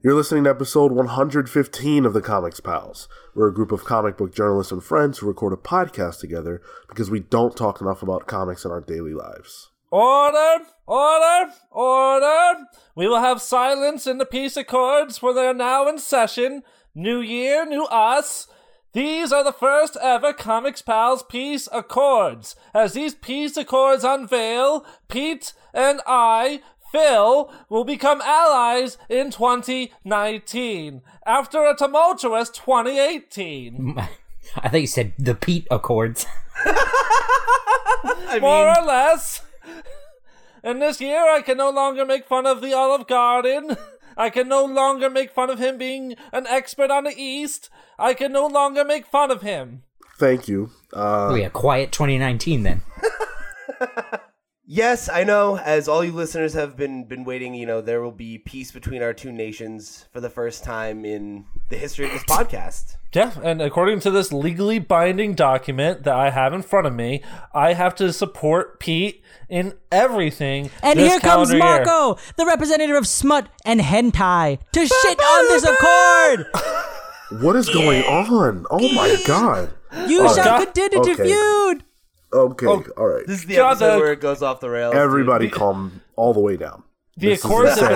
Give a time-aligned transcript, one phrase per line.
[0.00, 3.08] You're listening to episode 115 of the Comics Pals.
[3.34, 7.10] We're a group of comic book journalists and friends who record a podcast together because
[7.10, 9.72] we don't talk enough about comics in our daily lives.
[9.90, 10.66] Order!
[10.86, 11.52] Order!
[11.72, 12.66] Order!
[12.94, 16.62] We will have silence in the peace accords for they are now in session.
[16.94, 18.46] New year, new us.
[18.92, 22.54] These are the first ever Comics Pals Peace Accords.
[22.72, 26.60] As these peace accords unveil, Pete and I
[26.90, 33.94] Phil will become allies in 2019 after a tumultuous 2018.
[34.56, 36.26] I think you said the Pete Accords.
[38.40, 39.42] More mean, or less.
[40.62, 43.76] And this year, I can no longer make fun of the Olive Garden.
[44.16, 47.70] I can no longer make fun of him being an expert on the East.
[47.98, 49.84] I can no longer make fun of him.
[50.18, 50.70] Thank you.
[50.92, 52.82] Uh, oh yeah, quiet 2019 then.
[54.68, 55.56] Yes, I know.
[55.56, 59.02] As all you listeners have been been waiting, you know, there will be peace between
[59.02, 62.96] our two nations for the first time in the history of this podcast.
[63.14, 67.22] Yeah, and according to this legally binding document that I have in front of me,
[67.54, 70.70] I have to support Pete in everything.
[70.82, 71.84] And this here comes calendar year.
[71.86, 76.46] Marco, the representative of smut and hentai, to shit on this accord.
[77.42, 78.66] what is going on?
[78.70, 79.70] Oh my god.
[80.06, 80.64] You Oh, shall God.
[80.66, 81.24] continue to Okay.
[81.30, 81.84] feud.
[82.32, 82.84] Okay, Oh.
[82.96, 83.26] all right.
[83.26, 84.92] This is the God, episode the- where it goes off the rails.
[84.92, 85.00] dude.
[85.00, 86.82] Everybody calm all the way down.
[87.16, 87.88] The This Accords have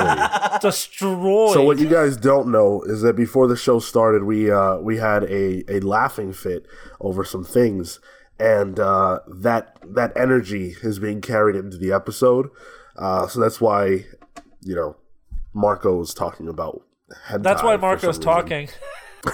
[0.52, 1.52] been destroyed.
[1.54, 4.96] So what you guys don't know is that before the show started, we uh, we
[4.96, 6.66] had a, a laughing fit
[7.00, 8.00] over some things,
[8.40, 12.48] and uh, that that energy is being carried into the episode.
[12.96, 14.06] Uh, so that's why,
[14.60, 14.96] you know,
[15.54, 16.82] Marco was talking about.
[17.28, 18.68] hentai That's why for Marco's talking.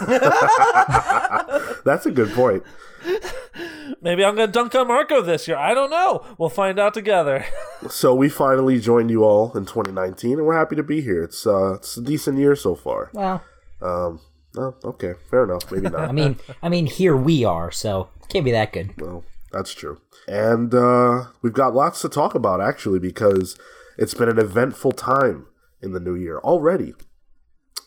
[1.84, 2.62] That's a good point.
[4.00, 5.56] Maybe I'm going to dunk on Marco this year.
[5.56, 6.24] I don't know.
[6.38, 7.44] We'll find out together.
[7.91, 11.22] So we finally joined you all in 2019, and we're happy to be here.
[11.22, 13.08] It's uh, it's a decent year so far.
[13.12, 13.41] Well,
[13.80, 14.19] Um,
[14.56, 15.70] oh, okay, fair enough.
[15.70, 16.08] Maybe not.
[16.08, 19.00] I mean, I mean, here we are, so can't be that good.
[19.00, 19.22] Well,
[19.53, 20.00] that's true.
[20.26, 23.56] And uh, we've got lots to talk about, actually, because
[23.97, 25.47] it's been an eventful time
[25.81, 26.94] in the new year already.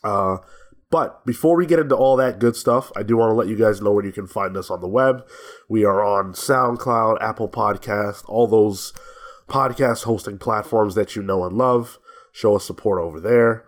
[0.06, 0.38] Uh,
[0.92, 3.56] but before we get into all that good stuff, I do want to let you
[3.56, 5.26] guys know where you can find us on the web.
[5.70, 8.94] We are on SoundCloud, Apple Podcast, all those
[9.48, 11.98] podcast hosting platforms that you know and love.
[12.34, 13.66] Show us support over there,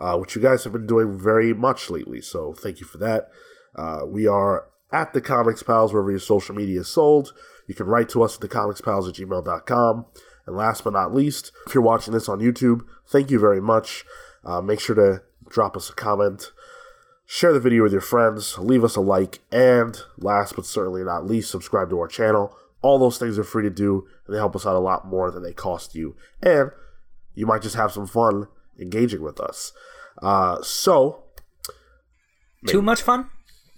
[0.00, 2.20] uh, which you guys have been doing very much lately.
[2.20, 3.28] So thank you for that.
[3.76, 7.32] Uh, we are at the Comics Pals wherever your social media is sold.
[7.68, 10.06] You can write to us at thecomicspals at gmail.com.
[10.46, 14.04] And last but not least, if you're watching this on YouTube, thank you very much.
[14.44, 16.52] Uh, make sure to drop us a comment,
[17.26, 21.26] share the video with your friends, leave us a like, and last but certainly not
[21.26, 22.54] least, subscribe to our channel.
[22.82, 25.30] All those things are free to do, and they help us out a lot more
[25.30, 26.16] than they cost you.
[26.42, 26.70] And
[27.34, 28.48] you might just have some fun
[28.78, 29.72] engaging with us.
[30.20, 31.24] Uh, so,
[32.66, 33.30] Too much fun?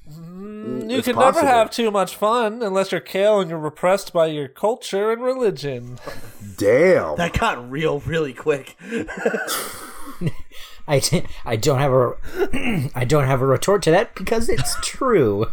[0.09, 1.43] You It's can possible.
[1.43, 5.21] never have too much fun unless you're Cale and you're repressed by your culture and
[5.23, 5.99] religion.
[6.59, 7.17] damn.
[7.17, 8.77] That got real really quick.
[10.89, 12.13] I, t- I don't have a
[12.95, 15.47] I don't have a retort to that because it's true.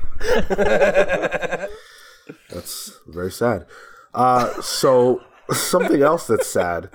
[2.50, 3.66] That's very sad.
[4.14, 5.22] Uh, so
[5.52, 6.90] something else that's sad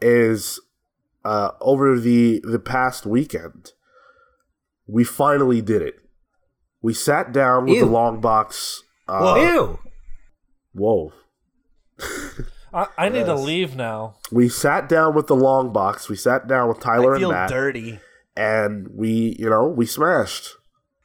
[0.00, 0.58] is
[1.24, 3.72] uh, over the the past weekend,
[4.86, 5.96] we finally did it.
[6.82, 7.84] We sat down with Ew.
[7.84, 8.82] the long box.
[9.08, 9.78] Uh, Ew.
[10.72, 11.12] whoa!
[12.76, 14.16] I, I need to leave now.
[14.30, 16.08] We sat down with the long box.
[16.08, 18.00] We sat down with Tyler I and feel Matt, dirty.
[18.36, 20.50] and we, you know, we smashed.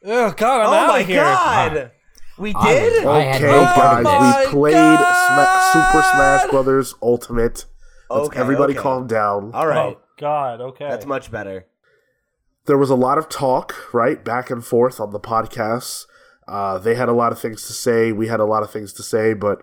[0.04, 1.22] Oh God, I'm oh out my of here.
[1.24, 1.92] god!
[2.38, 3.06] We I did?
[3.06, 4.48] I had okay, no part of guys, this.
[4.48, 7.66] we played Sma- Super Smash Brothers Ultimate.
[8.10, 8.82] Let's Okay, everybody okay.
[8.82, 9.52] calm down.
[9.54, 9.96] All right.
[9.96, 10.90] Oh God, okay.
[10.90, 11.68] That's much better.
[12.66, 16.06] there was a lot of talk, right, back and forth on the podcasts.
[16.48, 18.12] Uh, they had a lot of things to say.
[18.12, 19.62] We had a lot of things to say, but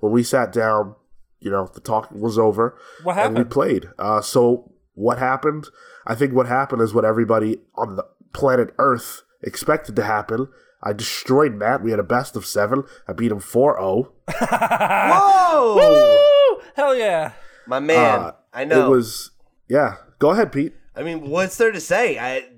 [0.00, 0.94] when we sat down,
[1.40, 3.88] you know, the talk was over, What and we played.
[3.98, 5.68] Uh, so what happened?
[6.06, 10.48] I think what happened is what everybody on the planet Earth expected to happen.
[10.82, 11.82] I destroyed Matt.
[11.82, 12.84] We had a best of seven.
[13.06, 14.12] I beat him oh.
[14.28, 14.40] 4-0.
[15.10, 15.76] Whoa!
[15.76, 16.62] Woo!
[16.74, 17.32] Hell yeah!
[17.66, 18.20] My man.
[18.20, 18.86] Uh, I know.
[18.86, 19.32] It was,
[19.68, 19.96] yeah.
[20.18, 20.74] Go ahead, Pete.
[20.96, 22.18] I mean, what's there to say?
[22.18, 22.48] I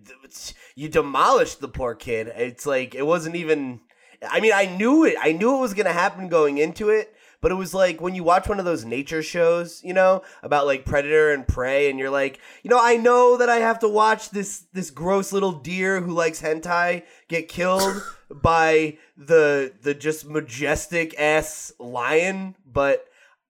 [0.75, 2.33] you demolished the poor kid.
[2.35, 3.81] It's like it wasn't even.
[4.29, 5.17] I mean, I knew it.
[5.21, 7.15] I knew it was gonna happen going into it.
[7.41, 10.67] But it was like when you watch one of those nature shows, you know, about
[10.67, 13.89] like predator and prey, and you're like, you know, I know that I have to
[13.89, 20.27] watch this this gross little deer who likes hentai get killed by the the just
[20.27, 23.07] majestic ass lion, but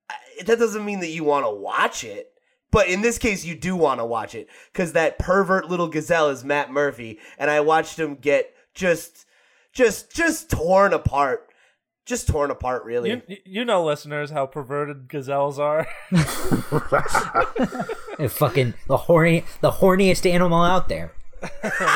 [0.09, 2.31] uh, that doesn't mean that you want to watch it.
[2.71, 6.31] But in this case, you do want to watch it because that pervert little gazelle
[6.31, 9.27] is Matt Murphy, and I watched him get just,
[9.73, 11.50] just, just torn apart,
[12.07, 12.85] just torn apart.
[12.85, 15.87] Really, You, you know, listeners, how perverted gazelles are.
[18.29, 21.13] Fucking the horny, the horniest animal out there.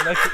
[0.04, 0.30] next,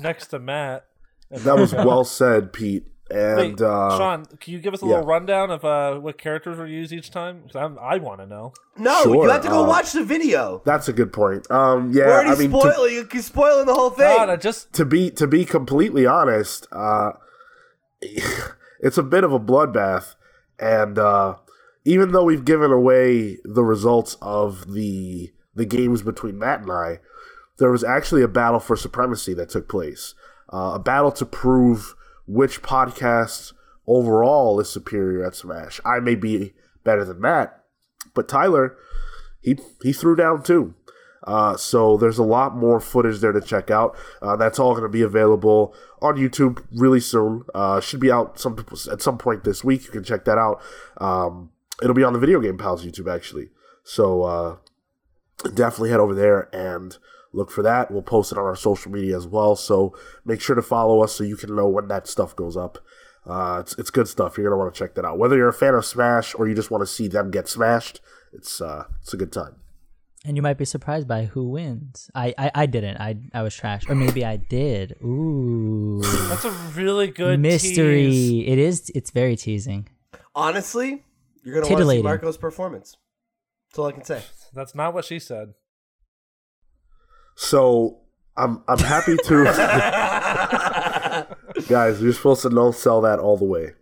[0.00, 0.86] next to Matt.
[1.30, 2.84] That was well said, Pete.
[3.10, 4.92] And Wait, uh, Sean, can you give us a yeah.
[4.92, 7.42] little rundown of uh, what characters were used each time?
[7.42, 8.52] Because I want to know.
[8.78, 10.62] no, Sure, you have to go uh, watch the video.
[10.64, 11.50] that's a good point.
[11.50, 14.16] Um, yeah, We're already I mean, to, spoiling, you're spoiling the whole thing.
[14.16, 17.12] God, I just to be to be completely honest, uh,
[18.00, 20.14] it's a bit of a bloodbath,
[20.58, 21.36] and uh,
[21.84, 27.00] even though we've given away the results of the the games between Matt and I,
[27.58, 30.14] there was actually a battle for supremacy that took place,
[30.52, 31.96] uh, a battle to prove
[32.30, 33.52] which podcast
[33.86, 35.80] overall is superior at Smash.
[35.84, 36.54] I may be
[36.84, 37.64] better than that,
[38.14, 38.76] but Tyler,
[39.40, 40.74] he he threw down too.
[41.24, 43.96] Uh, so there's a lot more footage there to check out.
[44.22, 47.44] Uh, that's all going to be available on YouTube really soon.
[47.54, 49.84] Uh, should be out some at some point this week.
[49.84, 50.62] You can check that out.
[50.98, 51.50] Um,
[51.82, 53.50] it'll be on the Video Game Pals YouTube actually.
[53.82, 54.56] So uh,
[55.52, 56.96] definitely head over there and
[57.32, 57.90] look for that.
[57.90, 59.56] We'll post it on our social media as well.
[59.56, 62.78] So make sure to follow us so you can know when that stuff goes up.
[63.26, 64.36] Uh, it's it's good stuff.
[64.38, 65.18] You're gonna want to check that out.
[65.18, 68.00] Whether you're a fan of Smash or you just want to see them get smashed,
[68.32, 69.56] it's uh, it's a good time.
[70.24, 72.10] And you might be surprised by who wins.
[72.14, 72.98] I, I, I didn't.
[72.98, 73.88] I I was trash.
[73.88, 74.96] Or maybe I did.
[75.02, 76.00] Ooh.
[76.28, 78.10] that's a really good Mystery.
[78.10, 78.48] tease.
[78.48, 79.88] It is it's very teasing.
[80.34, 81.04] Honestly,
[81.42, 82.96] you're gonna want to see Marco's performance.
[83.70, 84.22] That's all I can say.
[84.52, 85.54] That's not what she said.
[87.42, 87.96] So
[88.36, 89.44] I'm I'm happy to
[91.68, 92.02] guys.
[92.02, 93.72] You're supposed to no sell that all the way.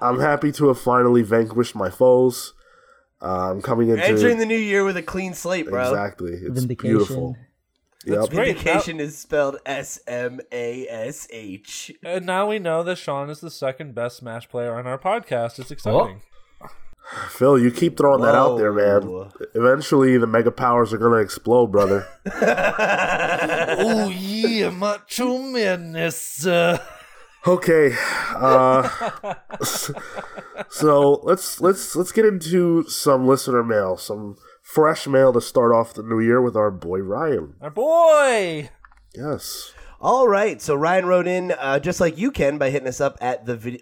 [0.00, 2.54] I'm happy to have finally vanquished my foes.
[3.20, 5.90] Uh, I'm coming into Entering the new year with a clean slate, bro.
[5.90, 6.34] exactly.
[6.34, 6.96] It's Vindication.
[6.98, 7.36] beautiful.
[8.06, 8.30] That's Yep.
[8.30, 8.56] great.
[8.58, 11.90] Vindication is spelled S M A S H.
[12.04, 15.58] And now we know that Sean is the second best Smash player on our podcast.
[15.58, 16.22] It's exciting.
[17.28, 19.30] Phil, you keep throwing that out there, man.
[19.54, 22.06] Eventually, the mega powers are gonna explode, brother.
[23.74, 26.46] Oh yeah, macho madness.
[26.46, 26.78] Uh,
[27.44, 27.92] Okay,
[28.36, 28.88] uh,
[30.70, 35.92] so let's let's let's get into some listener mail, some fresh mail to start off
[35.94, 37.54] the new year with our boy Ryan.
[37.60, 38.70] our boy.
[39.14, 43.00] Yes, All right, so Ryan wrote in uh, just like you can by hitting us
[43.00, 43.80] up at the video.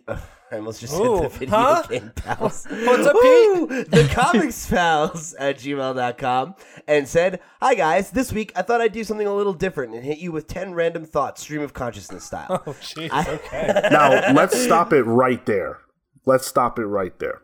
[0.53, 1.83] I almost just Ooh, said the video huh?
[1.89, 2.67] game pals.
[2.69, 3.67] What's up, Woo!
[3.85, 6.55] The comics pals at gmail.com
[6.89, 10.05] and said, Hi guys, this week I thought I'd do something a little different and
[10.05, 12.49] hit you with 10 random thoughts, stream of consciousness style.
[12.71, 13.11] Oh jeez.
[13.27, 13.89] Okay.
[13.91, 15.79] now let's stop it right there.
[16.27, 17.43] Let's stop it right there.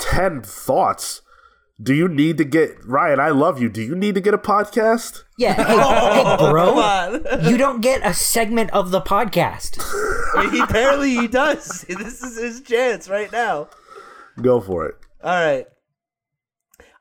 [0.00, 1.22] Ten thoughts.
[1.80, 3.20] Do you need to get Ryan?
[3.20, 3.68] I love you.
[3.68, 5.22] Do you need to get a podcast?
[5.38, 6.64] Yeah, hey, Oh, hey, bro.
[6.70, 7.44] Come on.
[7.48, 9.78] You don't get a segment of the podcast.
[10.36, 11.84] I mean, he apparently he does.
[11.88, 13.68] This is his chance right now.
[14.42, 14.96] Go for it.
[15.22, 15.66] All right.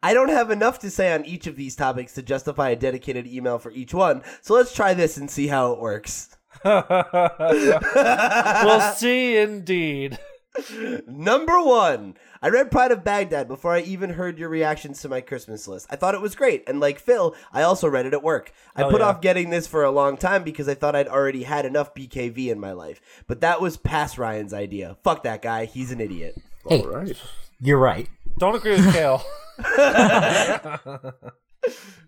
[0.03, 3.25] I don't have enough to say on each of these topics to justify a dedicated
[3.25, 6.37] email for each one, so let's try this and see how it works.
[6.63, 6.83] we'll
[8.95, 10.19] see indeed.
[11.07, 15.21] Number one, I read Pride of Baghdad before I even heard your reactions to my
[15.21, 15.87] Christmas list.
[15.89, 18.51] I thought it was great, and like Phil, I also read it at work.
[18.75, 19.07] I Hell put yeah.
[19.07, 22.47] off getting this for a long time because I thought I'd already had enough BKV
[22.47, 23.01] in my life.
[23.27, 24.97] But that was past Ryan's idea.
[25.03, 26.35] Fuck that guy, he's an idiot.
[26.67, 27.15] Hey, All right.
[27.59, 28.07] you're right.
[28.37, 29.23] Don't agree with Cale.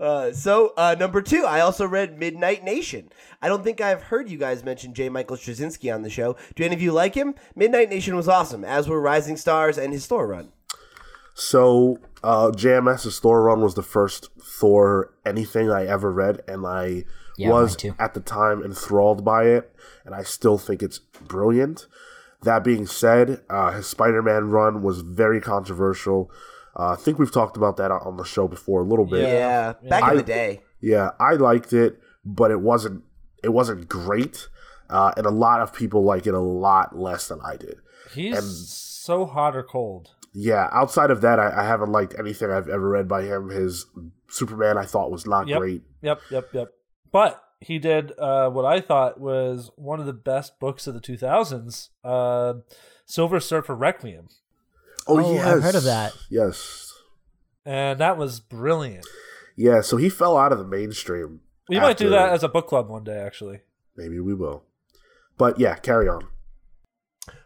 [0.00, 3.10] Uh, so, uh, number two, I also read Midnight Nation.
[3.42, 5.10] I don't think I've heard you guys mention J.
[5.10, 6.36] Michael Straczynski on the show.
[6.54, 7.34] Do any of you like him?
[7.54, 10.52] Midnight Nation was awesome, as were Rising Stars and his Thor run.
[11.34, 17.04] So, uh, JMS's Thor run was the first Thor anything I ever read, and I
[17.36, 21.86] Yeah, was at the time enthralled by it, and I still think it's brilliant.
[22.42, 26.30] That being said, uh, his Spider-Man run was very controversial.
[26.80, 29.28] Uh, I think we've talked about that on the show before a little bit.
[29.28, 30.62] Yeah, back I- in the day.
[30.80, 33.04] Yeah, I liked it, but it wasn't
[33.44, 34.48] it wasn't great,
[34.88, 37.76] uh, and a lot of people like it a lot less than I did.
[38.14, 40.08] He's And- so hot or cold.
[40.32, 43.48] Yeah, outside of that, I, I haven't liked anything I've ever read by him.
[43.50, 43.86] His
[44.28, 45.58] Superman, I thought was not Yep.
[45.58, 45.82] great.
[46.02, 46.68] Yep, yep, yep.
[47.12, 51.00] But he did uh, what I thought was one of the best books of the
[51.00, 52.54] 2000s, uh,
[53.06, 54.28] Silver Surfer Requiem.
[55.06, 56.12] Oh, Oh, yes, I've heard of that.
[56.28, 56.92] Yes,
[57.64, 59.06] And that was brilliant.
[59.56, 59.80] yeah.
[59.80, 61.40] So he fell out of the mainstream.
[61.68, 63.60] We might do that as a book club one day, actually.
[63.96, 64.64] Maybe we will.
[65.38, 66.22] But yeah, carry on.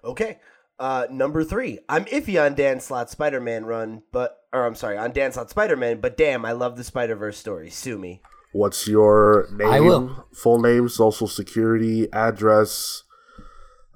[0.02, 0.38] Okay.
[0.78, 4.96] Uh, number three, I'm iffy on Dan Slott Spider Man run, but or I'm sorry,
[4.98, 7.70] on Dan Slott Spider Man, but damn, I love the Spider Verse story.
[7.70, 8.20] Sue me.
[8.52, 9.68] What's your name?
[9.68, 10.26] I will.
[10.32, 13.02] Full name, social security, address.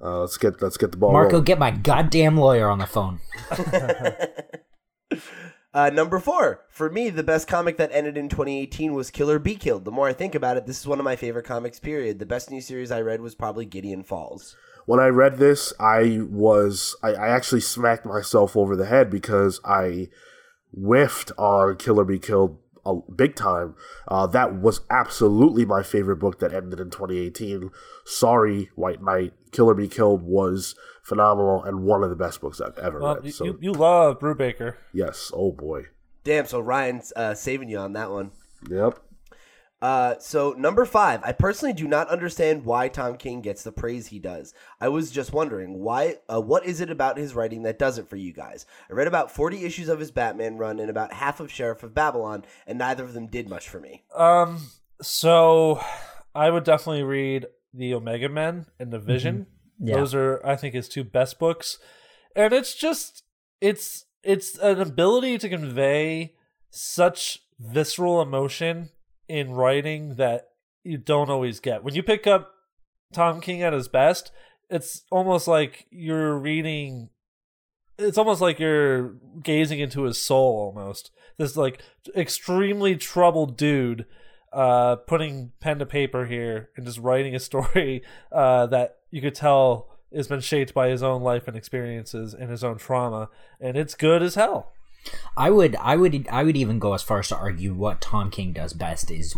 [0.01, 1.43] Uh, let's get let's get the ball Marco, rolling.
[1.45, 3.19] get my goddamn lawyer on the phone.
[5.71, 9.55] Uh, number four, for me, the best comic that ended in 2018 was Killer Be
[9.55, 9.85] Killed.
[9.85, 11.79] The more I think about it, this is one of my favorite comics.
[11.79, 12.17] Period.
[12.17, 14.55] The best new series I read was probably Gideon Falls.
[14.87, 19.61] when I read this, I was I, I actually smacked myself over the head because
[19.63, 20.07] I
[20.71, 22.57] whiffed on Killer Be Killed
[22.89, 23.75] a big time.
[24.07, 27.69] Uh, that was absolutely my favorite book that ended in 2018.
[28.05, 29.33] Sorry, White Knight.
[29.51, 33.33] Killer Be Killed was phenomenal and one of the best books I've ever Well, read.
[33.33, 34.75] So you, you love Brubaker.
[34.93, 35.85] yes, oh boy,
[36.23, 38.31] Damn, so Ryan's uh, saving you on that one.
[38.69, 38.99] yep.
[39.81, 44.07] Uh, so number five, I personally do not understand why Tom King gets the praise
[44.07, 44.53] he does.
[44.81, 46.17] I was just wondering why.
[46.27, 48.65] Uh, what is it about his writing that does it for you guys?
[48.89, 51.93] I read about forty issues of his Batman run and about half of Sheriff of
[51.93, 54.03] Babylon, and neither of them did much for me.
[54.13, 54.59] Um,
[55.01, 55.81] so
[56.35, 59.47] I would definitely read the Omega Men and the Vision.
[59.79, 59.95] Yeah.
[59.95, 61.77] Those are, I think, his two best books,
[62.35, 63.23] and it's just
[63.61, 66.35] it's it's an ability to convey
[66.69, 68.89] such visceral emotion
[69.29, 70.49] in writing that
[70.83, 71.83] you don't always get.
[71.83, 72.51] When you pick up
[73.13, 74.31] Tom King at his best,
[74.69, 77.09] it's almost like you're reading
[77.97, 81.11] it's almost like you're gazing into his soul almost.
[81.37, 81.81] This like
[82.15, 84.05] extremely troubled dude
[84.51, 89.35] uh putting pen to paper here and just writing a story uh that you could
[89.35, 93.77] tell has been shaped by his own life and experiences and his own trauma and
[93.77, 94.73] it's good as hell.
[95.37, 98.29] I would, I would, I would even go as far as to argue what Tom
[98.29, 99.35] King does best is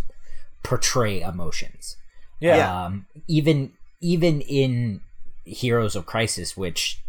[0.63, 1.97] portray emotions.
[2.39, 2.57] Yeah.
[2.57, 2.85] Yeah.
[2.85, 5.01] Um, even even in
[5.45, 7.01] Heroes of Crisis, which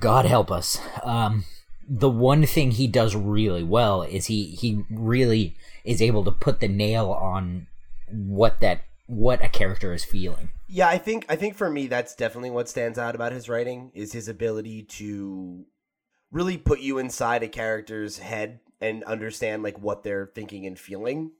[0.00, 1.44] God help us, um,
[1.88, 6.60] the one thing he does really well is he he really is able to put
[6.60, 7.66] the nail on
[8.08, 10.50] what that what a character is feeling.
[10.68, 13.90] Yeah, I think I think for me that's definitely what stands out about his writing
[13.94, 15.64] is his ability to
[16.30, 21.32] really put you inside a character's head and understand like what they're thinking and feeling.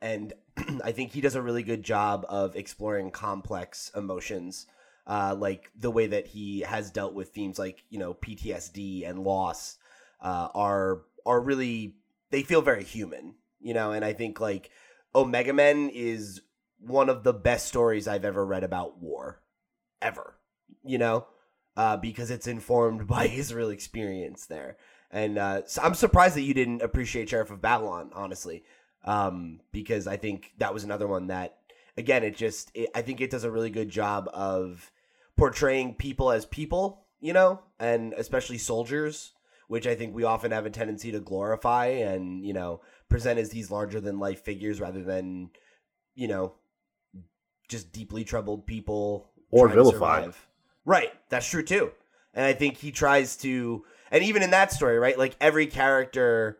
[0.00, 0.32] And
[0.84, 4.66] I think he does a really good job of exploring complex emotions,
[5.06, 9.24] uh, like the way that he has dealt with themes like you know PTSD and
[9.24, 9.78] loss
[10.20, 11.96] uh, are are really
[12.30, 13.92] they feel very human, you know.
[13.92, 14.70] And I think like
[15.14, 16.40] Omega Men is
[16.78, 19.42] one of the best stories I've ever read about war,
[20.00, 20.36] ever.
[20.84, 21.26] You know,
[21.78, 24.76] uh, because it's informed by his real experience there.
[25.10, 28.64] And uh, so I'm surprised that you didn't appreciate Sheriff of Babylon, honestly,
[29.04, 31.56] um, because I think that was another one that,
[31.96, 34.90] again, it just it, I think it does a really good job of
[35.38, 39.32] portraying people as people, you know, and especially soldiers,
[39.68, 43.48] which I think we often have a tendency to glorify and you know present as
[43.48, 45.50] these larger than life figures rather than
[46.14, 46.54] you know
[47.68, 50.34] just deeply troubled people Or vilified.
[50.88, 51.92] Right, that's true too.
[52.32, 56.56] And I think he tries to, and even in that story, right, like every character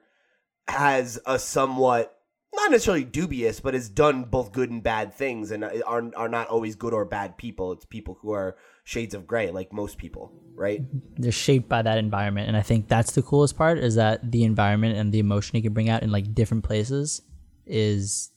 [0.68, 2.14] has a somewhat
[2.54, 6.48] not necessarily dubious, but has done both good and bad things, and are are not
[6.48, 7.72] always good or bad people.
[7.72, 10.82] It's people who are shades of gray, like most people, right?
[11.16, 14.44] they're shaped by that environment and i think that's the coolest part is that the
[14.44, 17.22] environment and the emotion he can bring out in like different places
[17.66, 18.30] is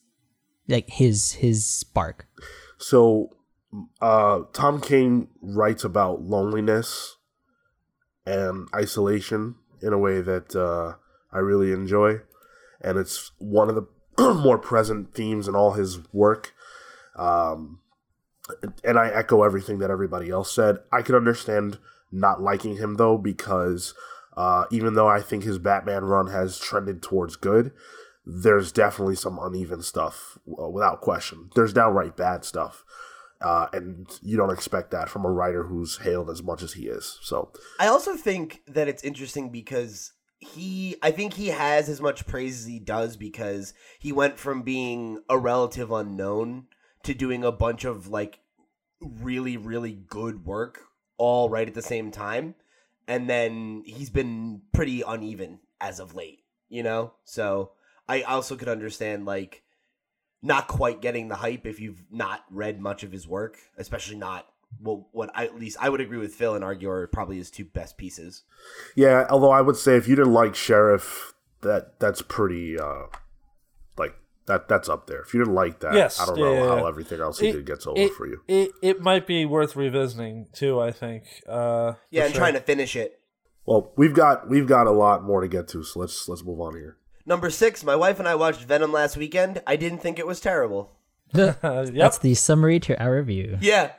[0.67, 2.27] like his his spark
[2.77, 3.29] So,
[4.01, 7.17] uh, Tom King writes about loneliness
[8.25, 10.95] and isolation in a way that uh,
[11.35, 12.21] I really enjoy,
[12.81, 13.87] and it's one of the
[14.35, 16.53] more present themes in all his work.
[17.15, 17.79] Um,
[18.83, 20.77] and I echo everything that everybody else said.
[20.91, 21.77] I can understand
[22.11, 23.93] not liking him though, because
[24.35, 27.71] uh, even though I think his Batman run has trended towards good,
[28.25, 31.49] there's definitely some uneven stuff, uh, without question.
[31.55, 32.83] There's downright bad stuff,
[33.41, 36.87] uh, and you don't expect that from a writer who's hailed as much as he
[36.87, 37.19] is.
[37.21, 42.25] So, I also think that it's interesting because he I think he has as much
[42.25, 46.65] praise as he does because he went from being a relative unknown
[47.03, 48.39] to doing a bunch of like
[48.99, 50.81] really really good work
[51.17, 52.55] all right at the same time
[53.07, 57.13] and then he's been pretty uneven as of late, you know?
[57.23, 57.71] So
[58.07, 59.63] I also could understand like
[60.41, 64.47] not quite getting the hype if you've not read much of his work, especially not
[64.81, 67.51] well what I, at least I would agree with Phil and argue are probably his
[67.51, 68.43] two best pieces.
[68.95, 69.27] yeah.
[69.29, 73.03] Although I would say if you didn't like Sheriff, that that's pretty uh,
[73.97, 74.15] like
[74.47, 75.21] that that's up there.
[75.21, 77.49] If you didn't like that, Yes, I don't yeah, know yeah, how everything else he
[77.49, 78.41] It- did gets over it, for you.
[78.47, 80.79] It, it might be worth revisiting too.
[80.79, 81.25] I think.
[81.47, 82.39] Uh, Yeah, and sure.
[82.39, 83.19] trying to finish it.
[83.65, 86.59] Well, we've got we've got a lot more to get to, so let's let's move
[86.59, 86.97] on here.
[87.25, 89.61] Number six, my wife and I watched Venom last weekend.
[89.67, 90.91] I didn't think it was terrible.
[91.33, 91.61] Yep.
[91.61, 93.57] That's the summary to our review.
[93.61, 93.91] Yeah.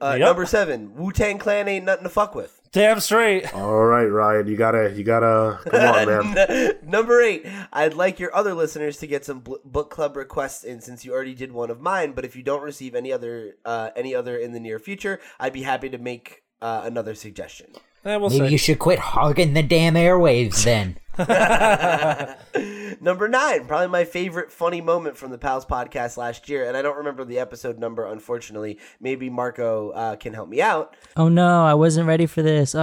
[0.00, 0.26] Uh, Yep.
[0.26, 2.54] Number seven, Wu Tang Clan ain't nothing to fuck with.
[2.70, 3.52] Damn straight.
[3.54, 6.74] All right, Ryan, you gotta you gotta come on, man.
[6.82, 10.80] Number eight, I'd like your other listeners to get some bl- book club requests in
[10.80, 12.12] since you already did one of mine.
[12.12, 15.52] But if you don't receive any other uh, any other in the near future, I'd
[15.54, 17.72] be happy to make uh, another suggestion.
[18.08, 18.52] Eh, we'll Maybe see.
[18.52, 20.96] you should quit hogging the damn airwaves then.
[23.02, 26.80] Number nine, probably my favorite funny moment from the Pals podcast last year, and I
[26.80, 28.78] don't remember the episode number, unfortunately.
[28.98, 30.96] Maybe Marco uh, can help me out.
[31.18, 32.74] Oh no, I wasn't ready for this.
[32.74, 32.78] Oh,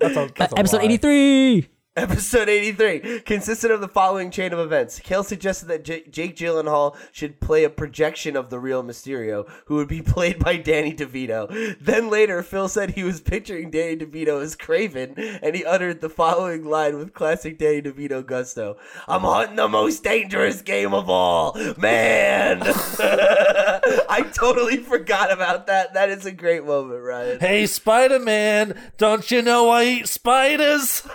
[0.00, 0.84] That's a- that's a episode lie.
[0.84, 1.68] 83.
[1.96, 4.98] Episode 83 consisted of the following chain of events.
[4.98, 9.74] Cale suggested that J- Jake Gyllenhaal should play a projection of the real Mysterio, who
[9.74, 11.76] would be played by Danny DeVito.
[11.78, 16.08] Then later, Phil said he was picturing Danny DeVito as Kraven, and he uttered the
[16.08, 21.54] following line with classic Danny DeVito gusto I'm hunting the most dangerous game of all,
[21.76, 22.62] man!
[22.64, 25.92] I totally forgot about that.
[25.92, 27.40] That is a great moment, Ryan.
[27.40, 31.06] Hey, Spider Man, don't you know I eat spiders?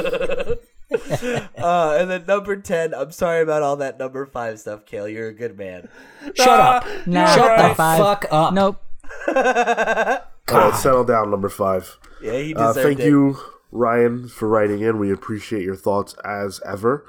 [0.00, 5.08] Uh, and then number 10, I'm sorry about all that number 5 stuff, Cale.
[5.08, 5.88] You're a good man.
[6.34, 6.86] Shut up.
[7.06, 7.98] Nah, Shut high the five.
[7.98, 8.54] fuck up.
[8.54, 8.82] Nope.
[9.28, 11.98] All right, settle down, number five.
[12.22, 13.06] Yeah, he Uh, deserved thank it.
[13.06, 13.36] you,
[13.70, 14.98] Ryan, for writing in.
[14.98, 17.04] We appreciate your thoughts as ever.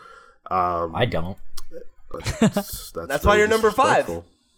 [0.52, 1.38] Um, I don't.
[2.42, 4.10] that's, That's why you're number five.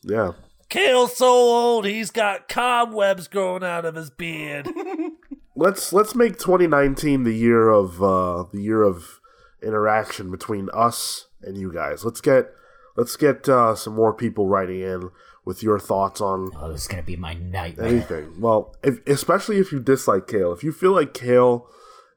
[0.03, 0.33] Yeah.
[0.69, 4.67] Cale's so old, he's got cobwebs growing out of his beard.
[5.55, 9.19] let's let's make 2019 the year of uh, the year of
[9.63, 12.03] interaction between us and you guys.
[12.05, 12.51] Let's get
[12.95, 15.09] let's get uh, some more people writing in
[15.45, 17.87] with your thoughts on Oh, this is gonna be my nightmare.
[17.87, 18.39] anything.
[18.39, 21.67] Well, if, especially if you dislike Cale, if you feel like Cale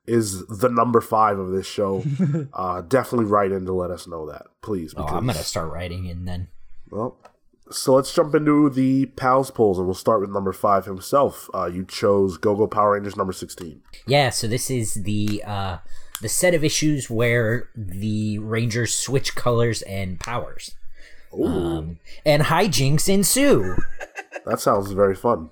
[0.06, 2.04] is the number five of this show,
[2.52, 4.92] uh, definitely write in to let us know that, please.
[4.96, 6.48] Oh, I'm gonna start writing in then.
[6.90, 7.16] well,
[7.70, 11.48] so let's jump into the pals polls, and we'll start with number five himself.
[11.54, 13.82] Uh, you chose Go Go Power Rangers number sixteen.
[14.06, 15.78] Yeah, so this is the uh
[16.20, 20.74] the set of issues where the Rangers switch colors and powers.
[21.32, 23.76] Um, and hijinks ensue.
[24.46, 25.48] That sounds very fun.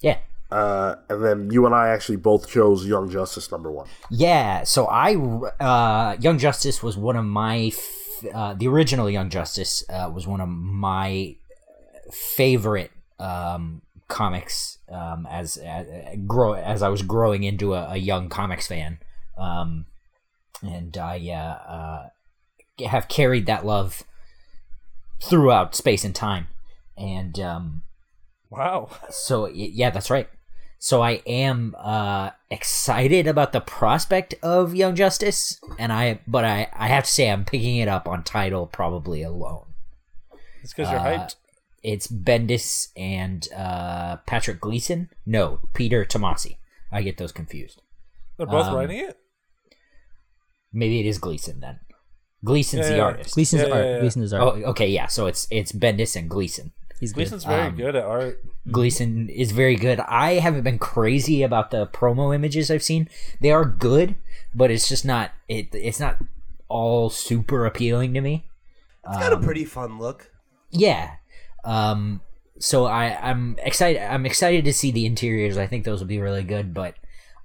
[0.00, 0.18] Yeah.
[0.50, 3.88] Uh, and then you and I actually both chose Young Justice number one.
[4.10, 9.28] Yeah, so I uh Young Justice was one of my f- uh the original Young
[9.28, 11.36] Justice uh was one of my
[12.12, 15.86] favorite um comics um as as
[16.26, 18.98] grow as I was growing into a, a young comics fan.
[19.38, 19.86] Um
[20.62, 22.08] and I uh, uh
[22.88, 24.02] have carried that love
[25.22, 26.48] throughout space and time.
[26.96, 27.82] And um
[28.50, 28.90] Wow.
[29.10, 30.28] so yeah, that's right.
[30.78, 36.68] So I am uh, excited about the prospect of Young Justice, and I but I
[36.72, 39.74] I have to say I'm picking it up on title probably alone.
[40.62, 41.36] It's because you're Uh, hyped.
[41.82, 45.10] It's Bendis and uh, Patrick Gleason.
[45.26, 46.56] No, Peter Tomasi.
[46.92, 47.82] I get those confused.
[48.36, 49.18] They're both um, writing it?
[50.72, 51.80] Maybe it is Gleason then.
[52.44, 53.02] Gleason's Yeah, the yeah.
[53.02, 53.34] artist.
[53.34, 53.86] Gleason's Yeah, yeah, art.
[53.86, 54.00] yeah.
[54.00, 54.42] Gleason's art.
[54.42, 55.06] Oh, okay, yeah.
[55.06, 56.72] So it's it's Bendis and Gleason.
[56.98, 57.22] He's good.
[57.22, 58.40] Gleason's very um, good at art.
[58.70, 60.00] Gleason is very good.
[60.00, 63.08] I haven't been crazy about the promo images I've seen.
[63.40, 64.14] They are good,
[64.54, 65.68] but it's just not it.
[65.72, 66.18] It's not
[66.68, 68.46] all super appealing to me.
[69.08, 70.30] It's got a pretty fun look.
[70.70, 71.16] Yeah.
[71.64, 72.20] Um.
[72.58, 74.02] So I I'm excited.
[74.02, 75.56] I'm excited to see the interiors.
[75.56, 76.74] I think those will be really good.
[76.74, 76.94] But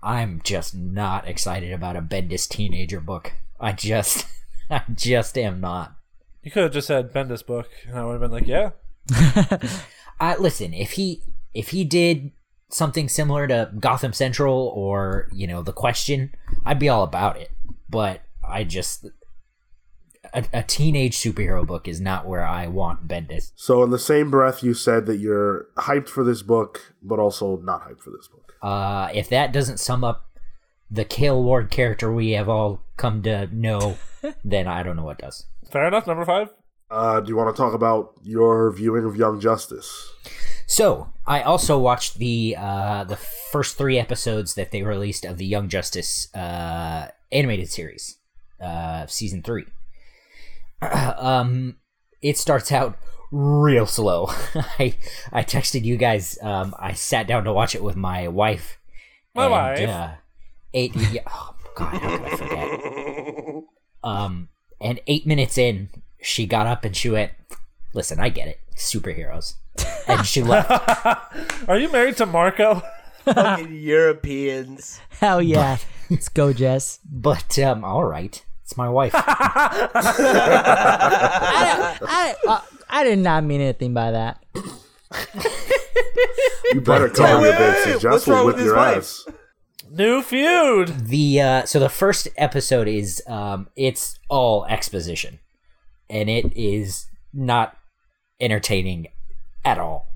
[0.04, 3.34] I'm just not excited about a Bendis teenager book.
[3.60, 4.26] I just
[4.70, 5.96] I just am not.
[6.44, 8.72] You could have just said Bendis book, and I would have been like, yeah.
[10.20, 11.22] Uh, listen, if he
[11.54, 12.32] if he did
[12.70, 16.34] something similar to Gotham Central or you know The Question,
[16.66, 17.52] I'd be all about it.
[17.90, 19.06] But I just
[20.34, 23.52] a, a teenage superhero book is not where I want Bendis.
[23.56, 27.58] So in the same breath, you said that you're hyped for this book, but also
[27.58, 28.54] not hyped for this book.
[28.62, 30.26] Uh, if that doesn't sum up
[30.90, 33.98] the Cale Ward character we have all come to know,
[34.44, 35.46] then I don't know what does.
[35.70, 36.08] Fair enough.
[36.08, 36.50] Number five.
[36.90, 40.10] Uh, do you want to talk about your viewing of Young Justice?
[40.68, 45.46] So I also watched the uh, the first three episodes that they released of the
[45.46, 48.18] Young Justice uh, animated series,
[48.62, 49.66] uh, season three.
[51.18, 51.78] um,
[52.22, 52.98] it starts out
[53.32, 54.28] real slow.
[54.80, 54.96] I
[55.32, 56.38] I texted you guys.
[56.42, 58.80] Um, I sat down to watch it with my wife.
[59.34, 59.90] My and, wife.
[59.90, 60.12] Uh,
[60.74, 60.96] eight.
[60.96, 63.64] Yeah, oh God, how could I forget?
[64.04, 65.90] Um, and eight minutes in,
[66.22, 67.32] she got up and she went,
[67.94, 69.56] "Listen, I get it, superheroes,"
[70.08, 70.70] and she left.
[71.68, 72.82] Are you married to Marco?
[73.26, 75.02] Fucking Europeans.
[75.10, 75.78] Hell yeah.
[76.10, 77.00] Let's go, Jess.
[77.04, 79.14] But um, all right, it's my wife.
[81.00, 84.44] I, uh, I did not mean anything by that.
[86.74, 88.04] You better cover wait, your wait, bases.
[88.04, 88.98] wait, will wrong whip with his your wife?
[88.98, 89.26] ass.
[89.90, 91.08] New feud.
[91.08, 95.40] the uh, so the first episode is um, it's all exposition,
[96.10, 97.78] and it is not
[98.42, 99.08] entertaining
[99.64, 100.08] at all.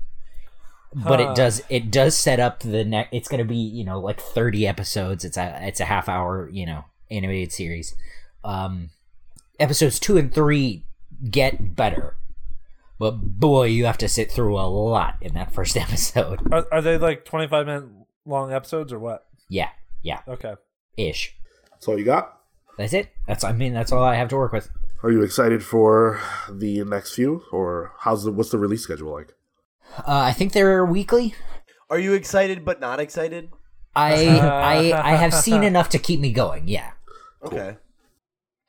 [0.94, 1.30] But Huh.
[1.30, 3.08] it does it does set up the next.
[3.14, 5.24] It's going to be you know like thirty episodes.
[5.24, 7.94] It's a it's a half hour you know animated series.
[8.44, 8.90] Um,
[9.60, 10.84] episodes two and three
[11.30, 12.16] get better,
[12.98, 16.40] but boy, you have to sit through a lot in that first episode.
[16.52, 17.84] Are, are they like 25 minute
[18.26, 19.26] long episodes or what?
[19.48, 19.68] Yeah,
[20.02, 20.54] yeah, Okay.
[20.96, 21.36] ish.
[21.70, 22.38] That's all you got?
[22.78, 23.10] That's it.
[23.28, 24.70] That's I mean that's all I have to work with.
[25.02, 29.34] Are you excited for the next few, or how's the what's the release schedule like?
[29.98, 31.34] Uh, I think they're weekly.
[31.90, 33.50] Are you excited but not excited?
[33.94, 34.14] I
[34.92, 36.66] I I have seen enough to keep me going.
[36.68, 36.92] Yeah,
[37.44, 37.76] Okay.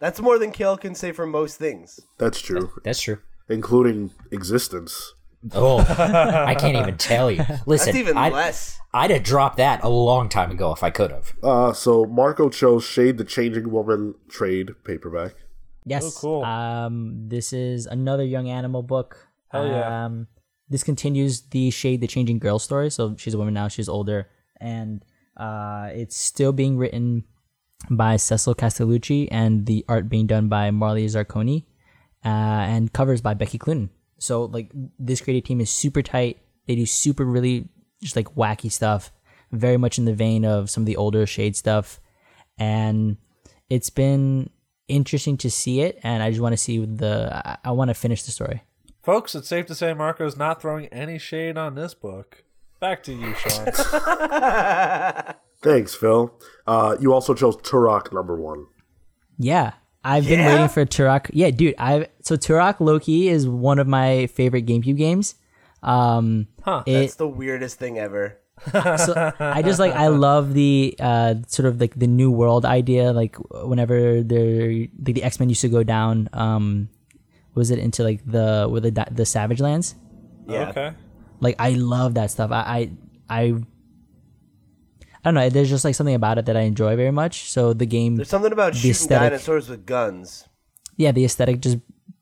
[0.04, 1.98] That's more than Cale can say for most things.
[2.18, 3.20] That's true, that's true.
[3.48, 5.14] including existence.
[5.54, 7.46] Oh, I can't even tell you.
[7.66, 8.78] Listen, That's even I'd, less.
[8.94, 11.34] I'd have dropped that a long time ago if I could have.
[11.42, 15.36] Uh, so Marco chose Shade the Changing Woman trade paperback.
[15.86, 16.04] Yes.
[16.04, 16.44] Oh, cool.
[16.44, 19.30] Um, this is another young animal book.
[19.54, 20.06] Hell yeah.
[20.06, 20.28] Um,
[20.68, 22.92] this continues the Shade the Changing Girl story.
[22.92, 24.28] So she's a woman now, she's older.
[24.60, 25.02] And
[25.38, 27.24] uh, it's still being written
[27.90, 31.64] by Cecil Castellucci and the art being done by Marley Zarcone
[32.26, 33.90] uh, and covers by Becky Cloonan.
[34.20, 36.40] So, like, this creative team is super tight.
[36.68, 37.68] They do super, really
[38.02, 39.12] just like wacky stuff,
[39.52, 42.00] very much in the vein of some of the older Shade stuff.
[42.58, 43.18] And
[43.70, 44.50] it's been
[44.88, 46.00] interesting to see it.
[46.04, 48.64] And I just want to see the, I, I want to finish the story.
[49.02, 52.46] Folks, it's safe to say Marco's not throwing any shade on this book.
[52.80, 53.66] Back to you, Sean.
[55.64, 56.34] Thanks, Phil.
[56.68, 58.68] Uh, you also chose Turok number one.
[59.40, 59.74] Yeah.
[60.04, 61.30] I've been waiting for Turok.
[61.32, 61.76] Yeah, dude.
[61.80, 65.36] I so Turok Loki is one of my favorite GameCube games.
[65.82, 66.84] Um, Huh.
[66.86, 68.38] it, That's the weirdest thing ever.
[68.72, 73.14] so I just like I love the uh sort of like the new world idea.
[73.14, 76.90] Like whenever they're like the X Men used to go down, um,
[77.56, 79.96] was it into like the where the the Savage Lands?
[80.48, 80.70] Yeah.
[80.70, 80.92] Okay.
[81.40, 82.52] Like I love that stuff.
[82.52, 82.92] I
[83.30, 83.54] I I,
[85.24, 85.50] I don't know.
[85.50, 87.50] There's just like something about it that I enjoy very much.
[87.50, 89.30] So the game, There's something about shooting aesthetic.
[89.32, 90.48] dinosaurs with guns.
[90.98, 91.78] yeah, the aesthetic just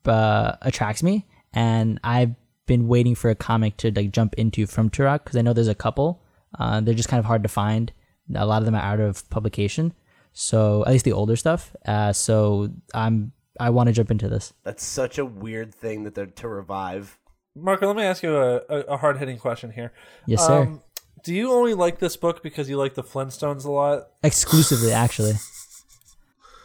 [0.06, 2.34] uh, attracts me, and I've
[2.66, 5.68] been waiting for a comic to like jump into from Turok because I know there's
[5.68, 6.22] a couple.
[6.58, 7.92] Uh, they're just kind of hard to find.
[8.34, 9.92] A lot of them are out of publication,
[10.32, 11.74] so at least the older stuff.
[11.84, 14.52] Uh, so I'm I want to jump into this.
[14.62, 17.18] That's such a weird thing that they're to revive.
[17.54, 19.92] Marco, let me ask you a, a, a hard hitting question here.
[20.26, 20.62] Yes, sir.
[20.62, 20.80] Um,
[21.22, 24.08] do you only like this book because you like the Flintstones a lot?
[24.22, 25.34] Exclusively, actually.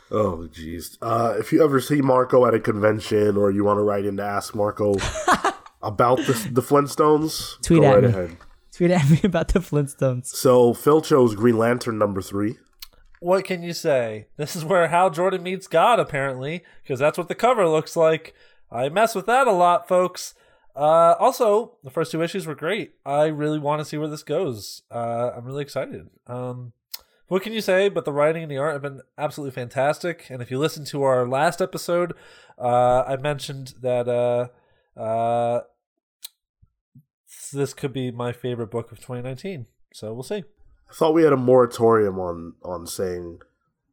[0.09, 0.97] Oh, jeez.
[1.01, 4.15] Uh, if you ever see Marco at a convention or you want to write in
[4.17, 4.93] to ask Marco
[5.81, 8.09] about the, the Flintstones, Tweet go at right me.
[8.09, 8.37] ahead.
[8.71, 10.27] Tweet at me about the Flintstones.
[10.27, 12.55] So Phil chose Green Lantern number three.
[13.19, 14.27] What can you say?
[14.37, 18.33] This is where Hal Jordan meets God, apparently, because that's what the cover looks like.
[18.71, 20.35] I mess with that a lot, folks.
[20.77, 22.93] Uh, also, the first two issues were great.
[23.03, 24.83] I really want to see where this goes.
[24.91, 26.07] Uh, I'm really excited.
[26.27, 26.73] Um,
[27.29, 27.89] what can you say?
[27.89, 30.27] But the writing and the art have been absolutely fantastic.
[30.29, 32.13] And if you listen to our last episode,
[32.59, 34.49] uh, I mentioned that uh,
[34.99, 35.61] uh,
[37.51, 39.65] this could be my favorite book of 2019.
[39.93, 40.43] So we'll see.
[40.89, 43.39] I thought we had a moratorium on on saying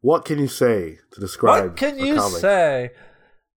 [0.01, 2.40] what can you say to describe What can you comic?
[2.40, 2.90] say?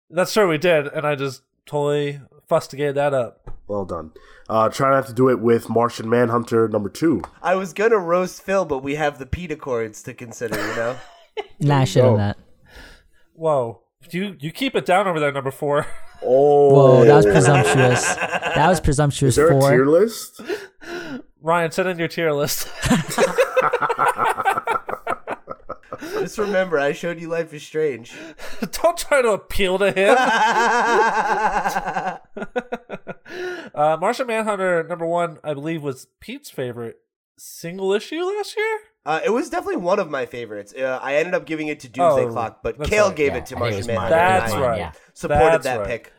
[0.10, 3.58] That's true, we did, and I just totally fustigated that up.
[3.68, 4.12] Well done.
[4.50, 7.22] Uh, try not to do it with Martian Manhunter number two.
[7.42, 10.96] I was gonna roast Phil, but we have the Peta chords to consider, you know?
[11.60, 12.14] Nah, shit go.
[12.14, 12.38] on that.
[13.34, 15.86] Whoa, you you keep it down over there, number four.
[16.24, 18.16] Oh, Whoa, that was presumptuous.
[18.16, 19.34] That was presumptuous.
[19.34, 19.70] Is there a Four.
[19.70, 20.42] tier list?
[21.44, 22.68] Ryan, send in your tier list.
[26.14, 28.14] Just remember, I showed you Life is Strange.
[28.72, 30.18] Don't try to appeal to him.
[33.76, 36.98] uh, Martian Manhunter number one, I believe, was Pete's favorite
[37.38, 38.80] single issue last year.
[39.06, 40.74] Uh, it was definitely one of my favorites.
[40.78, 43.16] Uh, I ended up giving it to Doomsday Oh, Clock, but Cale right.
[43.16, 43.94] gave Yeah, it to I think it Manhunter.
[43.96, 44.12] mine.
[44.12, 44.78] and That's I right.
[44.80, 44.92] Yeah.
[45.14, 45.88] Supported That's that right.
[45.88, 46.14] pick.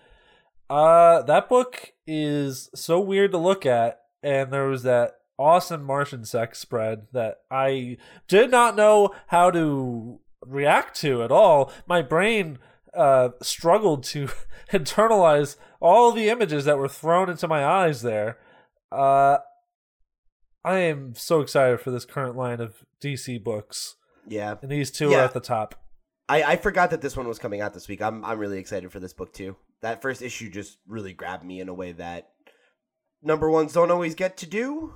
[0.70, 6.24] Uh, that book is so weird to look at, and there was that awesome Martian
[6.24, 7.96] sex spread that I
[8.26, 11.72] did not know how to react to at all.
[11.86, 12.58] My brain
[12.94, 14.28] uh, struggled to
[14.72, 18.38] internalize all the images that were thrown into my eyes there.
[18.90, 19.38] Uh,
[20.64, 23.96] I am so excited for this current line of DC books,
[24.26, 24.56] Yeah.
[24.60, 25.18] and these two Yeah.
[25.18, 25.74] are at the top.
[26.28, 28.02] I, I forgot that this one was coming out this week.
[28.02, 29.56] I'm I'm really excited for this book too.
[29.80, 32.30] That first issue just really grabbed me in a way that
[33.22, 34.92] number ones don't always get to do.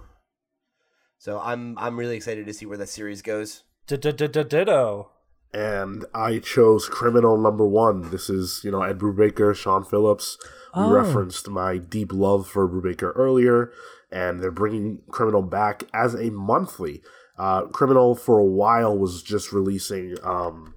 [1.22, 3.62] So I'm I'm really excited to see where the series goes.
[3.86, 5.10] Ditto.
[5.54, 8.10] and I chose Criminal Number One.
[8.10, 10.36] This is, you know, Ed Brubaker, Sean Phillips.
[10.74, 10.90] We Oh.
[10.90, 13.70] referenced my deep love for Brubaker earlier,
[14.10, 17.04] and they're bringing Criminal back as a monthly.
[17.38, 20.74] Uh, Criminal for a while was just releasing um,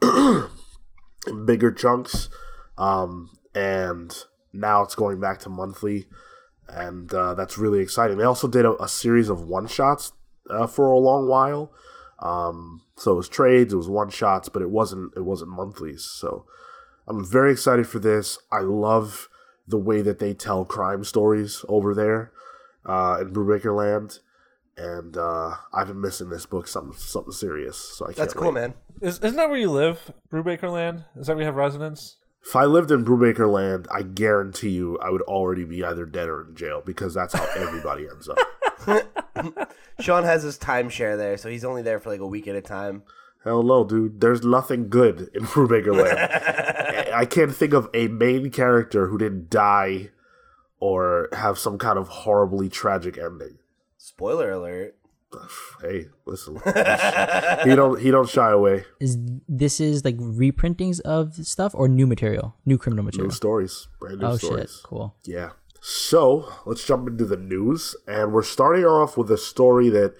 [1.46, 2.28] bigger chunks,
[2.76, 6.06] um, and now it's going back to monthly,
[6.68, 8.18] and uh, that's really exciting.
[8.18, 10.12] They also did a, a series of one shots
[10.50, 11.72] uh, for a long while.
[12.20, 16.04] Um, so it was trades, it was one shots, but it wasn't it wasn't monthlies.
[16.04, 16.46] So
[17.06, 18.38] I'm very excited for this.
[18.50, 19.28] I love
[19.66, 22.32] the way that they tell crime stories over there
[22.86, 24.18] uh, in Brubaker Land,
[24.76, 27.76] and uh, I've been missing this book something something serious.
[27.76, 28.60] So I can't That's cool, wait.
[28.60, 28.74] man.
[29.00, 31.04] Is, isn't that where you live, Brubaker Land?
[31.16, 32.16] Is that where you have residence?
[32.48, 36.30] If I lived in Brubaker Land, I guarantee you I would already be either dead
[36.30, 39.74] or in jail because that's how everybody ends up.
[40.00, 42.62] Sean has his timeshare there, so he's only there for like a week at a
[42.62, 43.02] time.
[43.44, 44.22] Hell no, dude.
[44.22, 47.12] There's nothing good in Brubaker Land.
[47.14, 50.08] I can't think of a main character who didn't die
[50.80, 53.58] or have some kind of horribly tragic ending.
[53.98, 54.96] Spoiler alert.
[55.82, 56.56] Hey, listen.
[56.64, 58.84] he don't he don't shy away.
[59.00, 63.88] Is this is like reprintings of stuff or new material, new criminal material, New stories.
[64.00, 64.70] Brand new oh stories.
[64.70, 65.16] shit, cool.
[65.24, 65.50] Yeah.
[65.80, 70.14] So let's jump into the news, and we're starting off with a story that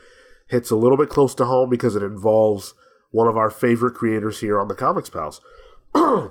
[0.46, 2.74] hits a little bit close to home because it involves
[3.10, 5.40] one of our favorite creators here on the Comics Pals,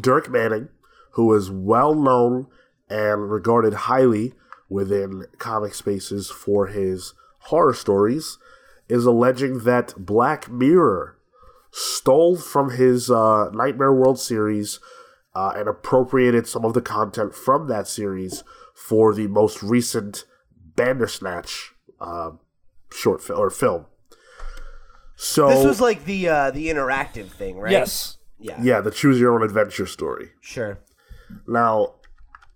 [0.00, 0.68] Dirk Manning,
[1.12, 2.48] who is well known
[2.90, 4.34] and regarded highly
[4.68, 7.14] within comic spaces for his
[7.48, 8.38] horror stories,
[8.88, 11.18] is alleging that Black Mirror
[11.70, 14.80] stole from his uh, Nightmare World series
[15.34, 18.42] uh, and appropriated some of the content from that series
[18.74, 20.24] for the most recent
[20.76, 22.30] Bandersnatch uh,
[22.90, 23.86] short fi- or film.
[25.16, 27.72] So This was like the uh the interactive thing, right?
[27.72, 28.18] Yes.
[28.38, 28.62] Yeah.
[28.62, 30.30] yeah, the choose your own adventure story.
[30.40, 30.78] Sure.
[31.48, 31.94] Now,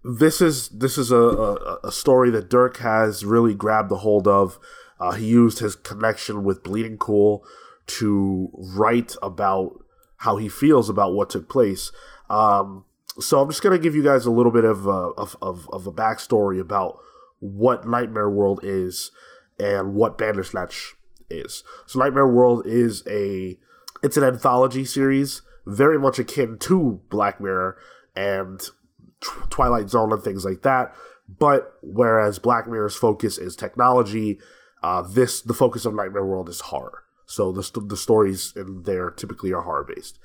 [0.05, 4.27] this is this is a, a, a story that Dirk has really grabbed the hold
[4.27, 4.59] of.
[4.99, 7.45] Uh, he used his connection with Bleeding Cool
[7.87, 9.85] to write about
[10.19, 11.91] how he feels about what took place.
[12.31, 12.85] Um,
[13.21, 15.87] so I'm just gonna give you guys a little bit of, uh, of, of of
[15.87, 16.99] a backstory about
[17.41, 19.11] what Nightmare World is
[19.59, 20.95] and what Bandersnatch
[21.31, 21.62] is.
[21.87, 23.59] So Nightmare World is a
[24.03, 27.77] it's an anthology series, very much akin to Black Mirror
[28.17, 28.61] and
[29.50, 30.94] Twilight Zone and things like that.
[31.28, 34.38] But whereas Black Mirror's focus is technology,
[34.82, 37.04] uh, this the focus of Nightmare World is horror.
[37.26, 40.18] So the st- the stories in there typically are horror based.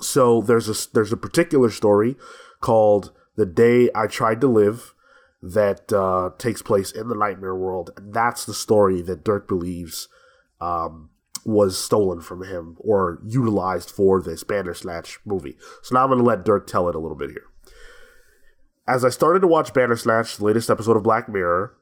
[0.00, 2.16] So there's a there's a particular story
[2.60, 4.94] called "The Day I Tried to Live"
[5.42, 10.08] that uh, takes place in the Nightmare World, and that's the story that Dirk believes
[10.60, 11.10] um,
[11.44, 15.56] was stolen from him or utilized for this Bandersnatch movie.
[15.82, 17.46] So now I'm going to let Dirk tell it a little bit here.
[18.88, 21.74] As I started to watch Bandersnatch, the latest episode of Black Mirror,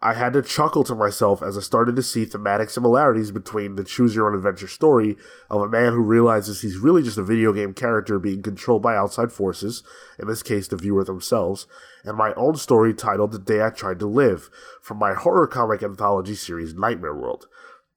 [0.00, 3.82] I had to chuckle to myself as I started to see thematic similarities between the
[3.82, 5.16] choose your own adventure story
[5.50, 8.94] of a man who realizes he's really just a video game character being controlled by
[8.94, 9.82] outside forces,
[10.16, 11.66] in this case the viewer themselves,
[12.04, 14.48] and my own story titled The Day I Tried to Live
[14.80, 17.48] from my horror comic anthology series Nightmare World.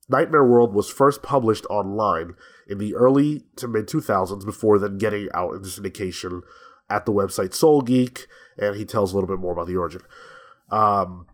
[0.09, 2.33] Nightmare World was first published online
[2.67, 6.41] in the early to mid 2000s before then getting out into syndication
[6.89, 10.01] at the website Soul Geek, and he tells a little bit more about the origin.
[10.69, 11.27] Um,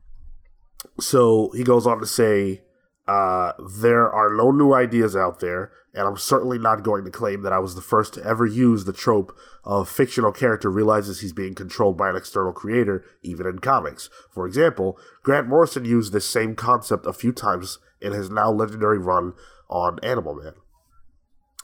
[0.99, 2.61] so he goes on to say,
[3.07, 7.41] uh, there are no new ideas out there, and I'm certainly not going to claim
[7.41, 11.33] that I was the first to ever use the trope of fictional character realizes he's
[11.33, 14.09] being controlled by an external creator, even in comics.
[14.33, 18.97] For example, Grant Morrison used this same concept a few times in his now legendary
[18.97, 19.33] run
[19.69, 20.53] on Animal Man.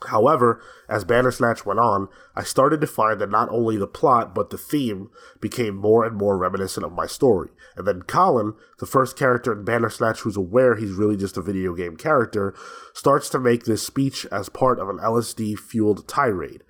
[0.06, 4.50] However, as Bandersnatch went on, I started to find that not only the plot, but
[4.50, 7.50] the theme became more and more reminiscent of my story.
[7.76, 11.74] And then Colin, the first character in Bandersnatch who's aware he's really just a video
[11.74, 12.54] game character,
[12.94, 16.62] starts to make this speech as part of an LSD fueled tirade.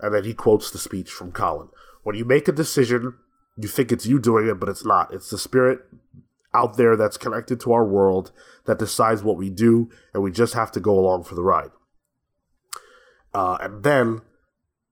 [0.00, 1.68] And then he quotes the speech from Colin.
[2.02, 3.14] When you make a decision,
[3.56, 5.14] you think it's you doing it, but it's not.
[5.14, 5.80] It's the spirit
[6.52, 8.32] out there that's connected to our world
[8.66, 11.70] that decides what we do, and we just have to go along for the ride.
[13.34, 14.22] Uh, and then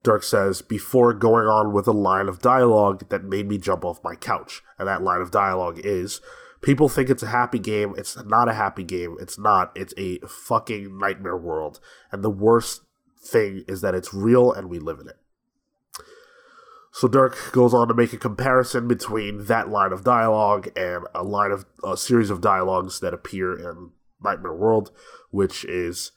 [0.02, 4.02] Dirk says, before going on with a line of dialogue that made me jump off
[4.02, 4.62] my couch.
[4.78, 6.20] And that line of dialogue is
[6.60, 7.94] people think it's a happy game.
[7.96, 9.16] It's not a happy game.
[9.20, 9.70] It's not.
[9.76, 11.78] It's a fucking nightmare world.
[12.10, 12.82] And the worst
[13.24, 15.18] thing is that it's real and we live in it.
[16.94, 21.22] So Dirk goes on to make a comparison between that line of dialogue and a
[21.22, 24.90] line of a series of dialogues that appear in Nightmare World,
[25.30, 26.12] which is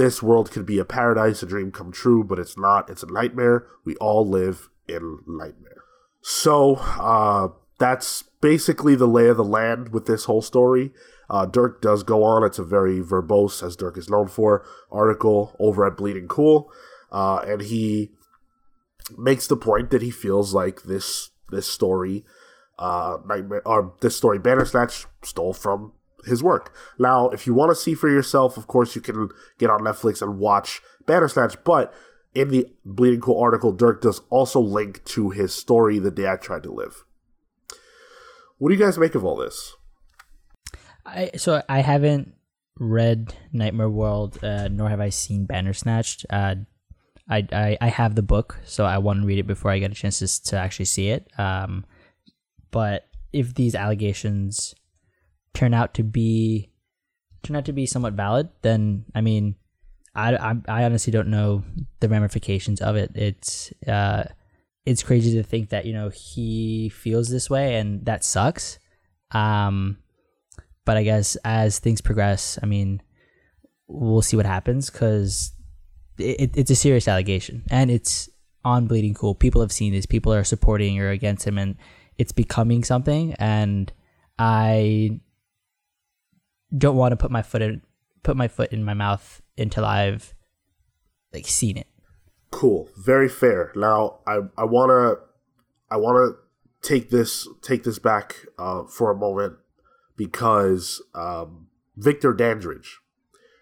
[0.00, 2.88] this world could be a paradise, a dream come true, but it's not.
[2.88, 3.66] It's a nightmare.
[3.84, 5.82] We all live in nightmare.
[6.22, 10.92] So uh, that's basically the lay of the land with this whole story.
[11.28, 12.42] Uh, Dirk does go on.
[12.44, 16.72] It's a very verbose, as Dirk is known for, article over at Bleeding Cool,
[17.12, 18.12] uh, and he
[19.18, 22.24] makes the point that he feels like this this story,
[22.78, 25.92] uh, Nightmare, or this story, Bandersnatch stole from
[26.24, 26.74] his work.
[26.98, 29.28] Now, if you want to see for yourself, of course, you can
[29.58, 31.56] get on Netflix and watch Bandersnatch.
[31.64, 31.92] But
[32.34, 36.36] in the Bleeding Cool article, Dirk does also link to his story, The Day I
[36.36, 37.04] Tried to Live.
[38.58, 39.74] What do you guys make of all this?
[41.06, 42.34] I so I haven't
[42.78, 46.26] read Nightmare World, uh, nor have I seen Bandersnatch.
[46.28, 46.56] Uh,
[47.28, 49.92] I, I I have the book, so I want to read it before I get
[49.92, 51.30] a chance to, to actually see it.
[51.38, 51.86] Um,
[52.70, 54.74] but if these allegations
[55.54, 56.70] turn out to be
[57.42, 59.56] turn out to be somewhat valid, then I mean,
[60.14, 61.64] I, I, I honestly don't know
[62.00, 63.12] the ramifications of it.
[63.14, 64.24] It's uh,
[64.84, 68.78] it's crazy to think that you know he feels this way, and that sucks.
[69.32, 69.98] Um,
[70.84, 73.00] but I guess as things progress, I mean,
[73.86, 75.52] we'll see what happens because
[76.18, 78.28] it, it's a serious allegation and it's
[78.64, 79.34] on Bleeding Cool.
[79.34, 80.06] People have seen this.
[80.06, 81.76] People are supporting or against him, and
[82.18, 83.34] it's becoming something.
[83.34, 83.92] And
[84.38, 85.20] I
[86.76, 87.82] don't want to put my foot in
[88.22, 90.34] put my foot in my mouth until I've
[91.32, 91.86] like seen it.
[92.50, 93.72] Cool, very fair.
[93.74, 95.16] Now I I wanna
[95.90, 96.32] I wanna
[96.82, 99.54] take this take this back uh, for a moment
[100.16, 103.00] because um, Victor Dandridge,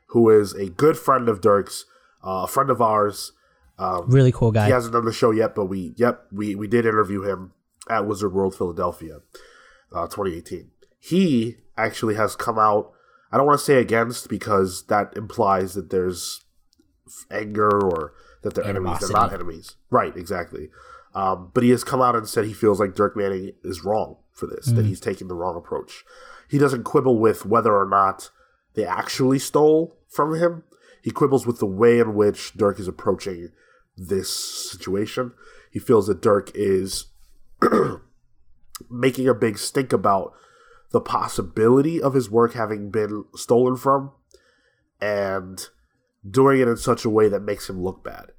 [0.08, 1.84] who is a good friend of Dirk's,
[2.24, 3.32] uh, a friend of ours.
[3.78, 4.66] Um, Really cool guy.
[4.66, 7.52] He hasn't done the show yet, but we yep we we did interview him
[7.88, 9.20] at Wizard World Philadelphia,
[9.92, 10.70] uh, 2018.
[10.98, 12.92] He actually has come out.
[13.30, 16.44] I don't want to say against because that implies that there's
[17.30, 19.00] anger or that they're enemies.
[19.00, 20.16] They're not enemies, right?
[20.16, 20.70] Exactly.
[21.14, 24.16] Um, but he has come out and said he feels like Dirk Manning is wrong
[24.32, 24.66] for this.
[24.66, 26.04] That he's taking the wrong approach.
[26.48, 28.30] He doesn't quibble with whether or not
[28.74, 30.62] they actually stole from him.
[31.02, 33.50] He quibbles with the way in which Dirk is approaching
[33.96, 34.32] this
[34.70, 35.32] situation.
[35.70, 37.06] He feels that Dirk is
[38.90, 40.32] making a big stink about
[40.90, 44.12] the possibility of his work having been stolen from
[45.01, 45.68] and
[46.29, 48.33] doing it in such a way that makes him look bad,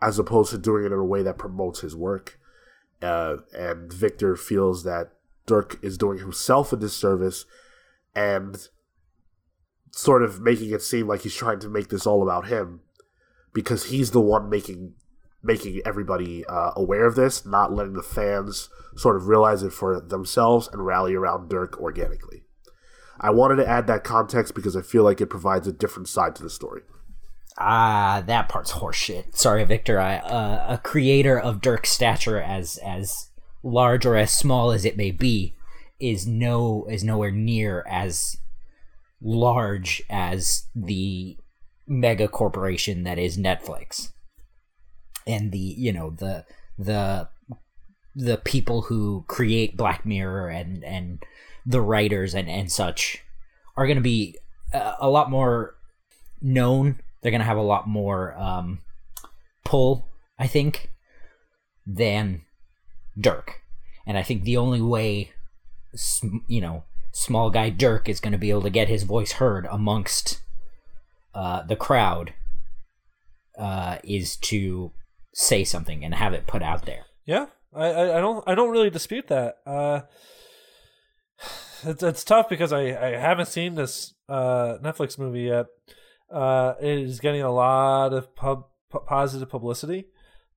[0.00, 2.38] as opposed to doing it in a way that promotes his work.
[3.00, 5.12] Uh, and Victor feels that
[5.46, 7.46] Dirk is doing himself a disservice
[8.14, 8.68] and
[9.92, 12.80] sort of making it seem like he's trying to make this all about him
[13.52, 14.94] because he's the one making
[15.42, 20.00] making everybody uh, aware of this, not letting the fans sort of realize it for
[20.00, 22.42] themselves and rally around Dirk organically.
[23.20, 26.36] I wanted to add that context because I feel like it provides a different side
[26.36, 26.82] to the story.
[27.58, 29.36] Ah, that part's horseshit.
[29.36, 29.98] Sorry, Victor.
[29.98, 33.30] I, uh, a creator of Dirk's stature, as as
[33.64, 35.54] large or as small as it may be,
[35.98, 38.36] is no is nowhere near as
[39.20, 41.36] large as the
[41.88, 44.12] mega corporation that is Netflix,
[45.28, 46.44] and the you know the
[46.78, 47.28] the
[48.16, 51.22] the people who create Black Mirror and and
[51.64, 53.22] the writers and and such
[53.76, 54.36] are going to be
[54.72, 55.76] a, a lot more
[56.40, 56.98] known.
[57.20, 58.78] They're going to have a lot more um,
[59.64, 60.90] pull, I think,
[61.86, 62.42] than
[63.18, 63.60] Dirk.
[64.06, 65.32] And I think the only way,
[66.46, 69.66] you know, small guy Dirk is going to be able to get his voice heard
[69.70, 70.40] amongst
[71.34, 72.34] uh, the crowd
[73.58, 74.92] uh, is to
[75.38, 77.06] say something and have it put out there.
[77.24, 79.58] Yeah, I, I, don't I don't really dispute that.
[79.64, 80.00] Uh,
[81.84, 85.66] it's it's tough because I, I haven't seen this uh, Netflix movie yet.
[86.28, 88.66] Uh, it is getting a lot of pub,
[89.06, 90.08] positive publicity.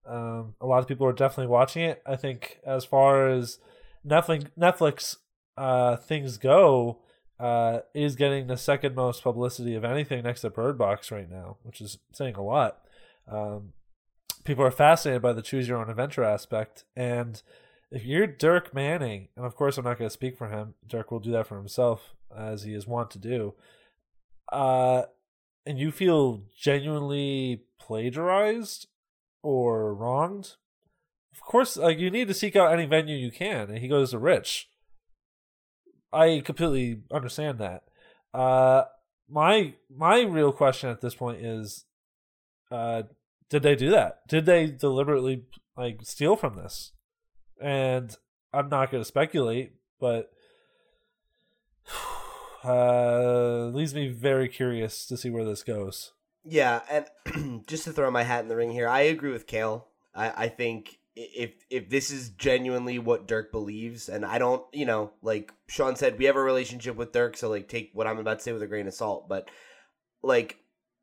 [0.03, 2.01] Um, a lot of people are definitely watching it.
[2.05, 3.59] I think as far as
[4.05, 5.17] Netflix Netflix
[5.57, 7.03] uh, things go,
[7.39, 11.57] uh, is getting the second most publicity of anything next to Bird Box right now,
[11.61, 12.79] which is saying a lot.
[13.31, 13.73] Um,
[14.43, 17.41] people are fascinated by the choose your own adventure aspect and
[17.91, 21.11] if you're dirk manning and of course i'm not going to speak for him dirk
[21.11, 23.53] will do that for himself as he is wont to do
[24.51, 25.03] uh
[25.65, 28.87] and you feel genuinely plagiarized
[29.43, 30.55] or wronged,
[31.33, 34.11] of course, like you need to seek out any venue you can, and he goes
[34.11, 34.69] to Rich.
[36.13, 37.83] I completely understand that.
[38.33, 38.83] Uh,
[39.29, 41.85] my my real question at this point is,
[42.69, 43.03] uh,
[43.51, 44.27] did they do that?
[44.27, 45.43] Did they deliberately
[45.77, 46.93] like steal from this?
[47.61, 48.15] And
[48.53, 50.31] I'm not going to speculate, but
[52.63, 56.13] uh, leaves me very curious to see where this goes.
[56.43, 59.85] Yeah, and just to throw my hat in the ring here, I agree with Cale.
[60.15, 64.85] I, I think if if this is genuinely what Dirk believes, and I don't, you
[64.85, 68.17] know, like Sean said, we have a relationship with Dirk, so like take what I'm
[68.17, 69.27] about to say with a grain of salt.
[69.27, 69.49] But
[70.23, 70.57] like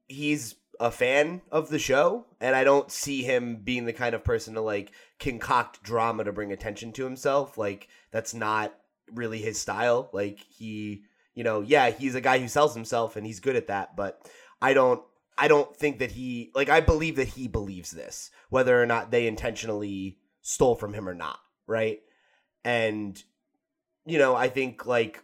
[0.09, 4.25] he's a fan of the show, and I don't see him being the kind of
[4.25, 7.59] person to like concoct drama to bring attention to himself.
[7.59, 8.75] Like that's not
[9.13, 10.11] really his style.
[10.13, 11.05] Like he,
[11.35, 14.21] you know, yeah, he's a guy who sells himself and he's good at that, but
[14.63, 15.03] I don't
[15.37, 19.11] I don't think that he like I believe that he believes this, whether or not
[19.11, 22.01] they intentionally stole from him or not, right?
[22.65, 23.23] And
[24.05, 25.23] you know, I think like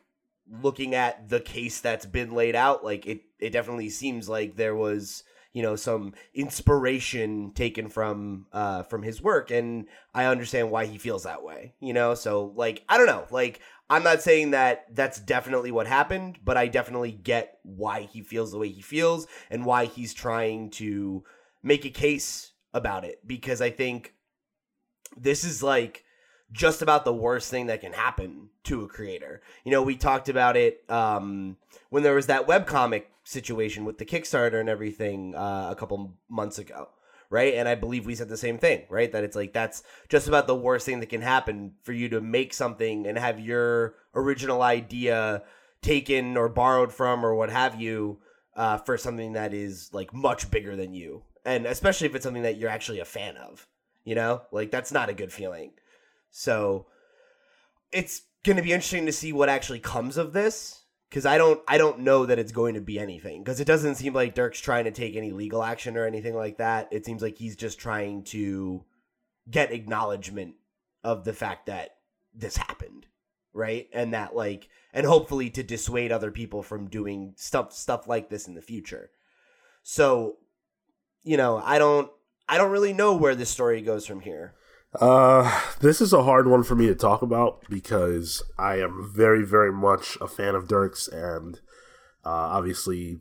[0.49, 4.75] looking at the case that's been laid out, like it it definitely seems like there
[4.75, 5.25] was
[5.55, 10.99] you know some inspiration taken from uh from his work and i understand why he
[10.99, 12.15] feels that way you know?
[12.15, 16.59] So like i don't know like i'm not saying that that's definitely what happened but
[16.59, 21.25] i definitely get why he feels the way he feels and why he's trying to
[21.63, 24.13] make a case about it because i think
[25.17, 26.05] this is like
[26.53, 29.43] just about the worst thing that can happen to a creator.
[29.65, 31.57] You know, we talked about it um,
[31.91, 36.59] when there was that webcomic situation with the Kickstarter and everything uh, a couple months
[36.59, 36.89] ago,
[37.31, 37.55] right?
[37.55, 39.11] And I believe we said the same thing, right?
[39.11, 42.21] That it's like that's just about the worst thing that can happen for you to
[42.21, 45.43] make something and have your original idea
[45.83, 48.19] taken or borrowed from or what have you
[48.57, 51.23] uh, for something that is like much bigger than you.
[51.45, 53.67] And especially if it's something that you're actually a fan of,
[54.05, 55.73] you know, like that's not a good feeling.
[56.37, 56.87] So
[57.93, 61.61] it's going to be interesting to see what actually comes of this because I don't
[61.69, 64.61] I don't know that it's going to be anything because it doesn't seem like Dirk's
[64.61, 66.89] trying to take any legal action or anything like that.
[66.91, 68.85] It seems like he's just trying to
[69.49, 70.57] get acknowledgement
[71.05, 71.91] of the fact that
[72.35, 73.07] this happened,
[73.53, 73.89] right?
[73.93, 78.49] And that like and hopefully to dissuade other people from doing stuff stuff like this
[78.49, 79.11] in the future.
[79.85, 80.39] So,
[81.23, 82.11] you know, I don't
[82.49, 84.55] I don't really know where this story goes from here.
[85.01, 89.45] Uh, this is a hard one for me to talk about because I am very,
[89.45, 91.57] very much a fan of Dirks, and
[92.25, 93.19] uh, obviously,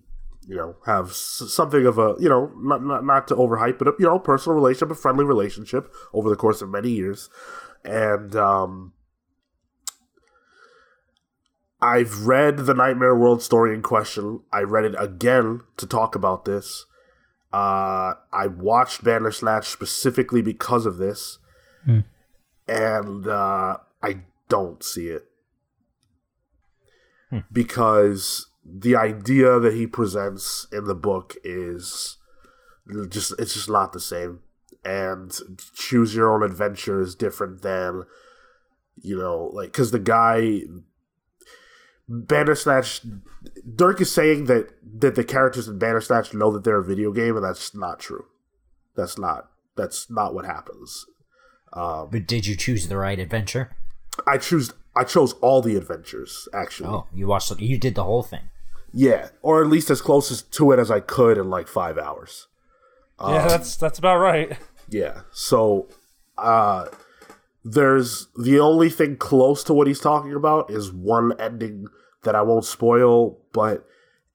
[0.47, 3.93] you know, have something of a, you know, not not not to overhype, but a,
[3.97, 7.29] you know, personal relationship, a friendly relationship over the course of many years,
[7.83, 8.93] and um,
[11.81, 14.41] I've read the Nightmare World story in question.
[14.53, 16.85] I read it again to talk about this.
[17.51, 21.39] Uh, I watched Bandersnatch specifically because of this
[22.67, 25.25] and uh, I don't see it
[27.51, 32.17] because the idea that he presents in the book is
[33.09, 34.39] just it's just not the same.
[34.85, 35.33] And
[35.75, 38.03] choose your own adventure is different than
[39.01, 40.61] you know, like because the guy
[42.07, 43.01] Bandersnatch
[43.75, 44.69] Dirk is saying that
[44.99, 48.25] that the characters in Bandersnatch know that they're a video game, and that's not true.
[48.95, 51.05] That's not that's not what happens.
[51.73, 53.75] But did you choose the right adventure?
[54.27, 56.89] I choose I chose all the adventures actually.
[56.89, 57.49] Oh, you watched.
[57.49, 58.49] The, you did the whole thing.
[58.93, 61.97] Yeah, or at least as close as to it as I could in like five
[61.97, 62.47] hours.
[63.19, 64.57] yeah, that's that's about right.
[64.89, 65.21] Yeah.
[65.31, 65.87] So
[66.37, 66.87] uh
[67.65, 71.87] there's the only thing close to what he's talking about is one ending
[72.23, 73.85] that I won't spoil, but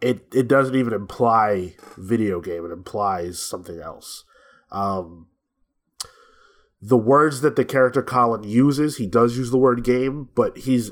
[0.01, 4.25] it it doesn't even imply video game, it implies something else.
[4.73, 5.27] Um
[6.81, 10.91] the words that the character Colin uses, he does use the word game, but he's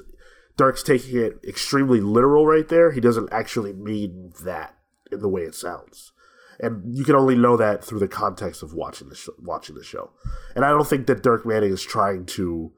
[0.56, 2.90] Dirk's taking it extremely literal right there.
[2.90, 4.74] He doesn't actually mean that
[5.12, 6.12] in the way it sounds,
[6.58, 9.84] and you can only know that through the context of watching the sh- watching the
[9.84, 10.10] show.
[10.54, 12.72] And I don't think that Dirk Manning is trying to,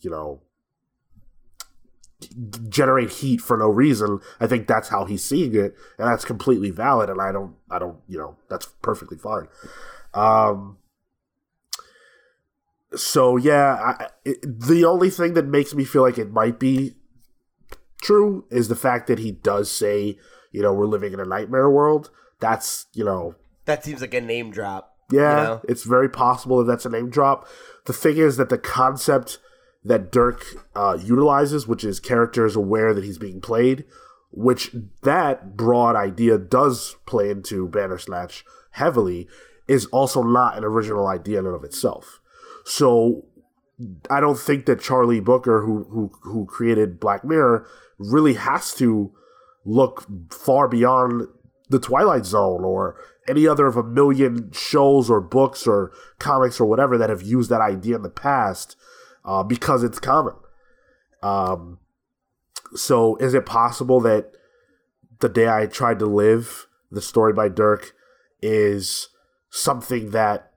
[0.00, 0.42] you know,
[2.68, 4.20] generate heat for no reason.
[4.38, 7.10] I think that's how he's seeing it, and that's completely valid.
[7.10, 9.48] And I don't, I don't, you know, that's perfectly fine.
[10.14, 10.76] Um,
[12.94, 16.94] so yeah, I, it, the only thing that makes me feel like it might be
[18.02, 20.18] true is the fact that he does say,
[20.50, 22.10] you know, we're living in a nightmare world.
[22.40, 23.34] That's you know,
[23.66, 24.96] That seems like a name drop.
[25.10, 25.60] yeah, You know?
[25.68, 27.46] it's very possible that that's a name drop.
[27.86, 29.38] The thing is that the concept
[29.84, 30.44] that Dirk
[30.76, 33.84] uh, utilizes, which is characters aware that he's being played,
[34.30, 39.28] which that broad idea does play into Bandersnatch heavily,
[39.68, 42.20] is also not an original idea in and of itself.
[42.64, 43.24] So
[44.10, 47.66] I don't think that Charlie Brooker, who who who created Black Mirror,
[47.98, 49.12] really has to
[49.64, 51.28] look far beyond
[51.68, 52.96] the Twilight Zone or
[53.28, 57.50] any other of a million shows or books or comics or whatever that have used
[57.50, 58.76] that idea in the past
[59.24, 60.34] uh, because it's common.
[61.22, 61.78] Um,
[62.74, 64.32] so is it possible that
[65.20, 67.94] the day I tried to live, the story by Dirk,
[68.40, 69.08] is
[69.50, 70.51] something that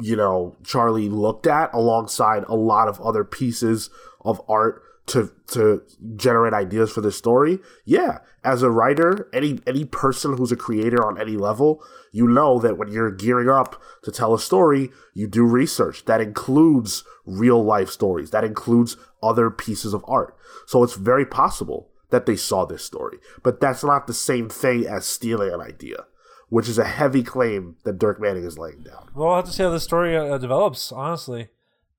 [0.00, 3.90] you know Charlie looked at alongside a lot of other pieces
[4.20, 5.82] of art to to
[6.16, 7.60] generate ideas for this story.
[7.84, 11.82] Yeah, as a writer, any any person who's a creator on any level,
[12.12, 16.04] you know that when you're gearing up to tell a story, you do research.
[16.06, 18.30] That includes real life stories.
[18.30, 20.36] That includes other pieces of art.
[20.66, 24.86] So it's very possible that they saw this story, but that's not the same thing
[24.86, 26.04] as stealing an idea.
[26.48, 29.08] Which is a heavy claim that Dirk Manning is laying down.
[29.14, 30.92] Well, I'll have to see how the story uh, develops.
[30.92, 31.48] Honestly,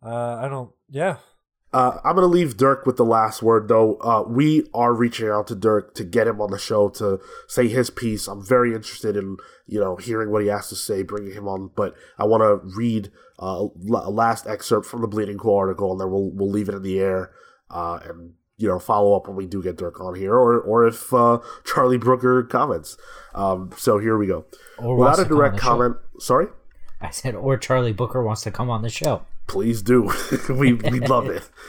[0.01, 0.71] uh, I don't.
[0.89, 1.17] Yeah,
[1.73, 3.95] Uh, I'm going to leave Dirk with the last word, though.
[3.95, 7.19] Uh, we are reaching out to Dirk to get him on the show to
[7.49, 8.25] say his piece.
[8.29, 9.35] I'm very interested in
[9.65, 11.71] you know hearing what he has to say, bringing him on.
[11.75, 15.99] But I want to read uh, a last excerpt from the Bleeding Cool article, and
[15.99, 17.31] then we'll we'll leave it in the air
[17.69, 20.87] uh, and you know follow up when we do get Dirk on here, or or
[20.87, 22.97] if uh, Charlie Brooker comments.
[23.35, 24.45] Um, so here we go.
[24.77, 25.67] Or Without a to come on direct the show.
[25.67, 26.47] comment, sorry.
[26.99, 29.23] I said, or Charlie Brooker wants to come on the show.
[29.45, 30.11] Please do.
[30.49, 31.49] we we love it.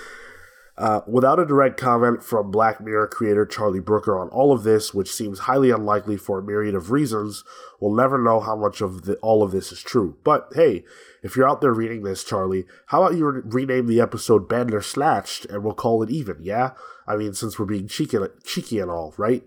[0.79, 4.95] Uh, without a direct comment from Black Mirror creator Charlie Brooker on all of this,
[4.95, 7.43] which seems highly unlikely for a myriad of reasons,
[7.81, 10.17] we'll never know how much of the, all of this is true.
[10.23, 10.85] But hey,
[11.21, 14.73] if you're out there reading this, Charlie, how about you re- rename the episode Banned
[14.73, 16.71] or Snatched and we'll call it even, yeah?
[17.09, 19.43] I mean, since we're being cheeky, cheeky and all, right?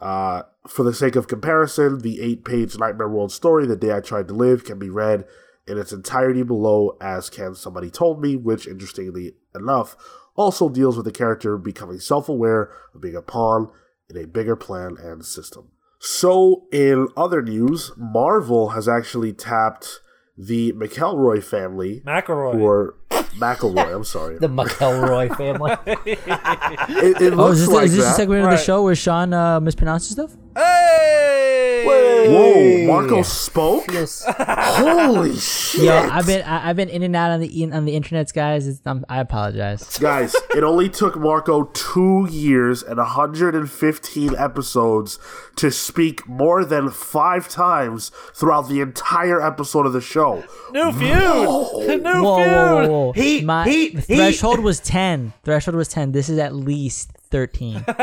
[0.00, 4.00] Uh, for the sake of comparison, the eight page Nightmare World story, The Day I
[4.00, 5.24] Tried to Live, can be read
[5.68, 9.96] in its entirety below, as can Somebody Told Me, which, interestingly enough,
[10.36, 13.70] also deals with the character becoming self aware of being a pawn
[14.08, 15.68] in a bigger plan and system.
[16.00, 20.00] So, in other news, Marvel has actually tapped
[20.36, 22.60] the McElroy family, McElroy.
[22.60, 24.38] Or McElroy, I'm sorry.
[24.40, 25.72] The McElroy family.
[25.86, 28.12] it, it Oh, looks is this, like is this that.
[28.12, 30.36] a segment of the show where Sean uh, mispronounces stuff?
[30.56, 30.77] Hey!
[32.30, 33.90] Whoa, Marco spoke?
[33.92, 34.24] Yes.
[34.28, 35.84] Holy shit!
[35.84, 38.66] Yeah, I've been I, I've been in and out on the on the internet, guys.
[38.66, 39.98] It's, um, I apologize.
[39.98, 45.18] Guys, it only took Marco two years and 115 episodes
[45.56, 50.44] to speak more than five times throughout the entire episode of the show.
[50.72, 51.00] New feud.
[51.00, 52.02] New Whoa, feud.
[52.04, 53.12] whoa, whoa, whoa!
[53.12, 55.32] He- My he- the he- threshold was ten.
[55.44, 56.12] Threshold was ten.
[56.12, 57.84] This is at least thirteen.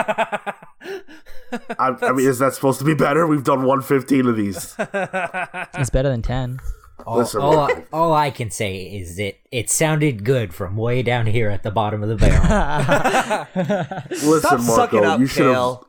[1.80, 3.26] I, I mean, is that supposed to be better?
[3.28, 4.76] We've done 115 of these.
[4.80, 6.60] it's better than ten.
[7.06, 11.04] All, Listen, all, I, all I can say is that it sounded good from way
[11.04, 13.48] down here at the bottom of the barrel.
[14.10, 15.80] Listen, Stop Marco, up, you should have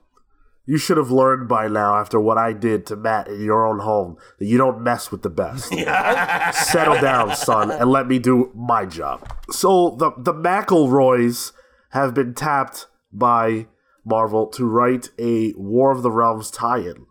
[0.66, 3.78] you should have learned by now after what I did to Matt in your own
[3.78, 5.68] home that you don't mess with the best.
[5.68, 9.32] Settle down, son, and let me do my job.
[9.50, 11.52] So the the McElroys
[11.90, 13.66] have been tapped by
[14.04, 17.06] Marvel to write a War of the Realms tie-in.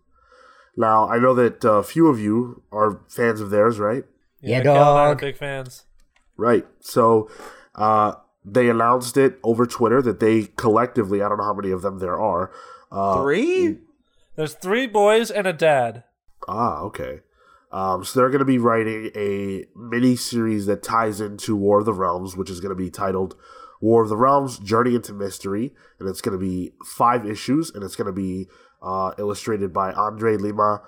[0.78, 4.03] Now I know that a few of you are fans of theirs, right?
[4.41, 5.22] Yeah, Kel and I are dog.
[5.22, 5.86] Big fans.
[6.38, 6.66] Right.
[6.80, 7.30] So
[7.76, 11.82] uh, they announced it over Twitter that they collectively, I don't know how many of
[11.82, 12.51] them there are.
[12.91, 13.78] Uh, Three?
[14.36, 16.03] There's three boys and a dad.
[16.47, 17.22] Ah, okay.
[17.72, 21.86] Um, so they're going to be writing a mini series that ties into War of
[21.86, 23.36] the Realms, which is going to be titled
[23.82, 27.84] War of the Realms: Journey into Mystery, and it's going to be five issues, and
[27.84, 28.47] it's going to be
[28.82, 30.82] uh, illustrated by Andre Lima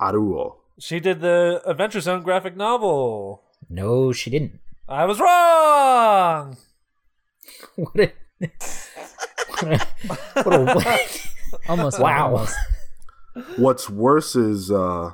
[0.00, 0.56] Araújo.
[0.78, 3.42] She did the Adventure Zone graphic novel.
[3.68, 4.60] No, she didn't.
[4.88, 6.56] I was wrong.
[7.76, 9.86] What a.
[10.42, 10.64] what a.
[10.74, 11.08] What a
[11.68, 12.00] Almost.
[12.00, 12.30] Wow.
[12.30, 12.56] almost.
[13.56, 15.12] What's worse is uh,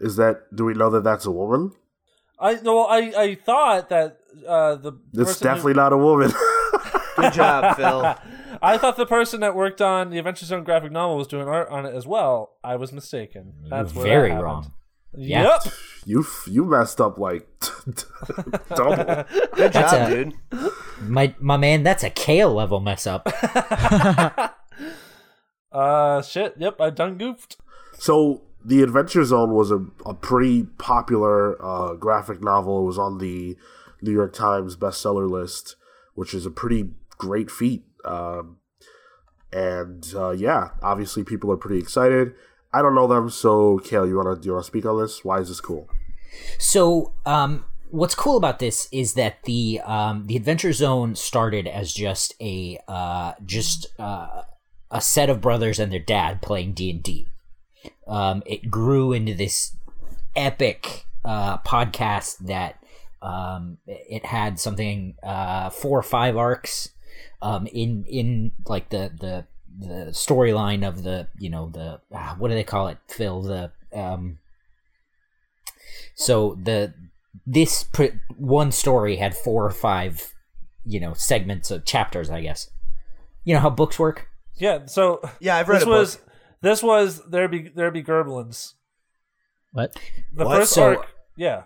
[0.00, 1.72] is that do we know that that's a woman?
[2.38, 6.32] I no, I I thought that uh, the It's definitely who, not a woman.
[7.20, 8.14] Good job, Phil.
[8.62, 11.68] I thought the person that worked on the Adventure Zone graphic novel was doing art
[11.68, 12.56] on it as well.
[12.64, 13.52] I was mistaken.
[13.68, 14.44] That's where that very happened.
[14.44, 14.72] wrong.
[15.16, 15.42] Yeah.
[15.64, 15.72] Yep.
[16.06, 17.48] you you messed up like
[18.74, 18.96] double.
[19.54, 20.34] Good That's job, a- dude.
[21.02, 23.26] My my man, that's a Cale level mess up.
[25.70, 26.54] Uh, shit.
[26.58, 26.80] Yep.
[26.80, 27.56] I done goofed.
[27.98, 32.82] So the Adventure Zone was a, a pretty popular uh, graphic novel.
[32.82, 33.56] It was on the
[34.02, 35.76] New York Times bestseller list,
[36.14, 37.84] which is a pretty great feat.
[38.04, 38.58] Um,
[39.52, 42.34] and uh, yeah, obviously people are pretty excited.
[42.72, 45.24] I don't know them, so Cale, you wanna you wanna speak on this?
[45.24, 45.88] Why is this cool?
[46.58, 51.92] So, um, what's cool about this is that the um, the Adventure Zone started as
[51.92, 54.42] just a uh, just uh,
[54.90, 57.26] a set of brothers and their dad playing D and D.
[58.06, 59.76] Um, it grew into this
[60.36, 62.82] epic uh, podcast that
[63.22, 66.90] um, it had something uh, four or five arcs
[67.42, 69.46] um, in in like the the
[69.78, 73.70] the storyline of the you know the ah, what do they call it Phil the
[73.92, 74.38] um,
[76.14, 76.94] so the
[77.46, 80.34] this pr- one story had four or five
[80.84, 82.70] you know segments of chapters i guess
[83.44, 86.26] you know how books work Yeah, so Yeah, I've read this a was book.
[86.62, 88.74] this was there be there be Gerblins.
[89.72, 89.94] What?
[90.34, 90.56] The What?
[90.58, 91.06] first So- arc,
[91.36, 91.62] yeah.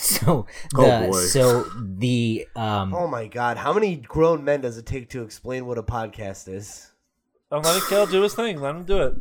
[0.00, 0.46] So
[0.76, 1.18] Oh, the boy.
[1.20, 5.66] so the um Oh my god, how many grown men does it take to explain
[5.66, 6.90] what a podcast is?
[7.50, 8.60] I'm letting Cale do his thing.
[8.60, 9.14] Let him do it.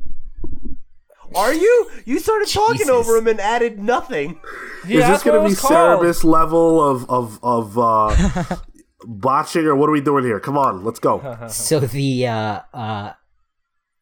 [1.35, 1.89] Are you?
[2.05, 2.89] You started talking Jesus.
[2.89, 4.39] over him and added nothing.
[4.85, 5.99] He is this gonna be was called.
[6.01, 8.55] Cerebus level of of of uh,
[9.05, 10.39] botching, or what are we doing here?
[10.39, 11.37] Come on, let's go.
[11.49, 13.13] so the uh uh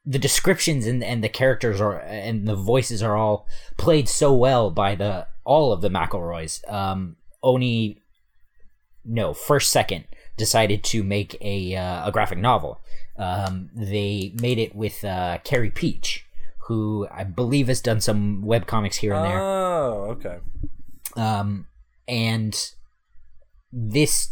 [0.05, 3.47] the descriptions and and the characters are and the voices are all
[3.77, 6.69] played so well by the all of the McElroys.
[6.71, 8.01] Um, Oni,
[9.03, 10.05] no, first second
[10.37, 12.81] decided to make a uh, a graphic novel.
[13.17, 16.21] Um, they made it with uh, Carey Pietsch,
[16.67, 19.39] who I believe has done some web comics here and there.
[19.39, 20.37] Oh, okay.
[21.15, 21.67] um,
[22.07, 22.71] and
[23.71, 24.31] this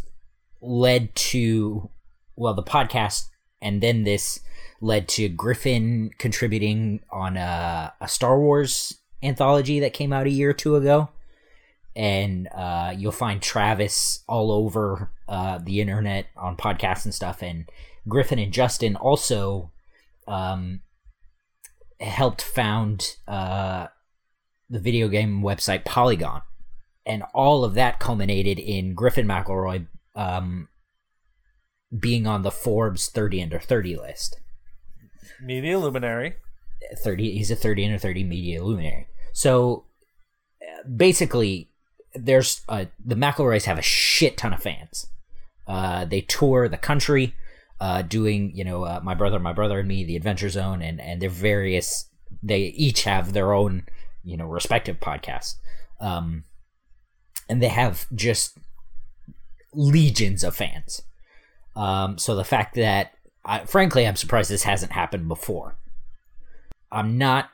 [0.60, 1.90] led to
[2.36, 3.28] well the podcast
[3.60, 4.40] and then this
[4.80, 10.50] led to griffin contributing on a, a star wars anthology that came out a year
[10.50, 11.08] or two ago
[11.96, 17.68] and uh, you'll find travis all over uh, the internet on podcasts and stuff and
[18.08, 19.70] griffin and justin also
[20.28, 20.80] um,
[22.00, 23.86] helped found uh,
[24.68, 26.42] the video game website polygon
[27.06, 30.68] and all of that culminated in Griffin McElroy um,
[31.96, 34.40] being on the Forbes 30 under 30 list.
[35.42, 36.36] Media luminary.
[36.98, 39.06] 30, he's a 30 under 30 media luminary.
[39.34, 39.84] So
[40.96, 41.68] basically,
[42.14, 45.08] there's the McElroys have a shit ton of fans.
[45.66, 47.34] Uh, they tour the country,
[47.80, 51.00] uh, doing you know uh, my brother, my brother and me, the Adventure Zone, and
[51.00, 52.08] and they're various.
[52.42, 53.86] They each have their own
[54.22, 55.56] you know respective podcasts.
[56.00, 56.44] Um,
[57.48, 58.56] and they have just
[59.72, 61.02] legions of fans.
[61.76, 63.12] Um, so the fact that,
[63.44, 65.76] I, frankly, I'm surprised this hasn't happened before.
[66.90, 67.50] I'm not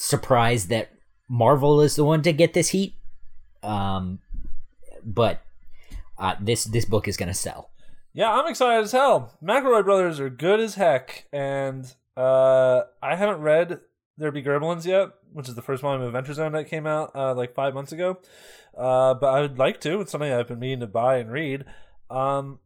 [0.00, 0.90] surprised that
[1.28, 2.94] Marvel is the one to get this heat,
[3.62, 4.18] um,
[5.04, 5.42] but
[6.18, 7.70] uh, this this book is gonna sell.
[8.12, 9.38] Yeah, I'm excited as hell.
[9.42, 13.80] McElroy brothers are good as heck, and uh, I haven't read
[14.18, 17.14] There Be Gerblins yet, which is the first volume of Adventure Zone that came out
[17.14, 18.18] uh, like five months ago.
[18.76, 20.00] Uh, but I would like to.
[20.00, 21.64] It's something I've been meaning to buy and read.
[22.08, 22.58] Um,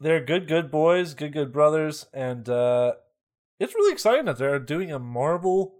[0.00, 2.94] they're good, good boys, good, good brothers, and uh,
[3.60, 5.77] it's really exciting that they're doing a Marvel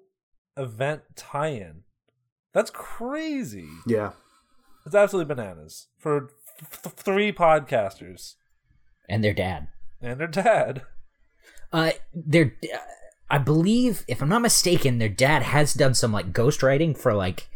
[0.59, 1.83] event tie-in.
[2.53, 3.69] That's crazy.
[3.87, 4.13] Yeah,
[4.87, 6.31] It's absolutely bananas for
[6.61, 8.35] th- three podcasters
[9.09, 9.69] And their dad,
[10.01, 10.83] and their dad.
[11.73, 12.55] uh, their,
[13.31, 17.49] I believe, if I'm not mistaken, their dad has done some like ghostwriting for like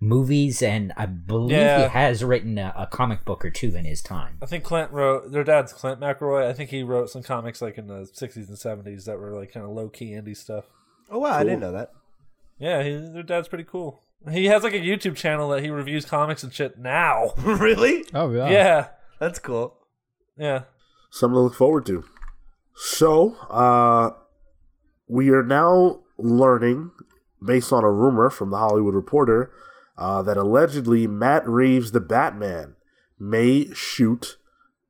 [0.00, 1.82] movies, and I believe Yeah.
[1.84, 4.38] he has written a, a comic book or two in his time.
[4.40, 6.46] I think Clint wrote their dad's Clint McElroy.
[6.48, 9.52] I think he wrote some comics like in the '60s and '70s that were like
[9.52, 10.64] kind of low key indie stuff.
[11.10, 11.90] Oh wow, I didn't know that.
[12.58, 14.02] Yeah, he, their dad's pretty cool.
[14.30, 17.32] He has like a YouTube channel that he reviews comics and shit now.
[17.38, 18.04] really?
[18.12, 18.50] Oh, yeah.
[18.50, 18.88] Yeah,
[19.20, 19.76] That's cool.
[20.36, 20.62] yeah.
[21.10, 22.04] something to look forward to.
[22.74, 24.10] So, uh,
[25.08, 26.90] we are now learning,
[27.44, 29.52] based on a rumor from the Hollywood Reporter,
[29.96, 32.74] uh, that allegedly Matt Reeves, the Batman,
[33.18, 34.36] may shoot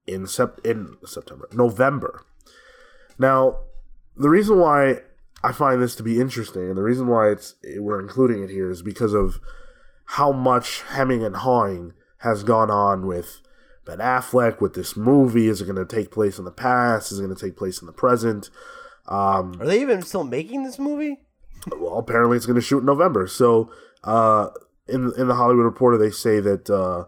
[0.07, 2.25] in sep- in September, November.
[3.19, 3.61] Now,
[4.17, 5.01] the reason why
[5.43, 8.71] I find this to be interesting, and the reason why it's we're including it here,
[8.71, 9.41] is because of
[10.05, 13.41] how much hemming and hawing has gone on with
[13.85, 15.49] Ben Affleck with this movie.
[15.49, 17.13] Is it going to take place in the past?
[17.13, 18.51] Is it going to take place in the present?
[19.07, 21.21] Um, Are they even still making this movie?
[21.77, 23.27] well, apparently it's going to shoot in November.
[23.27, 23.71] So,
[24.05, 24.49] uh,
[24.89, 27.05] in in the Hollywood Reporter, they say that uh,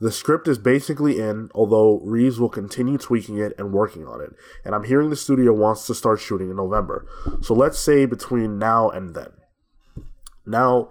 [0.00, 4.30] the script is basically in, although Reeves will continue tweaking it and working on it.
[4.64, 7.06] And I'm hearing the studio wants to start shooting in November.
[7.40, 9.32] So let's say between now and then.
[10.46, 10.90] Now,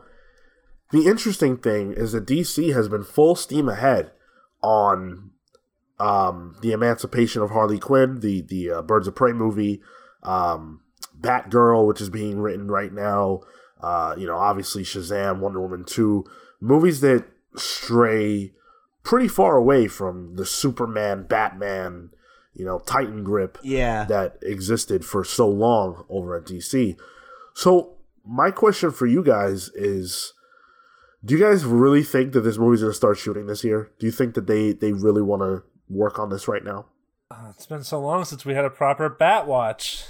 [0.91, 4.11] the interesting thing is that DC has been full steam ahead
[4.61, 5.31] on
[5.99, 9.81] um, the emancipation of Harley Quinn, the the uh, Birds of Prey movie,
[10.23, 10.81] um,
[11.19, 13.41] Batgirl, which is being written right now.
[13.81, 16.25] Uh, you know, obviously Shazam, Wonder Woman 2,
[16.59, 18.53] movies that stray
[19.07, 22.09] pretty far away from the Superman, Batman,
[22.53, 24.03] you know, Titan grip Yeah.
[24.05, 26.97] that existed for so long over at DC.
[27.53, 27.93] So,
[28.25, 30.33] my question for you guys is
[31.23, 33.91] do you guys really think that this movie's going to start shooting this year?
[33.97, 36.87] Do you think that they they really want to work on this right now?
[37.49, 40.03] It's been so long since we had a proper Bat Watch.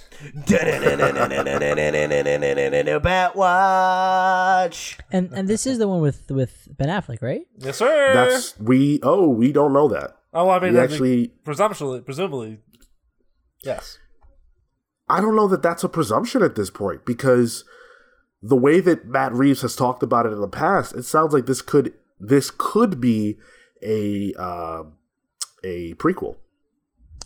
[3.00, 5.00] Batwatch.
[5.12, 7.48] And and this is the one with with Ben Affleck, right?
[7.58, 8.14] Yes, sir.
[8.14, 10.18] That's we oh, we don't know that.
[10.34, 12.60] oh, I mean, We actually presumably, presumably,
[13.64, 14.00] yes.
[15.10, 17.64] I don't know that that's a presumption at this point because
[18.42, 21.46] the way that Matt Reeves has talked about it in the past, it sounds like
[21.46, 23.38] this could this could be
[23.82, 24.84] a uh,
[25.64, 26.38] a prequel.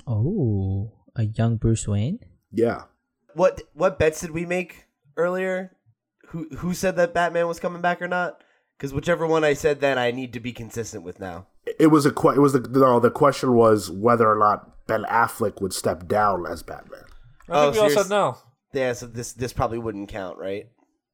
[0.08, 2.20] Oh, a young Bruce Wayne.
[2.52, 2.84] Yeah.
[3.34, 4.86] What what bets did we make
[5.18, 5.76] earlier?
[6.28, 8.44] Who who said that Batman was coming back or not?
[8.78, 11.48] Because whichever one I said then, I need to be consistent with now.
[11.80, 15.04] It was a que- it was the no, the question was whether or not Ben
[15.04, 17.04] Affleck would step down as Batman.
[17.50, 18.38] I Oh, think we all so you're said no.
[18.74, 20.68] Yeah, so this this probably wouldn't count, right?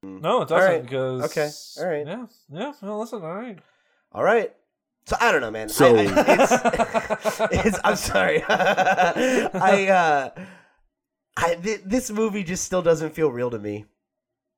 [0.06, 0.22] Mm.
[0.22, 0.84] No, it All doesn't right.
[0.84, 1.50] because Okay.
[1.84, 2.08] All right.
[2.08, 2.74] Yeah, yeah.
[2.82, 3.22] Well, listen.
[3.24, 3.60] All right.
[4.12, 4.54] All right.
[5.08, 5.70] So I don't know, man.
[5.70, 7.18] So- I, I,
[7.68, 8.44] it's, it's, I'm sorry.
[8.48, 9.88] I
[10.36, 10.44] uh,
[11.38, 13.86] I th- this movie just still doesn't feel real to me.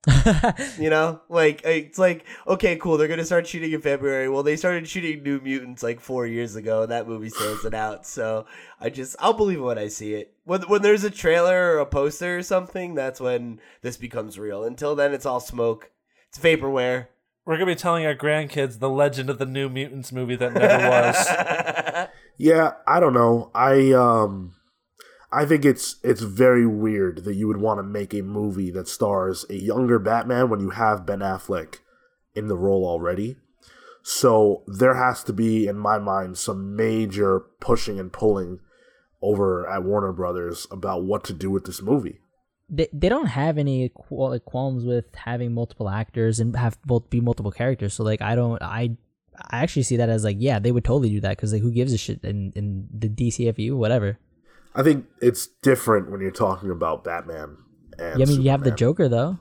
[0.77, 2.97] You know, like it's like okay, cool.
[2.97, 4.29] They're gonna start shooting in February.
[4.29, 7.73] Well, they started shooting New Mutants like four years ago, and that movie still isn't
[7.73, 8.05] out.
[8.05, 8.45] So
[8.79, 10.33] I just I'll believe it when I see it.
[10.45, 14.63] When when there's a trailer or a poster or something, that's when this becomes real.
[14.63, 15.91] Until then, it's all smoke.
[16.29, 17.07] It's vaporware.
[17.45, 20.89] We're gonna be telling our grandkids the legend of the New Mutants movie that never
[20.89, 22.07] was.
[22.39, 23.51] Yeah, I don't know.
[23.53, 24.55] I um
[25.31, 28.87] I think it's it's very weird that you would want to make a movie that
[28.87, 31.79] stars a younger Batman when you have Ben Affleck
[32.33, 33.35] in the role already.
[34.01, 38.59] So there has to be in my mind some major pushing and pulling
[39.21, 42.21] over at Warner Brothers about what to do with this movie.
[42.69, 47.19] They they don't have any qual- qualms with having multiple actors and have both be
[47.19, 47.95] multiple characters.
[47.95, 48.95] So like I don't I
[49.49, 51.71] I actually see that as like yeah they would totally do that because like who
[51.71, 54.17] gives a shit in in the DCFU whatever.
[54.75, 57.57] I think it's different when you're talking about Batman
[57.97, 59.39] and Yeah, I mean you have the Joker though.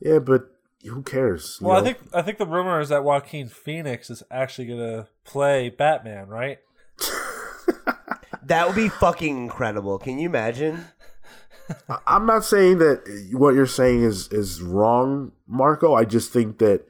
[0.00, 0.50] Yeah, but
[0.84, 1.58] who cares?
[1.60, 5.08] you well, I think I think the rumor is that Joaquin Phoenix is actually gonna
[5.24, 6.58] play Batman, right?
[8.48, 9.98] That would be fucking incredible.
[9.98, 10.86] Can you imagine?
[12.06, 15.94] I'm not saying that what you're saying is is wrong, Marco.
[15.94, 16.86] I just think that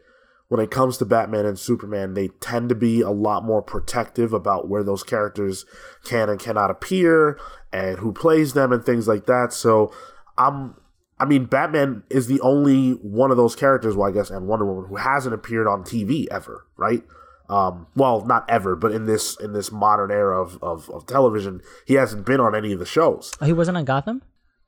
[0.49, 4.33] when it comes to Batman and Superman, they tend to be a lot more protective
[4.33, 5.65] about where those characters
[6.05, 7.39] can and cannot appear
[7.73, 9.53] and who plays them and things like that.
[9.53, 9.93] So
[10.39, 10.75] I'm
[11.21, 14.65] I mean Batman is the only one of those characters, well I guess, and Wonder
[14.65, 17.03] Woman who hasn't appeared on TV ever, right?
[17.51, 21.61] Um, well, not ever, but in this in this modern era of, of, of television,
[21.87, 23.33] he hasn't been on any of the shows.
[23.41, 24.23] Oh, he wasn't on Gotham.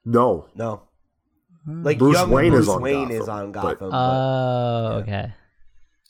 [0.05, 0.83] No, No.
[1.67, 3.91] Like Bruce young Wayne Bruce is on Wayne Gotham, is on Gotham.
[3.91, 5.35] but- Oh, okay.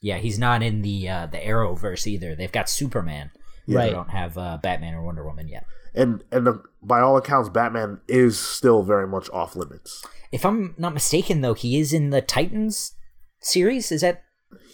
[0.01, 2.35] Yeah, he's not in the uh, the Arrowverse either.
[2.35, 3.31] They've got Superman.
[3.69, 3.87] Right.
[3.87, 5.65] They don't have uh, Batman or Wonder Woman yet.
[5.95, 10.05] and and the, by all accounts, Batman is still very much off limits.
[10.33, 12.93] If I'm not mistaken, though, he is in the Titans
[13.41, 13.93] series.
[13.93, 14.25] Is that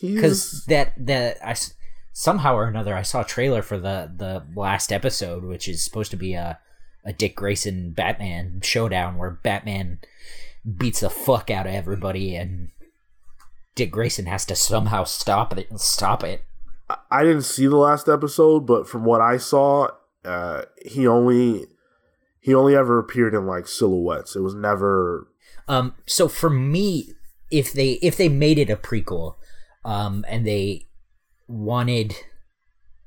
[0.00, 1.56] because that that I
[2.12, 6.10] somehow or another I saw a trailer for the the last episode, which is supposed
[6.12, 6.58] to be a
[7.04, 10.00] a Dick Grayson Batman showdown where Batman
[10.76, 12.70] beats the fuck out of everybody and
[13.76, 15.68] Dick Grayson has to somehow stop it.
[15.78, 16.42] Stop it.
[17.10, 19.88] I didn't see the last episode, but from what I saw,
[20.24, 21.66] uh, he only
[22.40, 24.34] he only ever appeared in like silhouettes.
[24.34, 25.28] It was never
[25.68, 27.12] Um, so for me,
[27.50, 29.34] if they if they made it a prequel,
[29.84, 30.86] um, and they
[31.46, 32.16] wanted,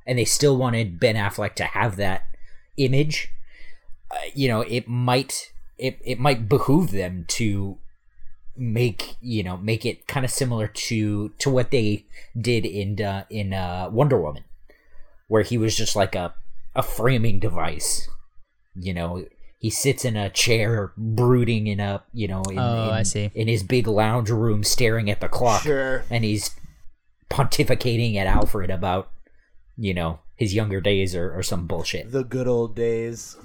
[0.06, 2.24] and they still wanted Ben Affleck to have that
[2.78, 3.30] image,
[4.12, 7.80] uh, you know, it might it it might behoove them to
[8.58, 12.06] make you know make it kind of similar to to what they
[12.40, 14.44] did in uh, in uh, Wonder Woman,
[15.28, 16.34] where he was just like a
[16.76, 18.10] a framing device,
[18.76, 19.26] you know.
[19.62, 23.30] He sits in a chair, brooding in a you know in, Oh, in, I see.
[23.36, 26.06] in his big lounge room, staring at the clock, Sure.
[26.10, 26.52] and he's
[27.30, 29.10] pontificating at Alfred about
[29.78, 32.12] you know his younger days or, or some bullshit.
[32.12, 33.36] The good old days.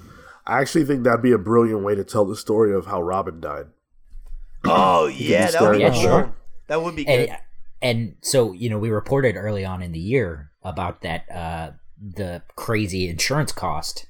[0.47, 3.41] I actually think that'd be a brilliant way to tell the story of how Robin
[3.41, 3.65] died.
[4.67, 6.01] Oh yeah, that would be Yeah, cool.
[6.01, 6.35] sure.
[6.67, 7.29] That would be good.
[7.29, 7.37] and
[7.81, 12.41] and so you know we reported early on in the year about that uh the
[12.55, 14.07] crazy insurance cost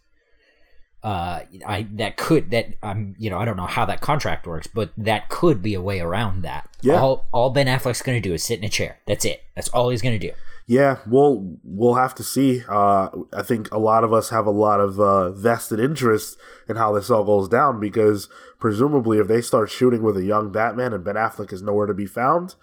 [1.04, 4.66] uh, I that could that I'm you know I don't know how that contract works,
[4.66, 6.68] but that could be a way around that.
[6.82, 7.00] Yeah.
[7.00, 8.98] All all Ben Affleck's going to do is sit in a chair.
[9.06, 9.44] That's it.
[9.56, 10.34] That's all he's going to do.
[10.68, 12.64] Yeah, we'll we'll have to see.
[12.68, 16.38] Uh, I think a lot of us have a lot of uh, vested interest
[16.68, 20.52] in how this all goes down because presumably, if they start shooting with a young
[20.52, 22.56] Batman and Ben Affleck is nowhere to be found,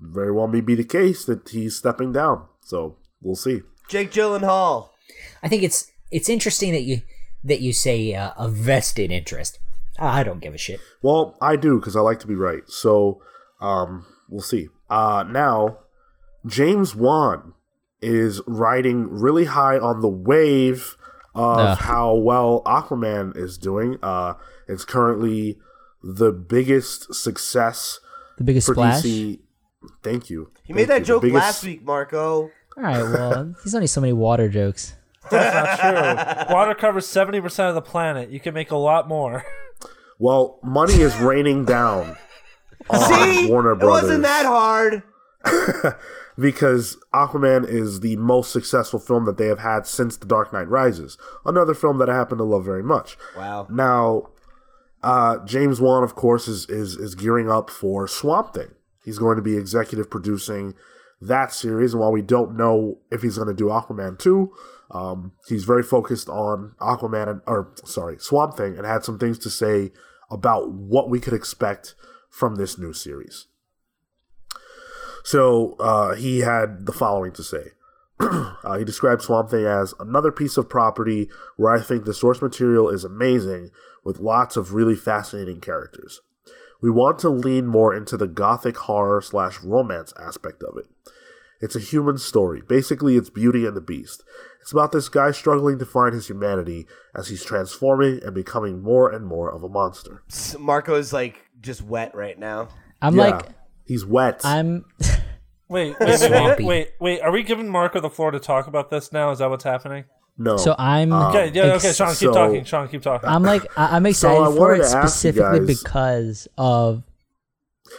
[0.00, 2.46] very well may be the case that he's stepping down.
[2.60, 3.62] So we'll see.
[3.88, 4.90] Jake Gyllenhaal.
[5.42, 7.02] I think it's it's interesting that you
[7.42, 9.58] that you say uh, a vested interest.
[9.98, 10.80] I don't give a shit.
[11.02, 12.62] Well, I do because I like to be right.
[12.68, 13.20] So
[13.60, 14.68] um, we'll see.
[14.88, 15.78] Uh, now,
[16.46, 17.54] James Wan
[18.00, 20.96] is riding really high on the wave
[21.34, 21.78] of Ugh.
[21.78, 23.98] how well Aquaman is doing.
[24.02, 24.34] Uh,
[24.68, 25.58] it's currently
[26.02, 28.00] the biggest success
[28.38, 29.02] The biggest for splash.
[29.02, 29.38] DC.
[30.02, 30.50] Thank you.
[30.64, 31.04] He made that you.
[31.06, 32.50] Joke biggest- last week, Marco.
[32.76, 34.94] All right, well, he's only so many water jokes.
[35.30, 36.54] That's not true.
[36.54, 38.30] Water covers 70% of the planet.
[38.30, 39.44] You can make a lot more.
[40.18, 42.16] Well, money is raining down
[42.90, 45.02] on See, Warner it wasn't that hard.
[46.38, 50.68] because Aquaman is the most successful film that they have had since The Dark Knight
[50.68, 51.18] Rises.
[51.44, 53.16] Another film that I happen to love very much.
[53.36, 53.66] Wow.
[53.70, 54.30] Now,
[55.02, 58.74] uh, James Wan, of course, is, is is gearing up for Swamp Thing.
[59.04, 60.74] He's going to be executive producing
[61.20, 64.52] that series, and while we don't know if he's going to do Aquaman two,
[64.92, 69.38] um, he's very focused on Aquaman and or sorry Swamp Thing, and had some things
[69.40, 69.90] to say
[70.30, 71.94] about what we could expect
[72.30, 73.48] from this new series.
[75.22, 77.68] So uh, he had the following to say.
[78.64, 82.40] Uh, he described Swamp Thing as another piece of property where I think the source
[82.40, 83.70] material is amazing
[84.04, 86.20] with lots of really fascinating characters.
[86.80, 90.86] We want to lean more into the gothic horror slash romance aspect of it.
[91.60, 92.62] It's a human story.
[92.68, 94.22] Basically, it's Beauty and the Beast.
[94.60, 99.10] It's about this guy struggling to find his humanity as he's transforming and becoming more
[99.10, 100.22] and more of a monster.
[100.30, 102.68] S- Marco's like just wet right now.
[103.00, 103.48] I'm Yeah, like,
[103.86, 104.40] he's wet.
[104.44, 104.84] I'm.
[105.68, 107.20] Wait, wait, wait, wait, wait.
[107.22, 109.30] Are we giving Marco the floor to talk about this now?
[109.30, 110.04] Is that what's happening?
[110.36, 110.56] no.
[110.58, 111.12] So I'm.
[111.12, 112.64] Um, okay, yeah, okay, ex- Sean, keep so- talking.
[112.64, 113.28] Sean, keep talking.
[113.28, 117.02] I'm like, I- I'm excited I for it to ask you specifically guys- because of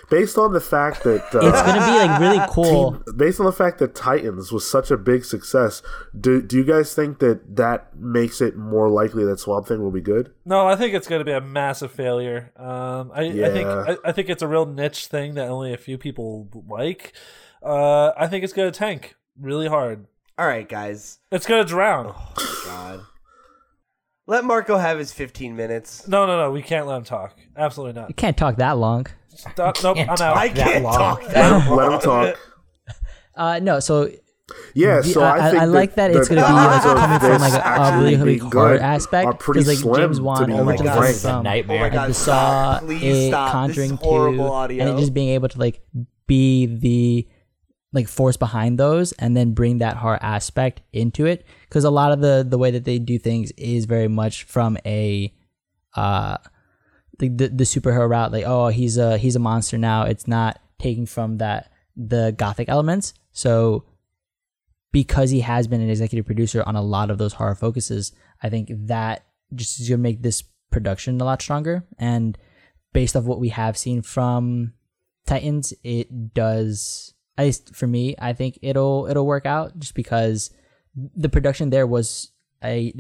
[0.10, 2.94] based on the fact that uh, it's gonna be like really cool.
[2.94, 5.82] Teen- based on the fact that Titans was such a big success,
[6.20, 9.92] do do you guys think that that makes it more likely that Swamp Thing will
[9.92, 10.32] be good?
[10.46, 12.52] No, I think it's going to be a massive failure.
[12.58, 15.78] Um, I, I think I, I think it's a real niche thing that only a
[15.78, 17.14] few people like.
[17.62, 20.06] Uh, I think it's going to tank really hard.
[20.38, 21.20] All right, guys.
[21.32, 22.14] It's going to drown.
[22.66, 23.02] God.
[24.26, 26.08] Let Marco have his 15 minutes.
[26.08, 26.52] No, no, no.
[26.52, 27.38] We can't let him talk.
[27.58, 28.10] Absolutely not.
[28.10, 29.06] You can't talk that long.
[29.36, 29.78] Stop.
[29.84, 29.98] Nope.
[30.00, 30.38] I'm out.
[30.38, 30.98] I can't long.
[30.98, 32.36] talk that Let him talk.
[33.36, 34.10] Uh, no, so
[34.76, 37.20] Yeah, The- so I- I, I- think I like that it's gonna be, like, coming
[37.20, 40.18] from, like, a- a really, really hard good aspect, are pretty 'cause, like, slim, James
[40.18, 40.98] to Wan be originally frank.
[41.00, 41.78] was from- Nightmare.
[41.78, 42.22] Oh my God, the Saw,
[42.76, 42.82] stop.
[42.84, 43.68] Please it, stop.
[43.68, 44.84] This is Conjuring horrible 2, audio.
[44.86, 45.82] and it just being able to like
[46.28, 47.28] be the
[47.94, 52.12] like force behind those and then bring that horror aspect into it because a lot
[52.12, 55.32] of the the way that they do things is very much from a
[55.96, 56.38] uh
[57.30, 60.04] the, the superhero route like oh he's a he's a monster now.
[60.04, 63.14] It's not taking from that the gothic elements.
[63.32, 63.86] So
[64.92, 68.12] because he has been an executive producer on a lot of those horror focuses
[68.44, 71.84] i think that just is going to make this production a lot stronger.
[71.98, 72.38] And
[72.94, 74.74] based off what we have seen from
[75.26, 80.52] titans it does at least for me i think it'll it'll work out just because
[80.96, 82.32] the production there was
[82.64, 82.94] a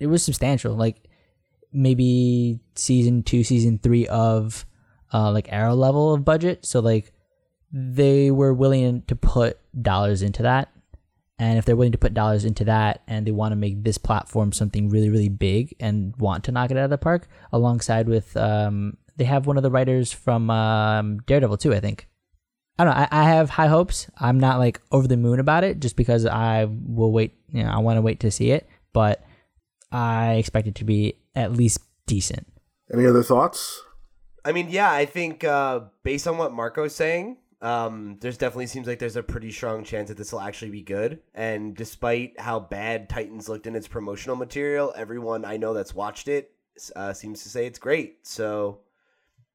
[0.00, 0.74] it was substantial.
[0.74, 1.08] Like
[1.72, 4.64] maybe season two season three of
[5.12, 6.64] uh like arrow level of budget.
[6.66, 7.12] So like
[7.72, 10.72] they were willing to put dollars into that.
[11.38, 13.98] And if they're willing to put dollars into that and they want to make this
[13.98, 18.08] platform something really really big and want to knock it out of the park alongside
[18.08, 22.06] with um they have one of the writers from um daredevil too i think.
[22.78, 24.10] I don't know i, I have high hopes.
[24.18, 27.70] I'm not like over the moon about it just because i will wait you know
[27.70, 28.68] i want to wait to see it.
[28.92, 29.24] But
[29.92, 32.46] i expect it to be at least decent
[32.92, 33.82] Any other thoughts?
[34.44, 38.86] I mean, yeah, I think uh, based on what Marco's saying, um, there's definitely seems
[38.86, 41.20] like there's a pretty strong chance that this will actually be good.
[41.34, 46.26] And despite how bad Titans looked in its promotional material, everyone I know that's watched
[46.28, 46.52] it
[46.96, 48.26] uh, seems to say it's great.
[48.26, 48.80] So,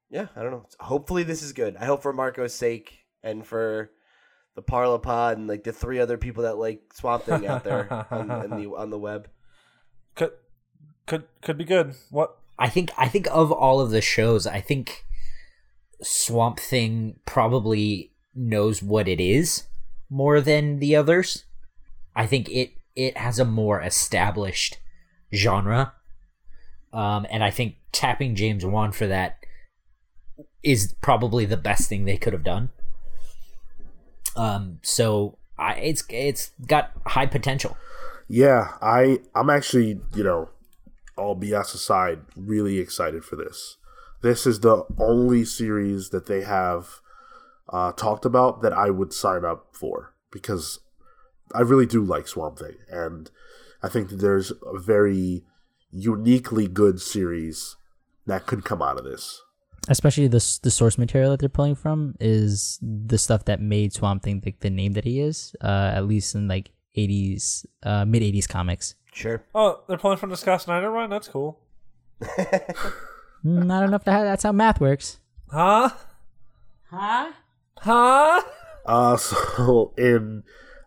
[0.08, 0.66] yeah, I don't know.
[0.78, 1.76] Hopefully, this is good.
[1.76, 3.90] I hope for Marco's sake and for
[4.54, 8.30] the Parlapod and like the three other people that like Swamp Thing out there on,
[8.30, 9.28] on the on the web.
[11.06, 11.94] Could could could be good.
[12.10, 12.36] What?
[12.58, 15.04] I think I think of all of the shows, I think
[16.02, 19.64] Swamp Thing probably knows what it is
[20.10, 21.44] more than the others.
[22.14, 24.78] I think it it has a more established
[25.34, 25.92] genre.
[26.92, 29.38] Um, and I think tapping James Wan for that
[30.62, 32.70] is probably the best thing they could have done.
[34.34, 37.76] Um, so I, it's it's got high potential.
[38.28, 40.48] Yeah, I I'm actually you know,
[41.16, 43.76] all BS aside, really excited for this.
[44.22, 47.00] This is the only series that they have
[47.68, 50.80] uh, talked about that I would sign up for because
[51.54, 53.30] I really do like Swamp Thing, and
[53.82, 55.44] I think that there's a very
[55.92, 57.76] uniquely good series
[58.26, 59.42] that could come out of this.
[59.88, 64.22] Especially the the source material that they're pulling from is the stuff that made Swamp
[64.22, 65.54] Thing the, the name that he is.
[65.60, 68.96] Uh, at least in like '80s, uh, mid '80s comics.
[69.16, 69.42] Sure.
[69.54, 71.08] Oh, they're pulling from the Scott Snyder run.
[71.08, 71.58] That's cool.
[73.44, 74.24] Mm, I don't enough to have.
[74.24, 75.20] that's how math works.
[75.50, 75.90] Huh?
[76.90, 77.32] Huh?
[77.78, 78.42] Huh?
[78.84, 80.42] Uh, so in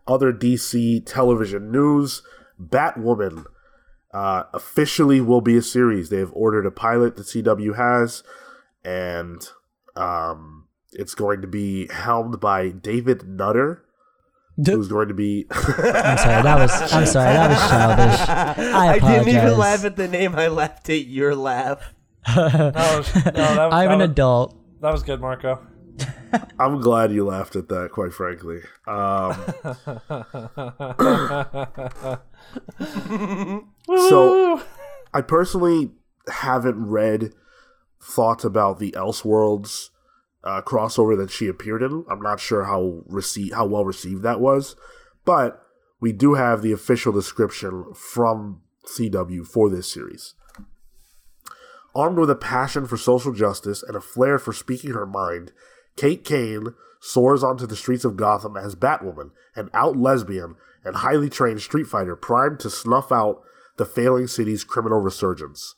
[0.06, 2.22] other DC television news,
[2.62, 3.46] Batwoman
[4.12, 6.10] uh, officially will be a series.
[6.10, 8.22] They have ordered a pilot that CW has,
[8.84, 9.48] and
[9.96, 13.84] um, it's going to be helmed by David Nutter,
[14.66, 15.46] who's going to be.
[15.50, 18.74] I'm sorry, that was I'm sorry, that was childish.
[18.74, 20.34] I didn't even laugh at the name.
[20.34, 21.94] I laughed at your laugh.
[22.34, 24.56] That was, no, that, I'm that an was, adult.
[24.80, 25.66] That was good, Marco.
[26.58, 28.60] I'm glad you laughed at that, quite frankly.
[28.86, 29.34] Um,
[34.08, 34.62] so,
[35.12, 35.92] I personally
[36.28, 37.32] haven't read
[38.00, 39.90] thoughts about the Elseworlds
[40.42, 42.04] uh, crossover that she appeared in.
[42.10, 44.76] I'm not sure how rece- how well received that was,
[45.24, 45.62] but
[46.00, 50.34] we do have the official description from CW for this series.
[51.94, 55.52] Armed with a passion for social justice and a flair for speaking her mind,
[55.96, 61.28] Kate Kane soars onto the streets of Gotham as Batwoman, an out lesbian and highly
[61.28, 63.42] trained street fighter primed to snuff out
[63.76, 65.74] the failing city's criminal resurgence.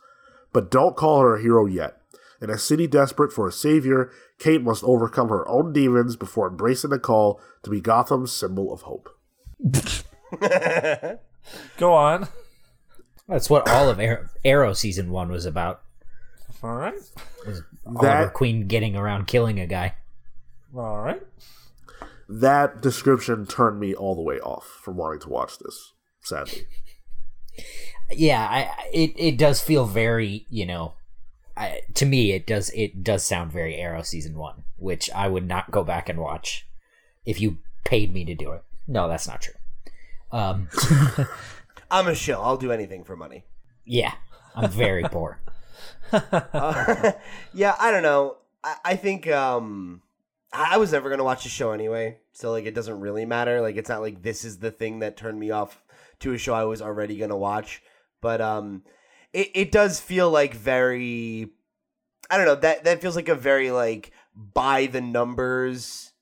[0.52, 2.01] But don't call her a hero yet.
[2.42, 6.90] In a city desperate for a savior, Kate must overcome her own demons before embracing
[6.90, 9.08] the call to be Gotham's symbol of hope.
[11.76, 12.26] Go on.
[13.28, 15.82] That's what all of Arrow, Arrow season one was about.
[16.62, 16.94] All right.
[17.86, 19.94] Oliver That Queen getting around killing a guy.
[20.76, 21.22] All right.
[22.28, 25.92] that description turned me all the way off from wanting to watch this.
[26.22, 26.66] Sadly,
[28.10, 30.94] Yeah, I it it does feel very you know,
[31.56, 35.46] I, to me it does it does sound very Arrow season one, which I would
[35.46, 36.66] not go back and watch
[37.24, 38.62] if you paid me to do it.
[38.86, 39.54] No, that's not true.
[40.30, 40.68] Um,
[41.90, 42.40] I'm a shill.
[42.42, 43.44] I'll do anything for money.
[43.84, 44.14] yeah,
[44.54, 45.40] I'm very poor.
[46.10, 47.12] Uh,
[47.54, 48.36] yeah, I don't know.
[48.64, 50.02] I, I think um,
[50.52, 53.60] I I was never gonna watch the show anyway, so like it doesn't really matter.
[53.60, 55.82] Like it's not like this is the thing that turned me off
[56.20, 57.82] to a show I was already gonna watch.
[58.20, 58.84] But um,
[59.32, 61.50] it it does feel like very.
[62.30, 66.12] I don't know that that feels like a very like by the numbers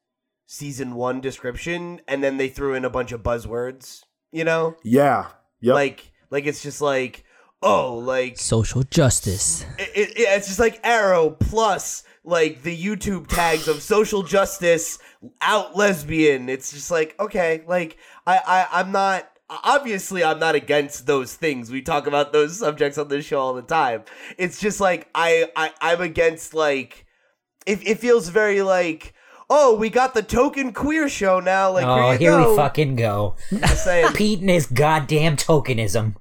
[0.46, 4.02] season one description, and then they threw in a bunch of buzzwords.
[4.32, 5.28] You know, yeah,
[5.60, 5.74] yep.
[5.74, 7.24] like like it's just like
[7.62, 9.64] oh like Social justice.
[9.78, 14.98] it, it, it's just like arrow plus like the youtube tags of social justice
[15.40, 17.96] out lesbian it's just like okay like
[18.26, 19.29] i, I i'm not
[19.64, 23.52] obviously i'm not against those things we talk about those subjects on this show all
[23.54, 24.02] the time
[24.38, 27.04] it's just like i, I i'm against like
[27.66, 29.12] it, it feels very like
[29.48, 32.50] oh we got the token queer show now like oh, here, here go.
[32.52, 33.34] we fucking go.
[33.50, 36.14] just saying Pete and his goddamn tokenism.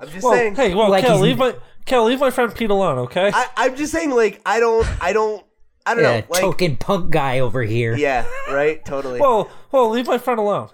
[0.00, 2.70] i'm just Well, saying hey, well, Like Cale, leave my Cale, leave my friend Pete
[2.70, 3.30] alone, okay?
[3.34, 5.44] I, i'm just saying like i don't i don't
[5.84, 7.94] i don't Yeah, know like token punk guy over here.
[7.96, 10.70] yeah right totally well, well, leave my friend alone.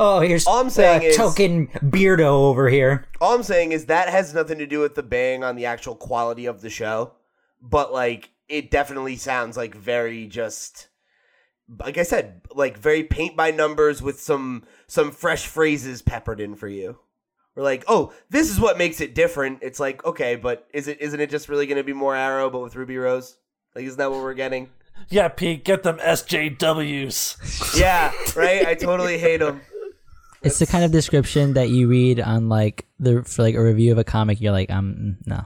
[0.00, 3.04] Oh, here's All I'm saying uh, is- token beardo over here.
[3.20, 5.96] All I'm saying is that has nothing to do with the bang on the actual
[5.96, 7.12] quality of the show,
[7.60, 10.88] but like it definitely sounds like very just
[11.84, 16.54] like I said, like very paint by numbers with some some fresh phrases peppered in
[16.54, 16.98] for you.
[17.56, 19.58] We're like, oh, this is what makes it different.
[19.62, 22.48] It's like, okay, but is it isn't it just really going to be more Arrow
[22.50, 23.36] but with Ruby Rose?
[23.74, 24.70] Like, isn't that what we're getting?
[25.08, 27.78] Yeah, Pete, get them SJWs.
[27.78, 28.66] Yeah, right.
[28.66, 29.60] I totally hate them.
[30.42, 33.92] It's the kind of description that you read on like the for like a review
[33.92, 34.40] of a comic.
[34.40, 35.44] You're like, um, mm, no.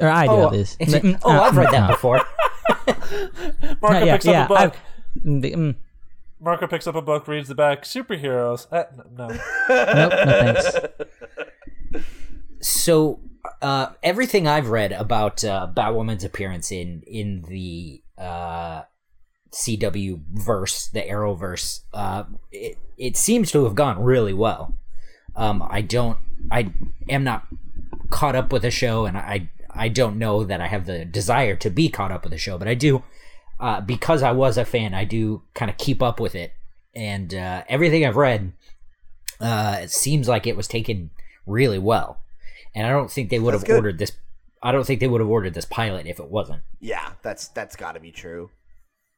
[0.00, 0.76] Or I do Oh, at least.
[0.80, 2.20] it's- Mm, oh, uh, I've read mm, that before.
[3.82, 4.58] Marco yeah, picks yeah, up a book.
[4.58, 4.78] I've-
[5.28, 5.74] mm, the- mm,
[6.40, 7.82] Marco picks up a book, reads the back.
[7.84, 8.66] Superheroes.
[8.72, 8.84] Uh,
[9.16, 9.28] no.
[9.28, 10.76] nope, no thanks.
[12.60, 13.20] so
[13.62, 18.82] uh, everything I've read about uh, Batwoman's appearance in in the uh,
[19.54, 24.76] CW verse, the Arrowverse, uh, it it seems to have gone really well.
[25.36, 26.18] Um, I don't,
[26.50, 26.72] I
[27.08, 27.46] am not
[28.10, 31.56] caught up with the show, and I I don't know that I have the desire
[31.56, 33.02] to be caught up with the show, but I do
[33.60, 34.94] uh, because I was a fan.
[34.94, 36.52] I do kind of keep up with it,
[36.94, 38.52] and uh, everything I've read,
[39.40, 41.10] uh, it seems like it was taken
[41.46, 42.20] really well,
[42.74, 43.76] and I don't think they would That's have good.
[43.76, 44.12] ordered this.
[44.62, 46.62] I don't think they would have ordered this pilot if it wasn't.
[46.80, 48.50] Yeah, that's that's got to be true.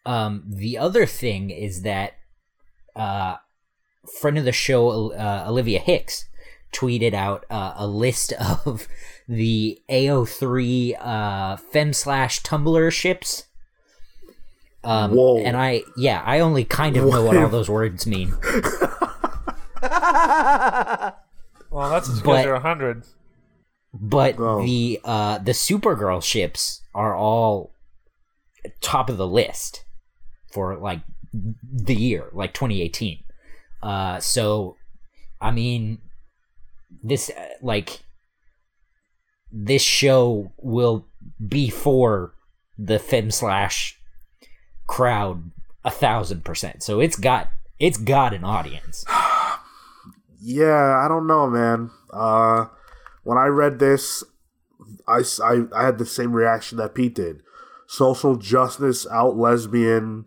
[0.06, 2.14] Um, the other thing is that
[2.94, 3.36] uh,
[4.20, 6.26] friend of the show, uh, Olivia Hicks,
[6.72, 8.32] tweeted out uh, a list
[8.64, 8.86] of
[9.28, 13.44] the AO3 uh, Fem slash Tumblr ships.
[14.84, 15.38] Um, Whoa.
[15.38, 18.34] And I, yeah, I only kind of know what all those words mean.
[21.68, 23.04] Well, that's just But- because you're hundred.
[23.92, 24.62] But Oh.
[24.62, 27.72] the uh, the Supergirl ships are all
[28.80, 29.84] top of the list
[30.56, 33.22] for like the year, like 2018.
[33.82, 34.76] Uh, so,
[35.38, 35.98] I mean,
[37.02, 38.00] this uh, like
[39.52, 41.06] this show will
[41.46, 42.32] be for
[42.78, 44.00] the fem slash
[44.86, 45.50] crowd
[45.84, 46.82] a thousand percent.
[46.82, 49.04] So it's got it's got an audience.
[50.48, 51.90] Yeah, I don't know, man.
[52.12, 52.66] Uh,
[53.24, 54.22] when I read this,
[55.08, 55.24] I
[55.74, 57.42] I had the same reaction that Pete did.
[57.88, 60.26] Social justice, out lesbian,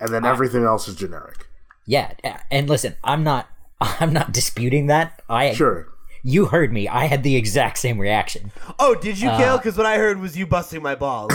[0.00, 1.46] and then everything else is generic.
[1.86, 2.12] Yeah,
[2.50, 3.48] and listen, I'm not
[3.80, 5.22] I'm not disputing that.
[5.28, 5.86] I Sure.
[6.22, 6.88] you heard me.
[6.88, 8.52] I had the exact same reaction.
[8.78, 9.56] Oh, did you Uh, Cale?
[9.58, 11.32] Because what I heard was you busting my balls.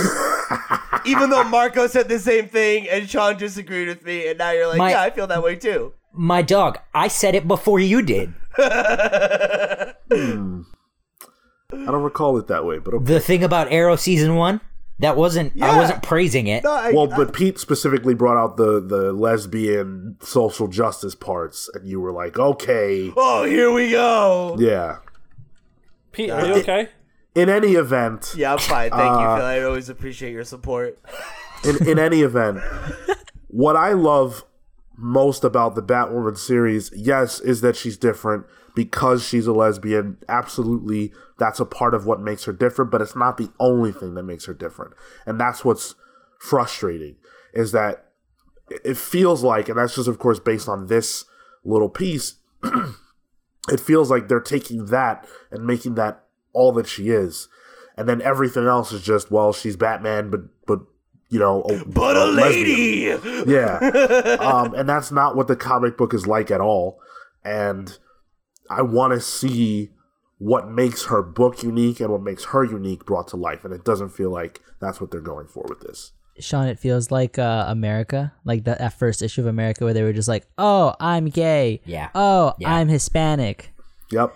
[1.06, 4.68] Even though Marco said the same thing and Sean disagreed with me, and now you're
[4.68, 5.94] like, My- yeah, I feel that way too.
[6.14, 8.34] My dog, I said it before you did.
[8.58, 9.94] I
[11.70, 13.04] don't recall it that way, but okay.
[13.04, 14.60] The thing about Arrow season 1,
[15.02, 16.64] that wasn't I wasn't praising it.
[16.64, 21.86] No, I, Well, but Pete specifically brought out the, the lesbian social justice parts, and
[21.86, 24.56] you were like, okay, oh, here we go.
[24.58, 24.98] yeah.
[26.12, 26.88] Pete, are you okay?
[27.34, 28.90] In any event, Yeah, I'm fine.
[28.90, 29.46] Thank you, Uh, Phil.
[29.46, 30.98] I always appreciate your support.
[31.64, 32.58] in, in any event,
[33.48, 34.44] what I love
[34.98, 38.44] most about the Batwoman series, yes, is that she's different
[38.74, 40.18] because she's a lesbian.
[40.28, 44.14] Absolutely, that's a part of what makes her different, but it's not the only thing
[44.14, 44.92] that makes her different.
[45.26, 45.94] And that's what's
[46.38, 47.16] frustrating
[47.54, 48.06] is that
[48.84, 51.24] it feels like, and that's just, of course, based on this
[51.64, 52.36] little piece,
[53.70, 57.48] it feels like they're taking that and making that all that she is.
[57.96, 60.80] And then everything else is just, well, she's Batman, but, but,
[61.28, 63.20] you know, But a lesbian.
[63.22, 63.50] lady.
[63.52, 63.76] Yeah.
[64.40, 67.00] um, and that's not what the comic book is like at all.
[67.44, 67.96] And
[68.78, 69.90] I want to see
[70.38, 73.64] what makes her book unique and what makes her unique brought to life.
[73.64, 76.12] And it doesn't feel like that's what they're going for with this.
[76.40, 80.02] Sean, it feels like uh, America, like that, that first issue of America where they
[80.02, 81.82] were just like, "Oh, I'm gay.
[81.84, 82.08] Yeah.
[82.14, 82.74] Oh, Yeah.
[82.74, 83.72] I'm Hispanic."
[84.10, 84.34] Yep.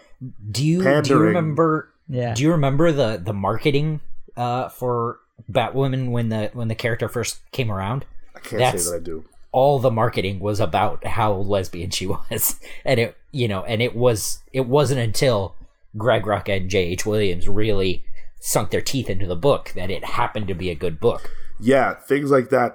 [0.51, 2.35] Do you do you remember Yeah.
[2.35, 4.01] Do you remember the the marketing
[4.37, 5.21] uh for
[5.51, 8.05] Batwoman when the when the character first came around?
[8.35, 9.25] I can't That's- say that I do.
[9.53, 13.95] all the marketing was about how lesbian she was and it you know and it
[13.95, 15.55] was it wasn't until
[15.97, 18.05] greg rucka and j.h williams really
[18.41, 21.95] sunk their teeth into the book that it happened to be a good book Yeah,
[21.95, 22.71] things like that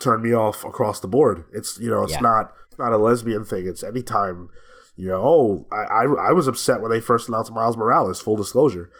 [0.00, 1.44] turn me off across the board.
[1.52, 2.20] It's you know, it's Yeah.
[2.20, 3.66] not it's not a lesbian thing.
[3.66, 4.50] It's anytime
[4.96, 5.22] you know.
[5.32, 8.20] Oh, I, I I was upset when they first announced Miles Morales.
[8.20, 8.90] Full disclosure.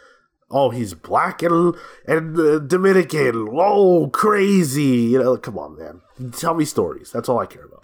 [0.49, 1.75] Oh, he's black and
[2.07, 3.47] and uh, Dominican.
[3.53, 5.11] Oh, crazy!
[5.13, 6.01] You know, come on, man.
[6.33, 7.11] Tell me stories.
[7.13, 7.83] That's all I care about.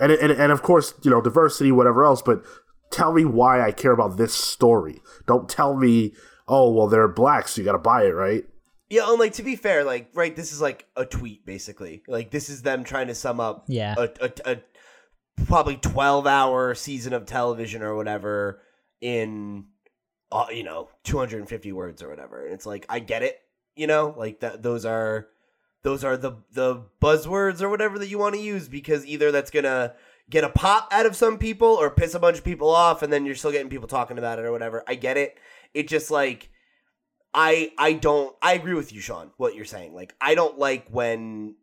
[0.00, 2.22] And and and of course, you know, diversity, whatever else.
[2.22, 2.42] But
[2.90, 5.00] tell me why I care about this story.
[5.26, 6.12] Don't tell me,
[6.48, 8.44] oh, well, they're black, so you got to buy it, right?
[8.90, 12.02] Yeah, and like to be fair, like right, this is like a tweet basically.
[12.06, 13.94] Like this is them trying to sum up Yeah.
[13.96, 14.56] a, a, a
[15.46, 18.60] probably twelve hour season of television or whatever
[19.00, 19.64] in
[20.30, 22.44] uh, you know two hundred and fifty words or whatever.
[22.44, 23.38] And it's like I get it,
[23.74, 24.62] you know, like that.
[24.62, 25.28] Those are
[25.84, 29.50] those are the the buzzwords or whatever that you want to use because either that's
[29.50, 29.94] gonna
[30.28, 33.12] get a pop out of some people or piss a bunch of people off, and
[33.12, 34.82] then you're still getting people talking about it or whatever.
[34.88, 35.36] I get it.
[35.74, 36.50] It just like
[37.32, 39.94] I I don't I agree with you, Sean, what you're saying.
[39.94, 41.56] Like I don't like when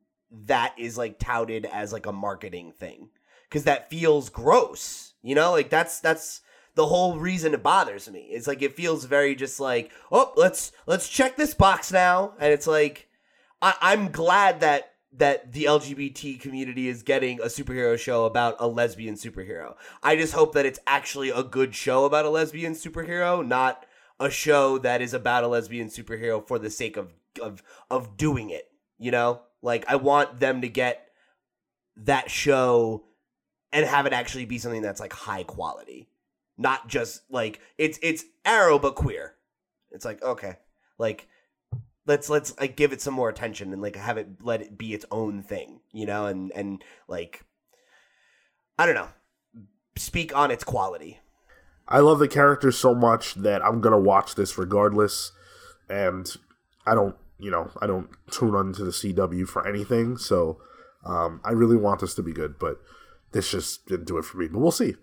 [0.46, 3.10] that is like touted as like a marketing thing.
[3.50, 5.14] Cause that feels gross.
[5.24, 6.42] You know, like that's that's
[6.76, 8.30] the whole reason it bothers me.
[8.32, 12.36] It's like it feels very just like, oh, let's let's check this box now.
[12.40, 13.10] And it's like
[13.62, 18.68] I, I'm glad that that the LGBT community is getting a superhero show about a
[18.68, 19.76] lesbian superhero.
[20.02, 23.86] I just hope that it's actually a good show about a lesbian superhero, not
[24.22, 28.50] a show that is about a lesbian superhero for the sake of of of doing
[28.50, 28.72] it.
[28.98, 31.08] You know, like I want them to get
[31.98, 33.04] that show
[33.74, 36.08] and have it actually be something that's like high quality,
[36.58, 39.36] not just like it's it's Arrow but queer.
[39.92, 40.56] It's like okay,
[40.98, 41.28] like
[42.06, 44.94] let's let's like give it some more attention and like have it let it be
[44.94, 47.44] its own thing, you know, and and like
[48.78, 49.10] I don't know,
[49.98, 51.20] speak on its quality.
[51.88, 55.32] I love the character so much that I'm gonna watch this regardless,
[55.90, 56.28] and
[56.86, 60.18] I don't, you know, I don't tune on to the CW for anything.
[60.18, 60.62] So
[61.06, 62.80] um, I really want this to be good, but
[63.32, 64.48] this just didn't do it for me.
[64.48, 64.96] But we'll see.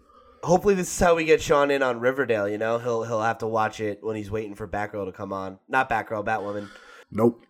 [0.45, 2.49] Hopefully, this is how we get Sean in on Riverdale.
[2.49, 5.33] You know, he'll he'll have to watch it when he's waiting for Batgirl to come
[5.33, 5.59] on.
[5.69, 6.69] Not Batgirl, Batwoman.
[7.11, 7.45] Nope.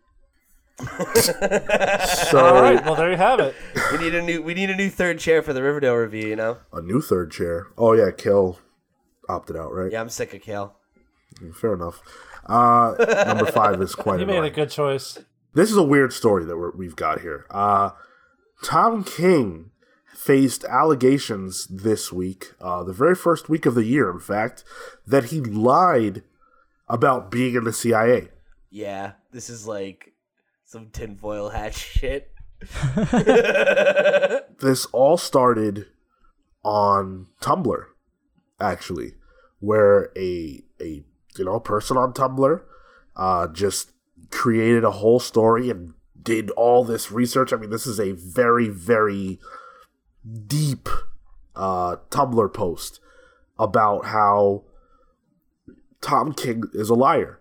[0.81, 0.87] All
[2.63, 3.55] right, well there you have it.
[3.91, 6.29] We need a new we need a new third chair for the Riverdale review.
[6.29, 6.59] You know.
[6.73, 7.67] A new third chair.
[7.77, 8.61] Oh yeah, Cale
[9.29, 9.91] opted out, right?
[9.91, 10.77] Yeah, I'm sick of Cale.
[11.55, 12.01] Fair enough.
[12.47, 12.95] Uh,
[13.27, 15.19] number five is quite You made a good choice.
[15.55, 17.47] This is a weird story that we're, we've got here.
[17.51, 17.91] Uh,
[18.63, 19.71] Tom King
[20.15, 24.65] faced allegations this week, uh, the very first week of the year, in fact,
[25.07, 26.23] that he lied
[26.89, 28.29] about being in the CIA.
[28.71, 30.15] Yeah, this is like
[30.65, 32.33] some tinfoil hat shit.
[34.61, 35.87] This all started
[36.65, 37.85] on Tumblr,
[38.61, 39.15] actually,
[39.61, 41.05] where a a
[41.37, 42.61] you know person on Tumblr
[43.17, 43.93] uh, just
[44.31, 47.53] created a whole story and did all this research.
[47.53, 49.39] I mean, this is a very very
[50.47, 50.89] deep
[51.55, 52.99] uh, Tumblr post
[53.61, 54.65] about how
[56.01, 57.38] Tom King is a liar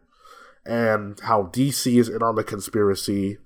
[0.67, 3.37] and how DC is in on the conspiracy,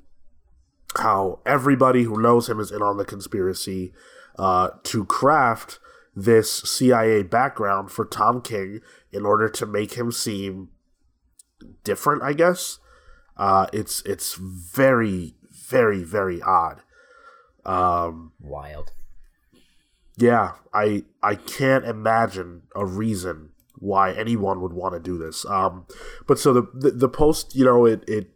[0.97, 3.93] how everybody who knows him is in on the conspiracy
[4.39, 5.79] uh, to craft
[6.15, 8.81] this CIA background for Tom King
[9.11, 10.69] in order to make him seem
[11.83, 12.23] different.
[12.23, 12.79] I guess
[13.37, 16.81] uh, it's it's very very very odd.
[17.63, 18.93] Um, Wild.
[20.17, 23.51] yeah, I I can't imagine a reason
[23.81, 25.43] why anyone would want to do this.
[25.45, 25.85] Um,
[26.27, 28.29] but so the, the the post, you know, it it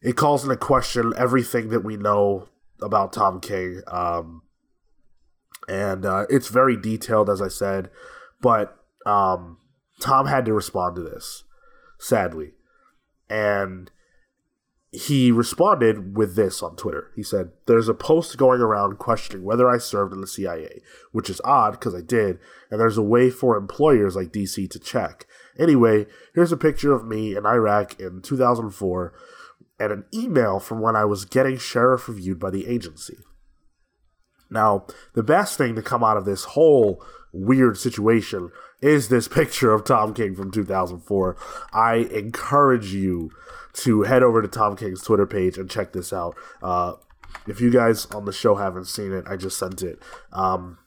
[0.00, 2.48] it calls into question everything that we know
[2.80, 3.82] about Tom King.
[3.88, 4.42] Um,
[5.68, 7.90] and uh, it's very detailed, as I said,
[8.40, 9.58] but um,
[10.00, 11.44] Tom had to respond to this,
[11.98, 12.52] sadly,
[13.28, 13.90] and
[14.92, 17.12] he responded with this on Twitter.
[17.14, 20.80] He said, There's a post going around questioning whether I served in the CIA,
[21.12, 22.38] which is odd because I did,
[22.70, 25.26] and there's a way for employers like DC to check.
[25.58, 29.12] Anyway, here's a picture of me in Iraq in 2004
[29.78, 33.18] and an email from when I was getting sheriff reviewed by the agency.
[34.50, 38.50] Now, the best thing to come out of this whole weird situation
[38.80, 41.36] is this picture of Tom King from 2004.
[41.72, 43.30] I encourage you
[43.72, 46.34] to head over to Tom King's Twitter page and check this out.
[46.62, 46.94] Uh,
[47.46, 50.00] if you guys on the show haven't seen it, I just sent it.
[50.32, 50.78] Um,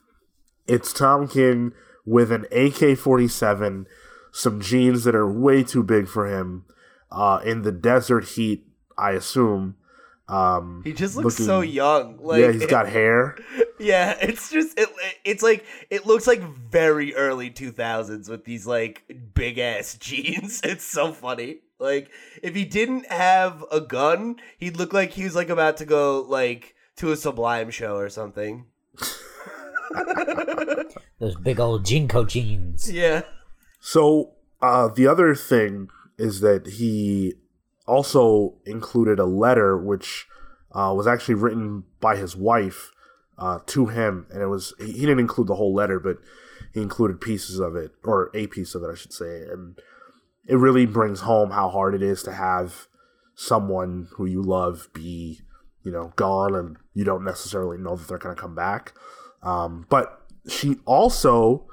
[0.66, 1.72] it's Tom King
[2.04, 3.86] with an AK 47,
[4.32, 6.64] some jeans that are way too big for him,
[7.10, 8.66] uh, in the desert heat,
[8.98, 9.76] I assume.
[10.28, 12.18] Um, He just looks looking- so young.
[12.18, 13.36] Like yeah, he's got hair.
[13.78, 14.88] Yeah, it's just it.
[15.24, 19.02] It's like it looks like very early two thousands with these like
[19.34, 20.60] big ass jeans.
[20.64, 21.58] It's so funny.
[21.78, 22.10] Like
[22.42, 26.22] if he didn't have a gun, he'd look like he was like about to go
[26.22, 28.64] like to a Sublime show or something.
[31.20, 32.90] Those big old JNCO jeans.
[32.90, 33.22] Yeah.
[33.80, 34.32] So
[34.62, 35.88] uh, the other thing
[36.18, 37.34] is that he
[37.86, 40.26] also included a letter which
[40.72, 42.90] uh, was actually written by his wife
[43.38, 46.18] uh, to him, and it was he didn't include the whole letter, but
[46.72, 49.78] he included pieces of it, or a piece of it, I should say, and
[50.46, 52.86] it really brings home how hard it is to have
[53.34, 55.40] someone who you love be,
[55.82, 58.92] you know, gone, and you don't necessarily know that they're going to come back.
[59.42, 61.66] Um, but she also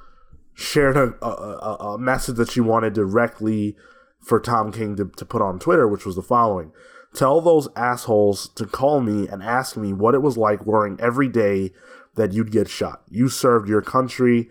[0.54, 3.76] shared a, a, a message that she wanted directly
[4.22, 6.72] for Tom King to, to put on Twitter, which was the following
[7.14, 11.28] Tell those assholes to call me and ask me what it was like worrying every
[11.28, 11.72] day
[12.16, 13.02] that you'd get shot.
[13.10, 14.50] You served your country.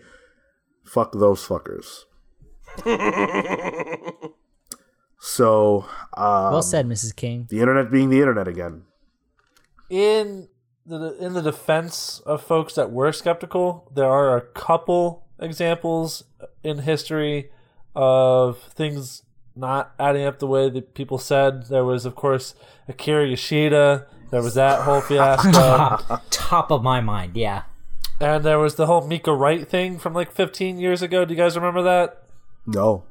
[0.83, 2.03] Fuck those fuckers.
[5.19, 5.85] so,
[6.15, 7.15] um, Well said, Mrs.
[7.15, 7.47] King.
[7.49, 8.83] the internet being the internet again.
[9.89, 10.47] in
[10.85, 16.23] the in the defense of folks that were skeptical, there are a couple examples
[16.63, 17.51] in history
[17.95, 19.23] of things
[19.55, 21.67] not adding up the way that people said.
[21.67, 22.55] There was, of course,
[22.87, 24.07] Akira Yoshida.
[24.31, 27.63] There was that whole fiasco, Top of my mind, yeah.
[28.19, 31.25] and there was the whole Micah Wright thing from like 15 years ago.
[31.25, 32.23] Do you guys remember that?
[32.65, 33.03] No.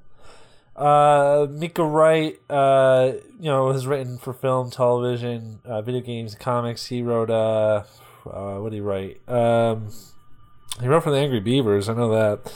[0.74, 6.86] Uh, Micah Wright, uh, you know, has written for film, television, uh, video games, comics.
[6.86, 7.82] He wrote, uh,
[8.26, 9.20] uh, what did he write?
[9.28, 9.90] Um,
[10.80, 11.90] he wrote for the Angry Beavers.
[11.90, 12.50] I know that.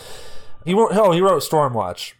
[0.64, 0.92] He wrote.
[0.92, 2.14] Oh, he wrote Stormwatch.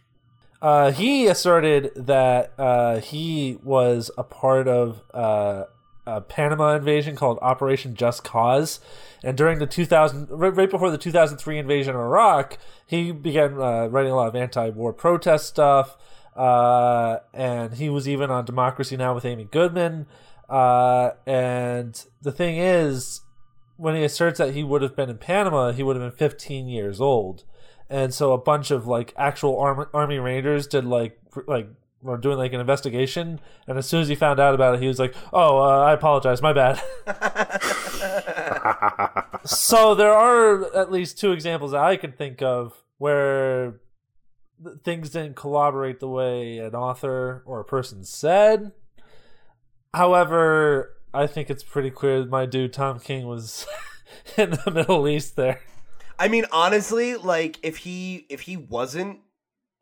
[0.65, 5.65] Uh, he asserted that uh, he was a part of uh,
[6.07, 8.79] a Panama invasion called Operation Just Cause,
[9.23, 14.11] and during the 2000, right before the 2003 invasion of Iraq, he began uh, writing
[14.11, 15.97] a lot of anti-war protest stuff.
[16.35, 20.07] Uh, and he was even on Democracy Now with Amy Goodman.
[20.49, 23.21] Uh, and the thing is,
[23.77, 26.67] when he asserts that he would have been in Panama, he would have been 15
[26.67, 27.43] years old,
[27.89, 31.67] and so a bunch of like actual arm- army rangers did like like
[32.01, 34.87] were doing like an investigation, and as soon as he found out about it, he
[34.87, 36.81] was like, "Oh, uh, I apologize, my bad."
[39.45, 43.79] so there are at least two examples that I can think of where
[44.83, 48.71] things didn't collaborate the way an author or a person said.
[49.93, 53.65] However, I think it's pretty clear that my dude Tom King was
[54.37, 55.61] in the Middle East there.
[56.17, 59.19] I mean, honestly, like if he if he wasn't,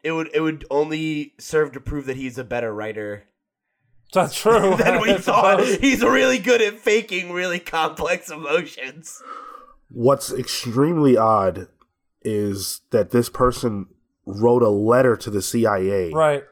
[0.03, 3.25] it would it would only serve to prove that he's a better writer
[4.13, 4.75] That's true.
[4.77, 5.63] than we thought.
[5.63, 9.21] He's really good at faking really complex emotions.
[9.89, 11.67] What's extremely odd
[12.23, 13.87] is that this person
[14.25, 16.43] wrote a letter to the CIA Right.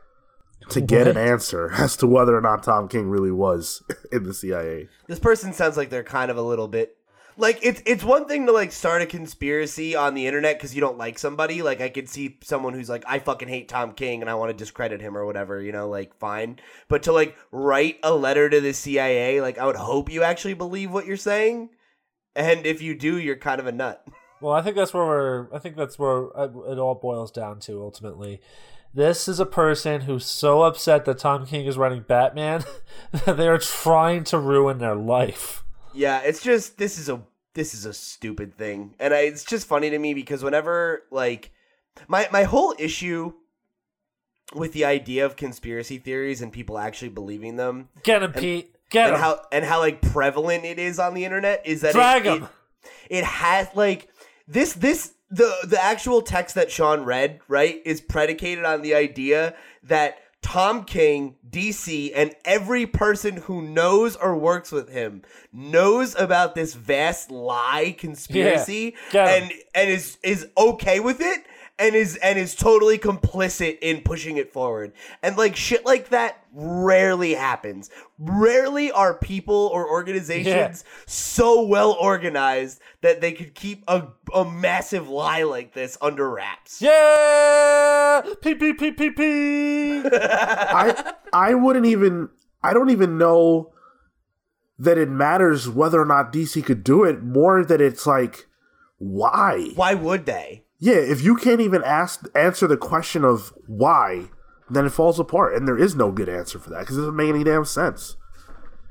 [0.69, 3.81] to get an answer as to whether or not Tom King really was
[4.11, 4.89] in the CIA.
[5.07, 6.97] This person sounds like they're kind of a little bit
[7.37, 10.81] like it's it's one thing to like start a conspiracy on the internet because you
[10.81, 11.61] don't like somebody.
[11.61, 14.49] Like I could see someone who's like, I fucking hate Tom King and I want
[14.49, 15.61] to discredit him or whatever.
[15.61, 16.59] You know, like fine.
[16.87, 20.53] But to like write a letter to the CIA, like I would hope you actually
[20.53, 21.69] believe what you're saying.
[22.35, 24.05] And if you do, you're kind of a nut.
[24.41, 25.53] Well, I think that's where we're.
[25.53, 28.41] I think that's where uh, it all boils down to ultimately.
[28.91, 32.63] This is a person who's so upset that Tom King is writing Batman
[33.11, 35.63] that they are trying to ruin their life.
[35.93, 37.21] Yeah, it's just this is a
[37.53, 41.51] this is a stupid thing, and I, it's just funny to me because whenever like
[42.07, 43.33] my my whole issue
[44.53, 48.75] with the idea of conspiracy theories and people actually believing them Get him, Pete.
[48.89, 49.21] Get and him.
[49.21, 52.43] how and how like prevalent it is on the internet is that Drag it, him.
[52.43, 54.09] it, it has like
[54.47, 59.55] this this the the actual text that Sean read right is predicated on the idea
[59.83, 65.21] that Tom King, DC, and every person who knows or works with him
[65.53, 69.43] knows about this vast lie conspiracy 'em.
[69.43, 71.43] and and is is okay with it
[71.81, 74.93] and is and is totally complicit in pushing it forward.
[75.23, 77.89] And like shit like that rarely happens.
[78.19, 85.09] Rarely are people or organizations so well organized that they could keep a, a massive
[85.09, 86.81] lie like this under wraps.
[86.81, 88.21] yeah.
[88.43, 90.01] Pee pee pee pee pee.
[90.13, 92.29] I I wouldn't even
[92.61, 93.73] I don't even know
[94.77, 97.23] that it matters whether or not DC could do it.
[97.23, 98.47] More that it's like
[98.99, 99.71] why?
[99.73, 100.65] Why would they?
[100.83, 104.29] Yeah, if you can't even ask answer the question of why,
[104.67, 107.15] then it falls apart, and there is no good answer for that because it doesn't
[107.15, 108.17] make any damn sense.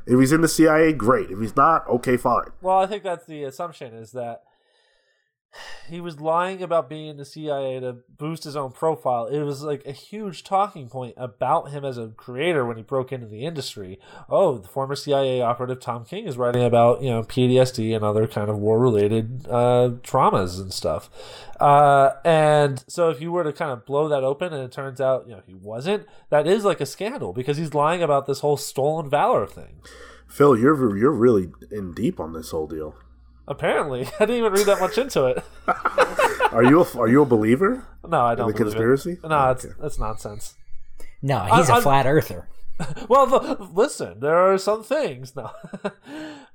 [0.07, 1.33] If he's in the CIA, great.
[1.33, 2.51] If he's not, okay, fine.
[2.63, 4.45] Well, I think that's the assumption is that
[5.89, 9.27] he was lying about being in the CIA to boost his own profile.
[9.27, 13.13] It was like a huge talking point about him as a creator when he broke
[13.13, 13.99] into the industry.
[14.29, 18.27] Oh, the former CIA operative Tom King is writing about you know PTSD and other
[18.27, 21.11] kind of war related uh, traumas and stuff.
[21.59, 25.01] Uh, and so if you were to kind of blow that open and it turns
[25.01, 28.41] out you know he wasn't, that is like a scandal because he's lying about this
[28.41, 29.81] whole stolen valor thing.
[30.29, 32.95] Phil, you're you're really in deep on this whole deal.
[33.49, 35.43] Apparently, I didn't even read that much into it.
[36.53, 37.87] Are you a, are you a believer?
[38.07, 38.49] No, I don't.
[38.49, 38.71] the believe it.
[38.71, 39.19] conspiracy?
[39.23, 39.75] No, it's Okay.
[39.81, 40.57] that's nonsense.
[41.23, 42.49] No, he's a I- flat earther.
[43.11, 45.51] Well, the, listen, there are some things no,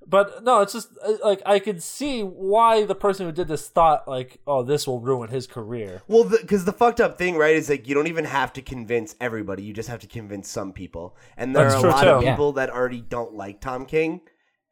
[0.07, 3.67] but no, it's just uh, like I could see why the person who did this
[3.69, 6.01] thought like, oh, this will ruin his career.
[6.07, 9.15] Well, because the, fucked up thing, right, is like you don't even have to convince
[9.21, 9.61] everybody.
[9.61, 12.19] You just have to convince some people, and there That's are a true, lot of
[12.21, 12.25] too.
[12.25, 12.33] Yeah.
[12.33, 14.21] people that already don't like Tom King,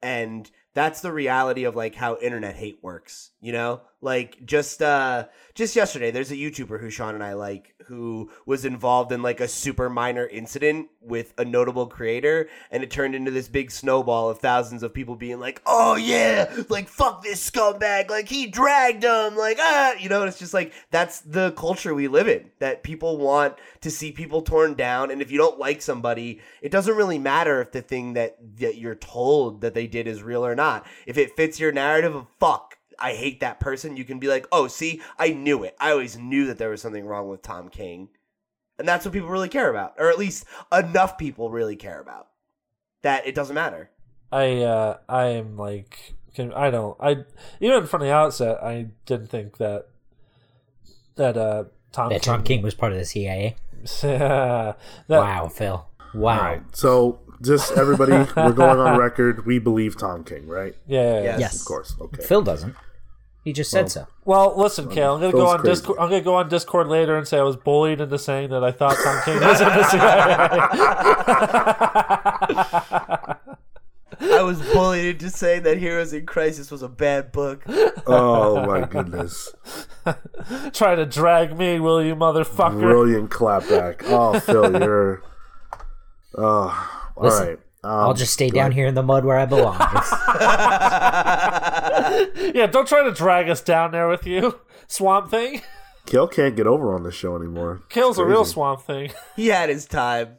[0.02, 3.32] and that's the reality of like how internet hate works.
[3.42, 7.76] You know, like just uh just yesterday, there's a YouTuber who Sean and I like
[7.86, 12.90] who was involved in like a super minor incident with a notable creator, and it
[12.90, 17.24] turned into this big snowball of thousands of people being like, "Oh yeah, like fuck
[17.24, 20.24] this scumbag, like he dragged him, like ah," you know.
[20.24, 22.50] It's just like that's the culture we live in.
[22.60, 26.72] That people want to see people torn down, and if you don't like somebody, it
[26.72, 30.46] doesn't really matter if the thing that that you're told that they did is real
[30.46, 30.86] or not.
[31.06, 32.78] If it fits your narrative of fuck.
[33.04, 33.98] I hate that person.
[33.98, 35.76] You can be like, oh, see, I knew it.
[35.80, 38.08] I always knew that there was something wrong with Tom King.
[38.80, 39.94] And that's what people really care about.
[40.00, 42.30] Or at least enough people really care about.
[43.04, 43.92] That it doesn't matter.
[44.32, 47.18] I uh, I am like can- I don't I
[47.60, 49.88] even from the outset I didn't think that
[51.18, 53.56] that uh Tom That Tom King was part of the CIA.
[54.02, 54.74] Yeah.
[55.08, 55.86] That- Wow, Phil.
[56.16, 56.38] Wow.
[56.38, 56.64] All right.
[56.76, 59.46] So just everybody, we're going on record.
[59.46, 60.76] We believe Tom King, right?
[60.88, 61.22] Yeah.
[61.22, 61.40] Yes.
[61.40, 61.60] Yes.
[61.60, 61.96] Of course.
[62.00, 62.24] Okay.
[62.24, 62.76] Phil doesn't.
[63.44, 64.08] He just said so.
[64.24, 65.16] Well, listen, Cale.
[65.16, 65.72] I'm gonna go on crazy.
[65.72, 66.00] Discord.
[66.00, 68.72] I'm gonna go on Discord later and say I was bullied into saying that I
[68.72, 70.38] thought Tom King was in the CIA.
[74.40, 77.64] I was bullied into saying that Heroes in Crisis was a bad book.
[78.08, 79.54] Oh my goodness.
[80.74, 82.80] Try to drag me, will you, motherfucker?
[82.80, 84.04] Brilliant clapback.
[84.06, 85.22] Oh, Phil, you're.
[86.36, 87.60] Oh, all Listen, right.
[87.86, 89.78] Um, I'll just stay down here in the mud where I belong.
[92.54, 95.62] Yeah, don't try to drag us down there with you, Swamp Thing.
[96.06, 97.82] Cale can't get over on this show anymore.
[97.90, 98.46] Cale's a real.
[98.46, 99.12] Swamp Thing.
[99.36, 100.38] He had his time.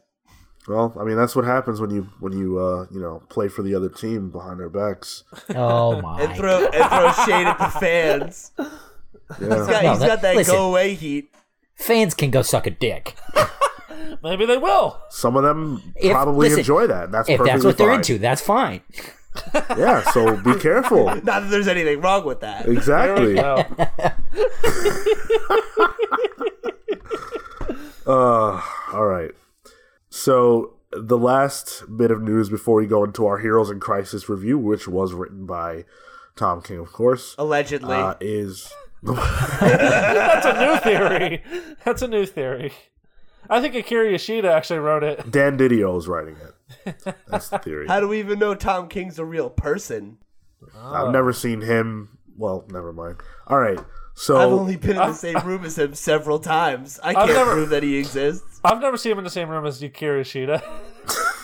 [0.68, 3.62] Well, I mean, that's what happens when you when you uh, you know play for
[3.62, 5.24] the other team behind their backs.
[5.54, 6.22] oh my.
[6.22, 8.52] And throw and throw shade at the fans.
[8.56, 8.66] He's
[9.40, 9.48] Yeah.
[9.48, 10.54] got, No, he's that- got that listen.
[10.54, 11.30] go away heat.
[11.74, 13.14] Fans can go suck a dick.
[14.22, 15.00] Maybe they will.
[15.10, 17.10] Some of them If- probably listen, enjoy that.
[17.12, 17.96] That's If that's perfectly what they're fine.
[17.96, 18.80] into, that's fine.
[19.76, 20.08] Yeah.
[20.12, 21.06] So be careful.
[21.06, 22.68] Not that there's anything wrong with that.
[22.68, 23.36] Exactly.
[28.06, 28.60] Uh,
[28.92, 29.30] all right.
[30.10, 34.58] So the last bit of news before we go into our Heroes in Crisis review,
[34.58, 35.84] which was written by
[36.36, 37.96] Tom King, of course, Allegedly.
[37.96, 38.70] uh, is
[39.02, 41.42] That's a new theory.
[41.84, 42.72] That's a new theory.
[43.50, 45.30] I think Akira Yoshida actually wrote it.
[45.30, 47.14] Dan Didio is writing it.
[47.28, 47.86] That's the theory.
[47.86, 50.18] How do we even know Tom King's a real person?
[50.76, 52.18] I've never seen him.
[52.36, 53.16] Well, never mind.
[53.46, 53.78] All right.
[54.14, 56.98] So I've only been in the same room as him several times.
[57.02, 58.60] I can't never- prove that he exists.
[58.64, 60.62] I've never seen him in the same room as Akira Yoshida.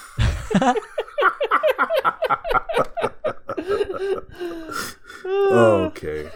[5.90, 6.30] Okay.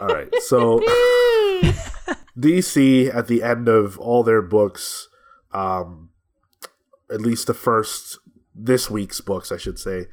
[0.00, 0.32] All right.
[0.42, 0.78] So
[2.38, 5.08] DC at the end of all their books,
[5.52, 6.10] um,
[7.10, 8.18] at least the first
[8.54, 10.06] this week's books, I should say,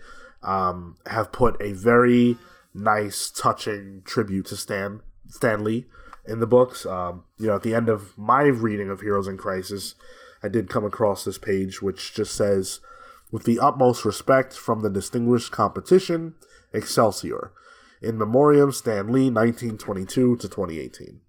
[0.44, 2.38] um, have put a very
[2.74, 5.86] nice, touching tribute to Stan Stan Lee
[6.28, 6.86] in the books.
[6.86, 9.96] Um, you know, at the end of my reading of Heroes in Crisis,
[10.44, 12.80] I did come across this page which just says,
[13.32, 16.36] "With the utmost respect from the distinguished competition,
[16.74, 17.52] Excelsior."
[18.02, 21.22] in memoriam Stan Lee, 1922 to 2018,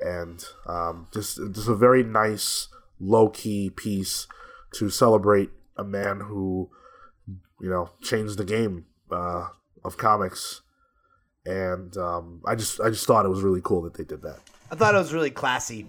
[0.00, 2.68] and um, just just a very nice
[3.00, 4.26] low key piece
[4.74, 6.70] to celebrate a man who
[7.60, 9.48] you know changed the game uh,
[9.84, 10.62] of comics,
[11.46, 14.40] and um, I just I just thought it was really cool that they did that.
[14.70, 15.86] I thought it was really classy.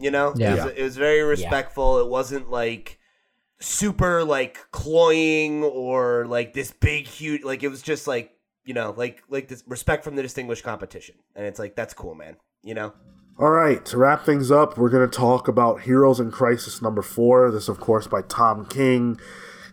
[0.00, 0.54] You know, Yeah.
[0.54, 1.98] it, was, it was very respectful.
[1.98, 2.98] It wasn't like
[3.60, 7.42] super like cloying or like this big huge.
[7.44, 8.32] Like it was just like
[8.64, 12.14] you know like like this respect from the distinguished competition, and it's like that's cool,
[12.14, 12.36] man.
[12.62, 12.92] You know,
[13.38, 17.00] All right, to wrap things up, we're going to talk about Heroes in Crisis number
[17.00, 17.50] four.
[17.50, 19.18] This, of course, by Tom King,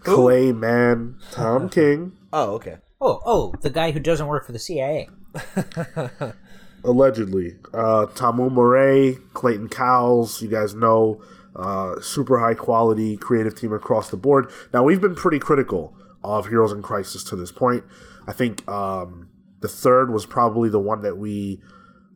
[0.02, 2.14] Clay Mann, Tom King.
[2.32, 2.78] oh okay.
[3.00, 5.08] Oh, oh, the guy who doesn't work for the CIA.
[6.84, 7.56] allegedly.
[7.74, 11.22] Uh, Tomeu Morey, Clayton Cowles, you guys know,
[11.58, 14.50] uh, super high quality creative team across the board.
[14.74, 17.84] Now, we've been pretty critical of Heroes in Crisis to this point.
[18.28, 19.30] I think um,
[19.62, 21.62] the third was probably the one that we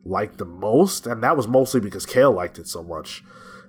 [0.04, 3.24] liked the most, and that was mostly because Cale liked it so much.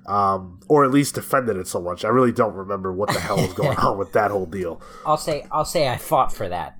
[0.06, 2.04] Um, or at least defended it so much.
[2.04, 4.82] I really don't remember what the hell was going on with that whole deal.
[5.06, 6.76] I'll say, I'll say, I fought for that,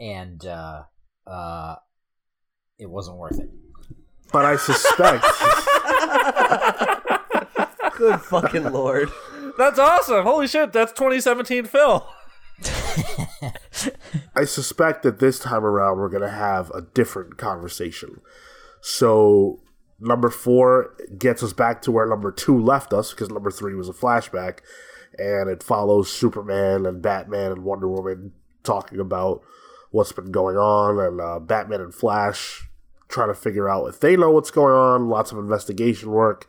[0.00, 0.82] and uh,
[1.24, 1.76] uh,
[2.78, 3.48] it wasn't worth it.
[4.32, 5.24] But I suspect
[8.04, 9.10] Good fucking lord.
[9.56, 10.26] That's awesome.
[10.26, 12.06] Holy shit, that's 2017 Phil.
[14.36, 18.20] I suspect that this time around we're going to have a different conversation.
[18.82, 19.60] So,
[20.00, 23.88] number four gets us back to where number two left us because number three was
[23.88, 24.58] a flashback
[25.18, 28.32] and it follows Superman and Batman and Wonder Woman
[28.64, 29.40] talking about
[29.92, 32.68] what's been going on and uh, Batman and Flash
[33.08, 35.08] trying to figure out if they know what's going on.
[35.08, 36.46] Lots of investigation work.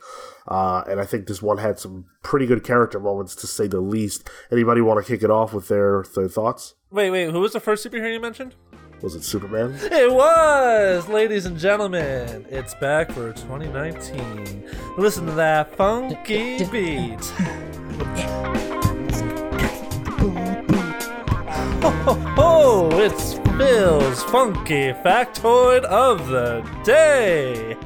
[0.48, 3.80] Uh, and I think this one had some pretty good character moments to say the
[3.80, 4.28] least.
[4.50, 6.74] Anybody want to kick it off with their, their thoughts?
[6.90, 8.54] Wait, wait, who was the first superhero you mentioned?
[9.02, 9.76] Was it Superman?
[9.82, 12.46] It was, ladies and gentlemen.
[12.48, 14.70] It's back for 2019.
[14.96, 17.32] Listen to that funky beat.
[21.86, 27.76] Ho, ho, ho, it's Phil's funky factoid of the day.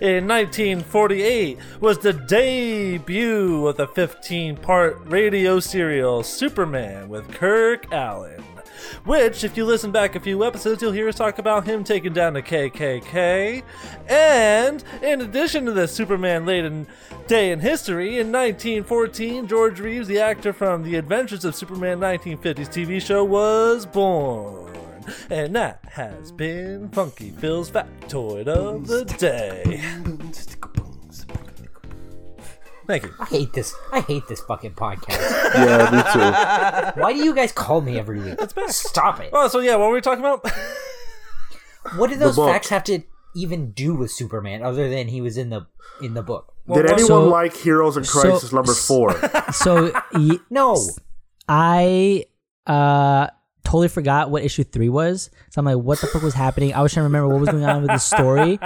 [0.00, 8.55] In 1948 was the debut of the 15 part radio serial Superman with Kirk Alyn.
[9.04, 12.12] Which, if you listen back a few episodes, you'll hear us talk about him taking
[12.12, 13.62] down the KKK.
[14.08, 16.86] And in addition to this Superman laden
[17.26, 22.68] day in history, in 1914, George Reeves, the actor from The Adventures of Superman 1950s
[22.68, 24.72] TV show, was born.
[25.30, 29.82] And that has been Funky Phil's factoid of the day.
[32.86, 33.14] Thank you.
[33.18, 33.74] I hate this.
[33.92, 35.42] I hate this fucking podcast.
[35.56, 37.00] Yeah, me too.
[37.00, 38.38] Why do you guys call me every week?
[38.68, 39.30] Stop it.
[39.32, 40.44] Oh, so yeah, what were we talking about?
[41.96, 42.50] What do those book.
[42.50, 43.02] facts have to
[43.36, 45.66] even do with Superman other than he was in the
[46.02, 46.52] in the book?
[46.72, 49.14] Did anyone so- like Heroes in Crisis number four?
[49.52, 50.76] So y- No.
[51.48, 52.24] I
[52.66, 53.28] uh
[53.76, 55.28] totally forgot what issue three was.
[55.50, 56.72] So I'm like, what the fuck was happening?
[56.72, 58.58] I was trying to remember what was going on with the story,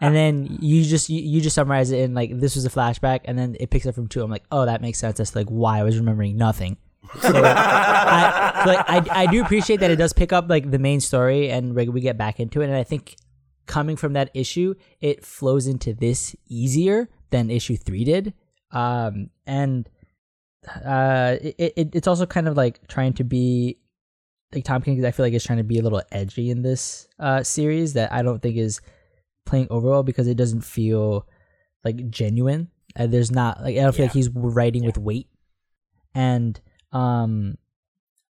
[0.00, 3.20] and then you just you, you just summarize it in like this was a flashback,
[3.24, 4.22] and then it picks up from two.
[4.22, 5.16] I'm like, oh, that makes sense.
[5.16, 6.76] That's like why I was remembering nothing.
[7.20, 10.78] So, I, so, like I I do appreciate that it does pick up like the
[10.78, 13.16] main story, and like, we get back into it, and I think
[13.64, 18.34] coming from that issue, it flows into this easier than issue three did.
[18.70, 19.88] Um, and
[20.84, 23.78] uh, it, it it's also kind of like trying to be
[24.52, 25.04] like Tom King.
[25.04, 28.12] I feel like is trying to be a little edgy in this uh series that
[28.12, 28.80] I don't think is
[29.44, 31.26] playing over well because it doesn't feel
[31.84, 32.68] like genuine.
[32.96, 35.28] Uh, there's not like I don't feel like he's writing with weight,
[36.14, 36.58] and
[36.92, 37.58] um,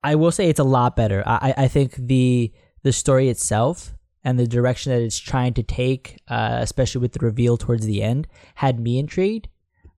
[0.04, 1.24] I will say it's a lot better.
[1.26, 2.52] I I think the
[2.84, 3.94] the story itself
[4.24, 8.02] and the direction that it's trying to take, uh, especially with the reveal towards the
[8.02, 9.50] end, had me intrigued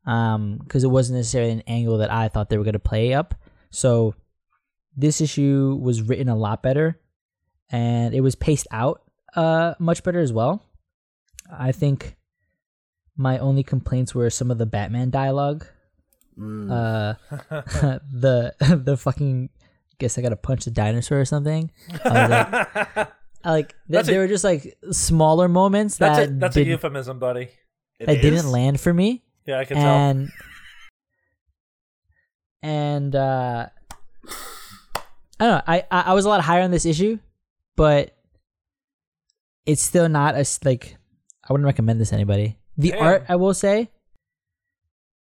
[0.05, 3.13] um because it wasn't necessarily an angle that I thought they were going to play
[3.13, 3.35] up.
[3.69, 4.15] So
[4.97, 6.99] this issue was written a lot better
[7.69, 9.03] and it was paced out
[9.35, 10.63] uh much better as well.
[11.51, 12.15] I think
[13.15, 15.65] my only complaints were some of the Batman dialogue.
[16.39, 17.13] Uh
[18.11, 18.53] the
[18.83, 19.49] the fucking
[19.99, 21.71] guess I got to punch the dinosaur or something.
[22.05, 23.07] I like,
[23.45, 26.63] like th- That's a- there were just like smaller moments That's that a that's a
[26.63, 27.49] euphemism, buddy.
[27.99, 28.21] It that is?
[28.21, 29.85] didn't land for me Yeah, I can tell.
[29.87, 30.29] and
[32.61, 33.67] and uh
[35.39, 35.61] I don't know.
[35.67, 37.19] I, I I was a lot higher on this issue,
[37.75, 38.15] but
[39.65, 40.97] it's still not as like
[41.47, 42.57] I wouldn't recommend this to anybody.
[42.77, 43.03] The Damn.
[43.03, 43.89] art, I will say,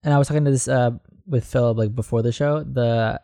[0.04, 0.92] and I was talking to this uh
[1.26, 2.64] with Philip like before the show.
[2.64, 3.20] The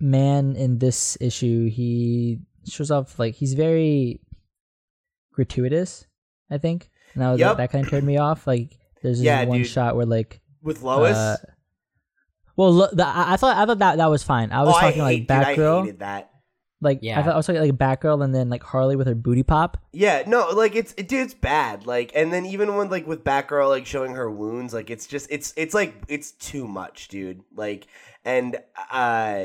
[0.00, 4.20] man in this issue, he shows off like he's very
[5.32, 6.06] gratuitous.
[6.50, 7.48] I think, and I was Yep.
[7.48, 8.46] like, that kind of turned me off.
[8.46, 9.66] Like, there's this Yeah, one dude.
[9.68, 11.16] shot where like with Lois.
[11.16, 11.36] uh,
[12.56, 14.52] well, look, the, I I thought I thought that that was fine.
[14.52, 16.30] I was oh, talking I like hate, dude, I Batgirl, hated that.
[16.80, 17.18] like Yeah.
[17.18, 19.78] I thought I was talking like Batgirl, and then like Harley with her booty pop.
[19.92, 21.86] Yeah, no, like it's it, dude, it's bad.
[21.86, 25.28] Like, and then even when like with Batgirl, like showing her wounds, like it's just
[25.30, 27.40] it's it's like it's too much, dude.
[27.54, 27.86] Like,
[28.24, 28.56] and
[28.90, 29.44] uh,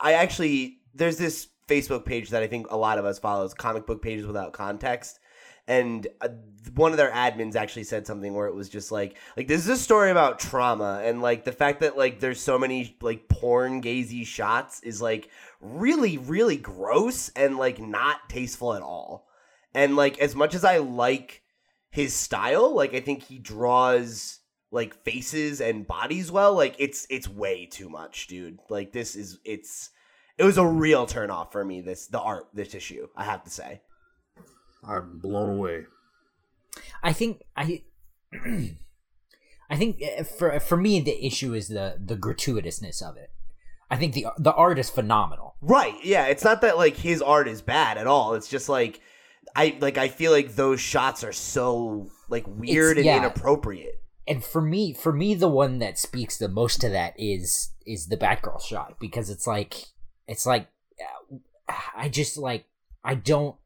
[0.00, 3.86] I actually there's this Facebook page that I think a lot of us follows, comic
[3.86, 5.18] book pages without context.
[5.68, 6.28] And uh,
[6.74, 9.68] one of their admins actually said something where it was just like, like this is
[9.68, 13.82] a story about trauma, and like the fact that like there's so many like porn
[13.82, 15.28] gazy shots is like
[15.60, 19.26] really, really gross and like not tasteful at all.
[19.74, 21.42] And like as much as I like
[21.90, 24.40] his style, like I think he draws
[24.70, 28.58] like faces and bodies well, like it's it's way too much, dude.
[28.68, 29.90] Like this is it's
[30.38, 33.42] it was a real turn off for me this the art this issue, I have
[33.44, 33.80] to say.
[34.84, 35.86] I'm blown away.
[37.02, 37.82] I think I
[39.70, 43.30] I think uh, for for me the issue is the the gratuitousness of it.
[43.90, 45.56] I think the the art is phenomenal.
[45.60, 45.94] Right.
[46.02, 48.34] Yeah, it's not that like his art is bad at all.
[48.34, 49.00] It's just like
[49.54, 53.18] I like I feel like those shots are so like weird and yeah.
[53.18, 54.02] inappropriate.
[54.28, 58.08] And for me for me the one that speaks the most to that is is
[58.08, 59.86] the Batgirl shot because it's like
[60.26, 60.68] it's like
[61.00, 62.64] uh, I just like
[63.04, 63.56] I don't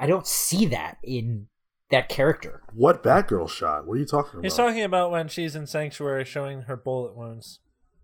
[0.00, 1.46] I don't see that in
[1.90, 2.62] that character.
[2.72, 3.86] What Batgirl shot?
[3.86, 4.44] What are you talking about?
[4.44, 7.60] He's talking about when she's in Sanctuary showing her bullet wounds.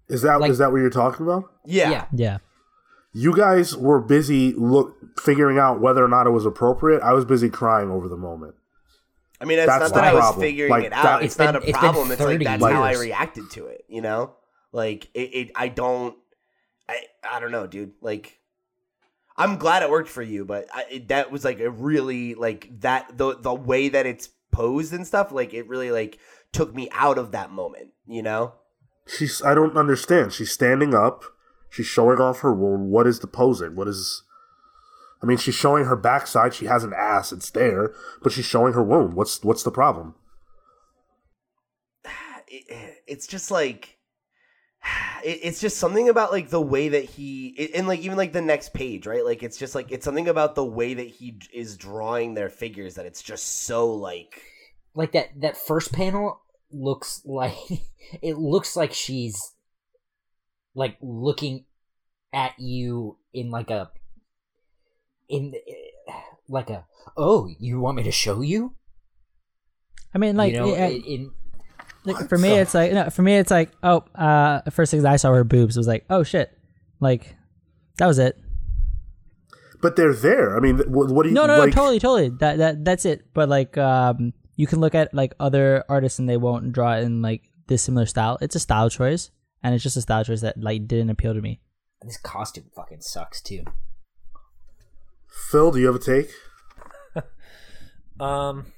[0.09, 1.45] is that is like- that what you're talking about?
[1.65, 1.91] Yeah.
[1.91, 2.05] yeah.
[2.13, 2.39] Yeah,
[3.13, 7.01] You guys were busy look figuring out whether or not it was appropriate.
[7.03, 8.55] I was busy crying over the moment.
[9.41, 11.03] I mean, it's That's not that the I was figuring Like, it out.
[11.03, 12.11] that- it's, It's not been- a it's problem.
[12.13, 13.85] It's like 30 that's how I reacted to it.
[13.89, 14.35] You know,
[14.73, 15.21] like it.
[15.35, 16.17] it I don't.
[16.89, 17.01] I.
[17.29, 17.93] I don't know, dude.
[18.01, 18.39] Like,
[19.39, 22.81] I'm glad it worked for you, but I, it, that was like a really like
[22.81, 25.33] that the the way that it's posed and stuff.
[25.33, 26.19] Like it really like
[26.53, 27.89] took me out of that moment.
[28.07, 28.55] You know.
[29.07, 30.33] She's I don't understand.
[30.33, 31.25] She's standing up.
[31.69, 32.91] She's showing off her wound.
[32.91, 33.77] What is the posing?
[33.77, 34.23] What is
[35.23, 36.55] I mean, she's showing her backside.
[36.55, 37.33] She has an ass.
[37.33, 39.15] It's there, but she's showing her wound.
[39.15, 40.15] What's what's the problem?
[42.49, 43.96] it, it's just like
[45.25, 48.33] it, it's just something about like the way that he it, and like even like
[48.33, 49.25] the next page, right?
[49.25, 52.49] Like it's just like it's something about the way that he d- is drawing their
[52.49, 54.43] figures that it's just so like
[54.95, 56.41] like that that first panel
[56.71, 57.55] looks like
[58.23, 59.53] it looks like she's
[60.75, 61.65] like looking
[62.33, 63.91] at you in like a
[65.29, 65.55] in
[66.49, 66.85] like a
[67.17, 68.75] oh you want me to show you
[70.15, 71.31] I mean, like, you know yeah, in, in
[72.07, 75.05] like for me, it's like no, for me, it's like oh, uh, the first things
[75.05, 75.77] I saw were boobs.
[75.77, 76.57] It was like oh shit,
[77.01, 77.37] like
[77.99, 78.39] that was it.
[79.83, 80.57] But they're there.
[80.57, 81.69] I mean, what, what do you No, no, like?
[81.69, 82.29] no, totally, totally.
[82.41, 83.27] That that that's it.
[83.35, 87.03] But like, um, you can look at like other artists and they won't draw it
[87.03, 88.39] in like this similar style.
[88.41, 89.31] It's a style choice,
[89.63, 91.61] and it's just a style choice that like didn't appeal to me.
[92.03, 93.65] this costume fucking sucks too
[95.29, 96.31] Phil, do you have a take?
[98.19, 98.73] Um,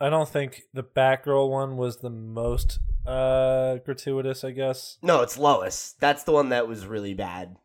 [0.00, 4.44] I don't think the Batgirl one was the most uh gratuitous.
[4.44, 4.98] I guess.
[5.02, 5.94] no, it's Lois.
[5.98, 7.56] That's the one that was really bad.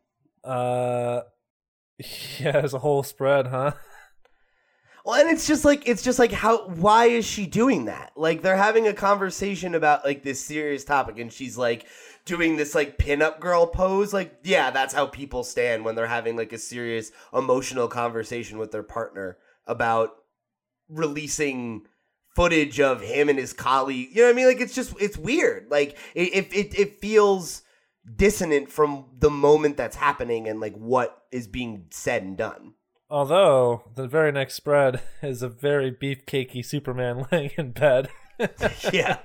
[0.42, 1.22] Uh,
[2.38, 3.72] yeah, there's a whole spread, huh?
[5.04, 8.12] Well, and it's just like it's just like how why is she doing that?
[8.16, 11.86] Like they're having a conversation about like this serious topic, and she's like
[12.24, 14.14] doing this like pinup girl pose.
[14.14, 18.72] Like, yeah, that's how people stand when they're having like a serious emotional conversation with
[18.72, 19.36] their partner
[19.66, 20.16] about
[20.88, 21.86] releasing
[22.34, 24.08] footage of him and his colleague.
[24.12, 24.46] You know what I mean?
[24.46, 25.66] Like it's just it's weird.
[25.70, 27.62] Like it it it, it feels
[28.16, 32.74] dissonant from the moment that's happening and like what is being said and done.
[33.10, 38.08] Although the very next spread is a very beefcakey Superman laying in bed.
[38.92, 39.18] Yeah.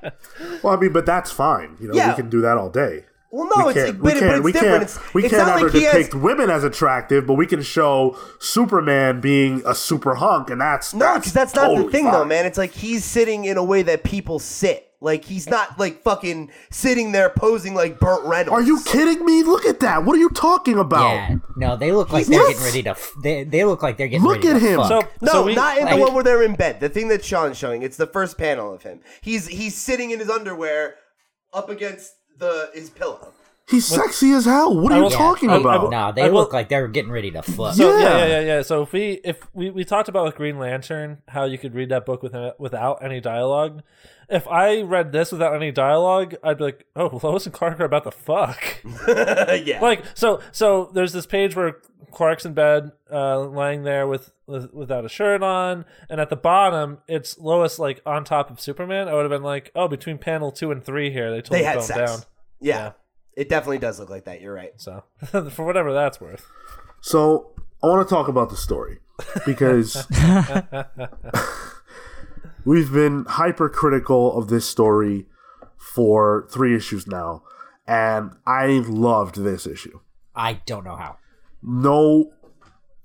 [0.62, 1.78] Well, I mean, but that's fine.
[1.82, 2.10] You know, Yeah.
[2.12, 3.06] we can do that all day.
[3.32, 4.72] Well, no, we it's can't, but, we it- but can't, it's we different.
[4.74, 5.94] can't, it's, we it's can't not ever like he has.
[5.94, 10.94] depict women as attractive, but we can show Superman being a super hunk, and that's
[10.94, 12.46] No, because that's not the totally thing, though, man.
[12.46, 14.86] It's like he's sitting in a way that people sit.
[15.02, 18.52] Like he's not like fucking sitting there posing like Burt Reynolds.
[18.52, 19.44] Are you kidding me?
[19.44, 20.04] Look at that.
[20.04, 21.14] What are you talking about?
[21.14, 22.50] yeah no they look like He's they're nuts.
[22.50, 24.42] getting ready to f- they, they look like they're getting ready.
[24.42, 24.48] To.
[24.48, 24.90] Look ready at to him.
[24.90, 25.12] fuck.
[25.20, 26.82] So No, so we, not in like- the one where they're in bed.
[26.82, 29.00] The thing that Sean's showing, it's the first panel of him.
[29.22, 30.96] He's he's sitting in his underwear
[31.54, 33.34] up against the his pillow.
[33.70, 34.76] He's sexy as hell.
[34.76, 35.82] What are you will- talking I- I about?
[35.84, 38.04] will- no they I will- look like they're getting ready to fuck So yeah.
[38.04, 38.18] Yeah.
[38.18, 38.62] yeah, yeah, yeah.
[38.64, 41.90] So if we if we, we talked about with Green Lantern how you could read
[41.90, 43.84] that book with without any dialogue.
[44.28, 47.86] If I read this without any dialogue, I'd be like, "Oh, Lois and Clark are
[47.86, 48.64] about to fuck."
[49.08, 49.80] yeah.
[49.82, 51.78] like so so there's this page where
[52.12, 56.36] Clark's in bed, uh, lying there with, with without a shirt on, and at the
[56.36, 59.08] bottom it's Lois like on top of Superman.
[59.08, 61.64] I would have been like, "Oh, between panel two and three here, they they totally
[61.64, 62.12] had sex.
[62.12, 62.20] down."
[62.62, 62.92] Yeah.
[63.40, 64.42] It definitely does look like that.
[64.42, 64.74] You're right.
[64.76, 65.06] So
[65.52, 66.46] for whatever that's worth.
[67.00, 67.52] So
[67.82, 69.00] I want to talk about the story
[69.46, 69.96] because
[72.66, 75.26] we've been hypercritical of this story
[75.78, 77.44] for three issues now,
[77.88, 80.02] and I loved this issue.
[80.36, 81.16] i don't know how
[81.64, 82.34] No,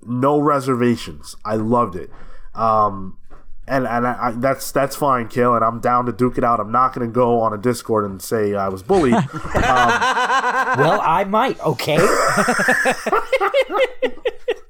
[0.02, 1.36] no reservations.
[1.44, 2.10] I loved it.
[2.56, 3.18] Um,
[3.66, 6.60] and and I, I, that's that's fine, Cale, and I'm down to duke it out.
[6.60, 9.14] I'm not going to go on a Discord and say I was bullied.
[9.54, 11.98] well i might okay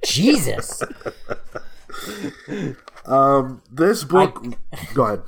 [0.04, 0.82] jesus
[3.06, 4.42] Um, this book.
[4.94, 5.22] Go ahead.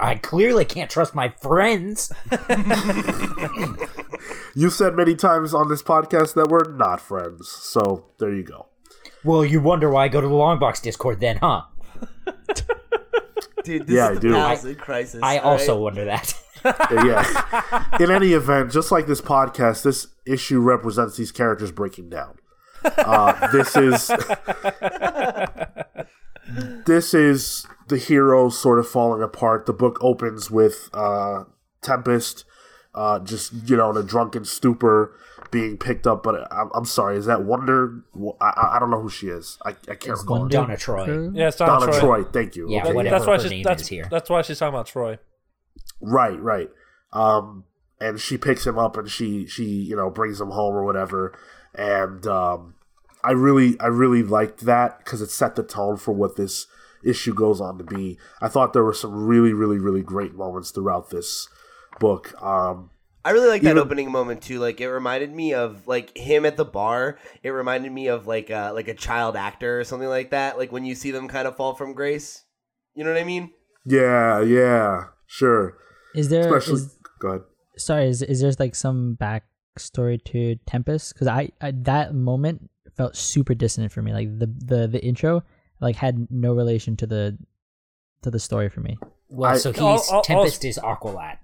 [0.00, 2.12] i clearly can't trust my friends
[4.54, 8.66] You said many times on this podcast that we're not friends, so there you go.
[9.24, 11.62] well you wonder why i go to the long box discord then huh
[13.64, 14.32] Dude, this Yeah, is I the do.
[14.34, 15.20] Palestine crisis.
[15.22, 16.34] i all also wonder that
[16.64, 17.84] yeah.
[17.98, 22.36] In any event, just like this podcast, this issue represents these characters breaking down.
[22.84, 24.06] Uh, this is
[26.86, 29.66] this is the heroes sort of falling apart.
[29.66, 31.44] The book opens with uh,
[31.80, 32.44] Tempest,
[32.94, 35.16] uh, just you know, in a drunken stupor,
[35.52, 36.24] being picked up.
[36.24, 38.02] But I'm, I'm sorry, is that Wonder?
[38.40, 39.58] I, I- I don't know who she is.
[39.64, 40.42] I, I can't recall.
[40.42, 40.48] her.
[40.48, 42.00] donna troy Yeah, it's Donna, Donna Troy.
[42.00, 42.24] Troy.
[42.24, 42.68] Thank you.
[42.68, 43.14] Yeah, Okay, whatever.
[43.16, 44.08] That's why her she's name that's, is here.
[44.10, 45.18] that's why she's talking about Troy.
[46.00, 46.70] Right, right.
[47.12, 47.64] Um,
[48.00, 51.38] and she picks him up and she she you know brings him home or whatever.
[51.74, 52.74] And um,
[53.22, 56.66] I really I really liked that because it set the tone for what this
[57.04, 58.18] issue goes on to be.
[58.40, 61.48] I thought there were some really really really great moments throughout this
[62.00, 62.34] book.
[62.42, 62.90] Um,
[63.24, 64.58] I really like that Even- opening moment too.
[64.58, 67.18] Like it reminded me of like him at the bar.
[67.42, 70.58] It reminded me of like a, like a child actor or something like that.
[70.58, 72.44] Like when you see them kind of fall from grace.
[72.94, 73.50] You know what I mean?
[73.86, 75.78] yeah, yeah, sure.
[76.14, 77.40] Is there Especially, is, go ahead.
[77.78, 78.08] sorry?
[78.08, 81.14] Is is there like some backstory to Tempest?
[81.14, 84.12] Because I, I that moment felt super dissonant for me.
[84.12, 85.42] Like the the the intro
[85.80, 87.38] like had no relation to the
[88.22, 88.98] to the story for me.
[89.30, 91.38] well I- so he's I'll- I'll- tempest is aqualad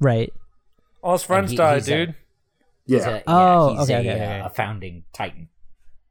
[0.00, 0.32] Right.
[1.02, 2.14] All his friends he- died, he's a- dude.
[2.86, 3.08] He's Yeah.
[3.10, 4.40] a, yeah, Oh, he's okay, a, okay, okay, uh, okay.
[4.46, 5.48] a founding titan.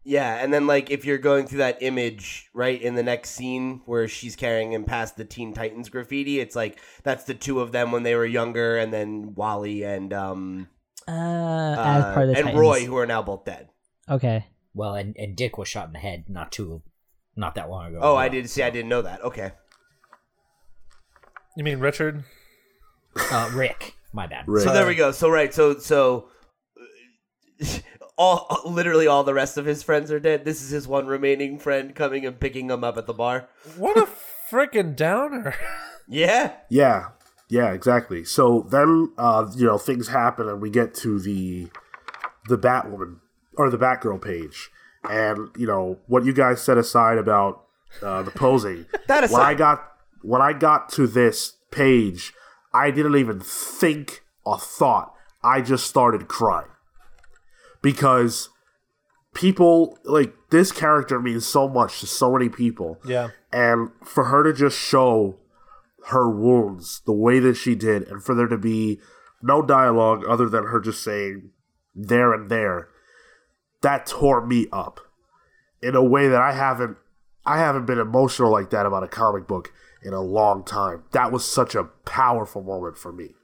[0.03, 3.81] Yeah, and then like if you're going through that image right in the next scene
[3.85, 7.71] where she's carrying him past the Teen Titans graffiti, it's like that's the two of
[7.71, 10.69] them when they were younger, and then Wally and um
[11.07, 12.59] Uh, uh, as part of the and Titans.
[12.59, 13.69] Roy who are now both dead.
[14.09, 14.47] Okay.
[14.73, 16.81] Well, and, and Dick was shot in the head not too,
[17.35, 17.99] not that long ago.
[18.01, 18.63] Oh, I didn't see.
[18.63, 19.21] I didn't know that.
[19.23, 19.51] Okay.
[21.57, 22.23] You mean Richard?
[23.31, 24.45] Uh, Rick, my bad.
[24.47, 24.63] Rick.
[24.63, 25.11] So there we go.
[25.11, 25.53] So right.
[25.53, 26.29] So so
[27.61, 27.67] uh,
[28.17, 30.45] all literally all the rest of his friends are dead.
[30.45, 33.49] This is his one remaining friend coming and picking him up at the bar.
[33.77, 34.07] What a
[34.51, 35.55] freaking downer.
[36.07, 36.53] Yeah.
[36.67, 37.09] Yeah,
[37.47, 38.25] yeah, exactly.
[38.25, 41.69] So then, uh, you know, things happen, and we get to the
[42.49, 43.19] the Batwoman
[43.55, 44.69] or the Batgirl page,
[45.09, 47.63] and you know what you guys set aside about
[48.01, 48.87] uh, the posing.
[49.07, 49.89] That when I got
[50.21, 52.33] when I got to this page,
[52.73, 55.13] I didn't even think a thought.
[55.43, 56.69] I just started crying
[57.81, 58.49] because
[59.33, 63.29] people like this character means so much to so many people yeah.
[63.51, 65.37] and for her to just show
[66.07, 68.99] her wounds the way that she did and for there to be
[69.41, 71.49] no dialogue other than her just saying
[71.95, 72.89] there and there
[73.81, 74.99] that tore me up
[75.81, 76.97] in a way that I haven't
[77.45, 79.73] I haven't been emotional like that about a comic book
[80.03, 81.03] in a long time.
[81.11, 83.35] That was such a powerful moment for me.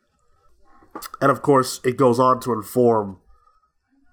[1.21, 3.19] And of course, it goes on to inform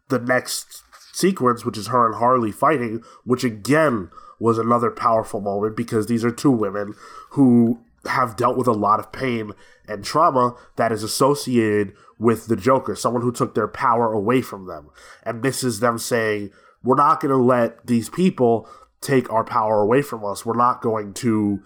[0.08, 5.76] the next sequence, which is her and Harley fighting, which again was another powerful moment
[5.76, 6.94] because these are two women
[7.30, 9.52] who have dealt with a lot of pain
[9.88, 14.66] and trauma that is associated with the Joker, someone who took their power away from
[14.66, 14.90] them.
[15.22, 16.50] And this is them saying,
[16.82, 18.68] we're not going to let these people
[19.00, 20.44] take our power away from us.
[20.44, 21.62] We're not going to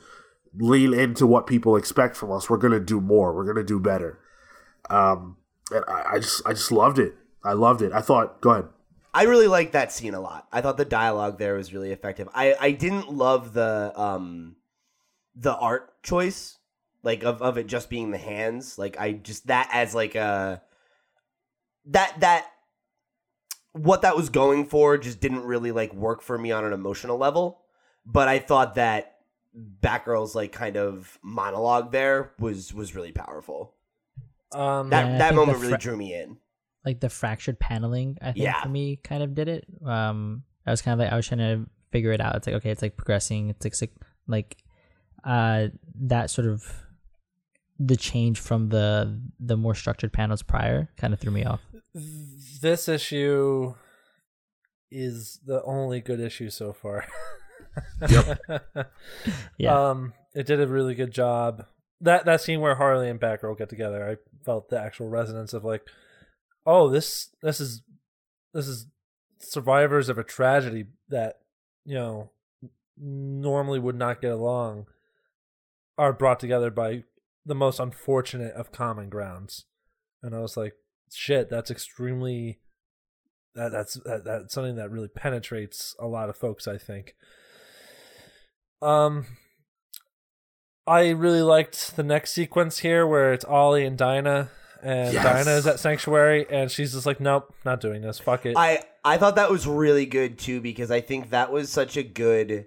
[0.56, 2.48] lean into what people expect from us.
[2.48, 3.34] We're to do more.
[3.34, 4.18] We're to do better.
[4.90, 5.36] Um,
[5.70, 7.14] and I, I just, I just loved it.
[7.44, 7.92] I loved it.
[7.92, 8.68] I thought, go ahead.
[9.14, 10.46] I really liked that scene a lot.
[10.52, 12.28] I thought the dialogue there was really effective.
[12.34, 14.56] I, I didn't love the um
[15.34, 16.58] the art choice,
[17.02, 18.78] like of, of it just being the hands.
[18.78, 20.62] Like I just that as like a
[21.86, 22.46] that that
[23.72, 27.16] what that was going for just didn't really like work for me on an emotional
[27.16, 27.62] level.
[28.04, 29.17] But I thought that
[29.56, 33.74] Batgirl's like kind of monologue there was was really powerful.
[34.52, 36.36] Um, That Yeah, that moment the really drew me in.
[36.84, 38.62] Like the fractured paneling, I think Yeah.
[38.62, 39.66] for me kind of did it.
[39.84, 42.36] Um, I was kind of like I was trying to figure it out.
[42.36, 43.50] It's like okay, it's like progressing.
[43.50, 43.92] It's like it's like,
[44.26, 44.56] like
[45.24, 45.68] uh
[46.02, 46.84] that sort of
[47.80, 51.60] the change from the the more structured panels prior kind of threw me off.
[52.60, 53.74] this issue
[54.90, 57.06] is the only good issue so far.
[59.58, 59.90] Yeah.
[59.90, 61.66] Um, it did a really good job.
[62.00, 65.64] That that scene where Harley and Batgirl get together, I felt the actual resonance of
[65.64, 65.82] like,
[66.64, 67.82] oh, this this is
[68.54, 68.86] this is
[69.40, 71.40] survivors of a tragedy that
[71.84, 72.30] you know
[72.96, 74.86] normally would not get along
[75.96, 77.04] are brought together by
[77.44, 79.64] the most unfortunate of common grounds,
[80.22, 80.74] and I was like,
[81.12, 82.60] shit, that's extremely
[83.54, 86.68] that that's that, that's something that really penetrates a lot of folks.
[86.68, 87.16] I think.
[88.80, 89.26] Um,
[90.86, 94.50] I really liked the next sequence here where it's Ollie and Dinah,
[94.82, 95.24] and Yes.
[95.24, 98.18] Dinah is at Sanctuary, and she's just like, "Nope, not doing this.
[98.18, 101.70] Fuck it." I I thought that was really good too because I think that was
[101.70, 102.66] such a good.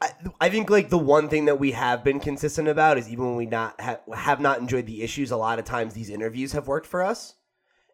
[0.00, 0.10] I,
[0.42, 3.36] I think like the one thing that we have been consistent about is even when
[3.36, 6.68] we not ha- have not enjoyed the issues, a lot of times these interviews have
[6.68, 7.34] worked for us,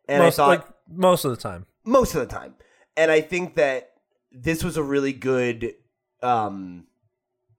[0.09, 1.66] and most, I thought like most of the time.
[1.84, 2.56] most of the time,
[2.96, 3.92] and I think that
[4.32, 5.74] this was a really good.
[6.23, 6.86] Um,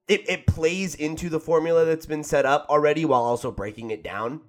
[0.07, 4.03] it it plays into the formula that's been set up already while also breaking it
[4.03, 4.41] down,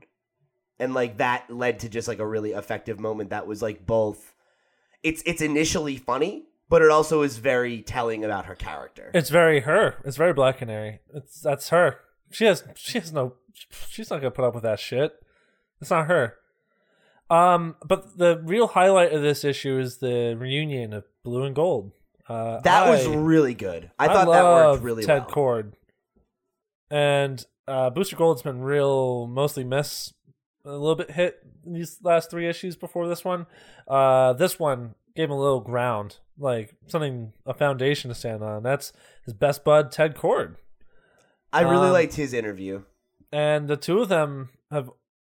[0.78, 4.34] and like that led to just like a really effective moment that was like both.
[5.02, 9.10] It's it's initially funny, but it also is very telling about her character.
[9.14, 9.96] It's very her.
[10.04, 11.00] It's very Black Canary.
[11.14, 12.00] It's that's her.
[12.30, 13.34] She has she has no.
[13.88, 15.12] She's not gonna put up with that shit.
[15.80, 16.36] It's not her.
[17.30, 21.92] Um, but the real highlight of this issue is the reunion of Blue and Gold.
[22.28, 23.90] Uh, that was really good.
[23.98, 25.26] I thought that worked really Ted well.
[25.26, 25.72] Ted Kord.
[26.90, 30.12] And uh, Booster Gold's been real, mostly miss,
[30.64, 33.46] a little bit hit these last three issues before this one.
[33.88, 38.62] Uh, this one gave him a little ground, like something, a foundation to stand on.
[38.62, 38.92] That's
[39.24, 40.56] his best bud, Ted Kord.
[41.52, 42.82] I really Um, liked his interview.
[43.32, 44.90] And the two of them have,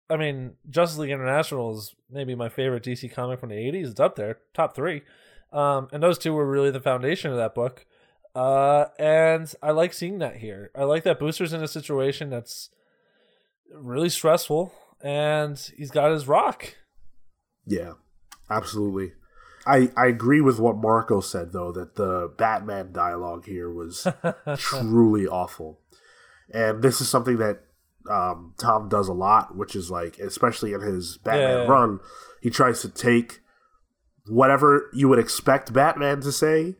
[0.09, 3.91] I mean, Justice League International is maybe my favorite DC comic from the 80s.
[3.91, 5.03] It's up there, top three.
[5.51, 7.85] Um, and those two were really the foundation of that book.
[8.33, 10.71] Uh, and I like seeing that here.
[10.75, 12.69] I like that Booster's in a situation that's
[13.73, 14.73] really stressful
[15.03, 16.75] and he's got his rock.
[17.65, 17.93] Yeah,
[18.49, 19.13] absolutely.
[19.65, 24.07] I, I agree with what Marco said though that the Batman dialogue here was
[24.57, 25.79] truly awful,
[26.51, 27.59] and this is something that
[28.09, 31.71] um, Tom does a lot, which is like especially in his Batman Yeah.
[31.71, 31.99] run,
[32.41, 33.41] he tries to take
[34.31, 36.75] whatever you would expect Batman to say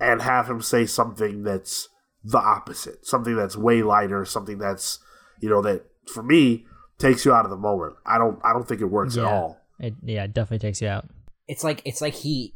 [0.00, 1.88] and have him say something that's
[2.24, 4.98] the opposite, something that's way lighter, something that's
[5.40, 6.64] you know that for me
[6.98, 7.94] takes you out of the moment.
[8.06, 9.60] I don't I don't think it works at all.
[9.78, 11.06] It yeah, it definitely takes you out.
[11.46, 12.54] It's like it's like he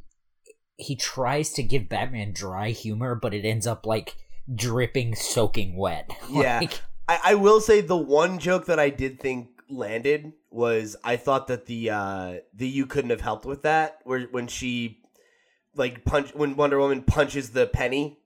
[0.76, 4.16] he tries to give Batman dry humor, but it ends up like
[4.52, 6.10] dripping, soaking wet.
[6.30, 6.60] Yeah.
[6.60, 11.16] Like, I, I will say the one joke that I did think landed was I
[11.16, 14.98] thought that the uh the you couldn't have helped with that where when she
[15.76, 18.18] like punch when Wonder Woman punches the penny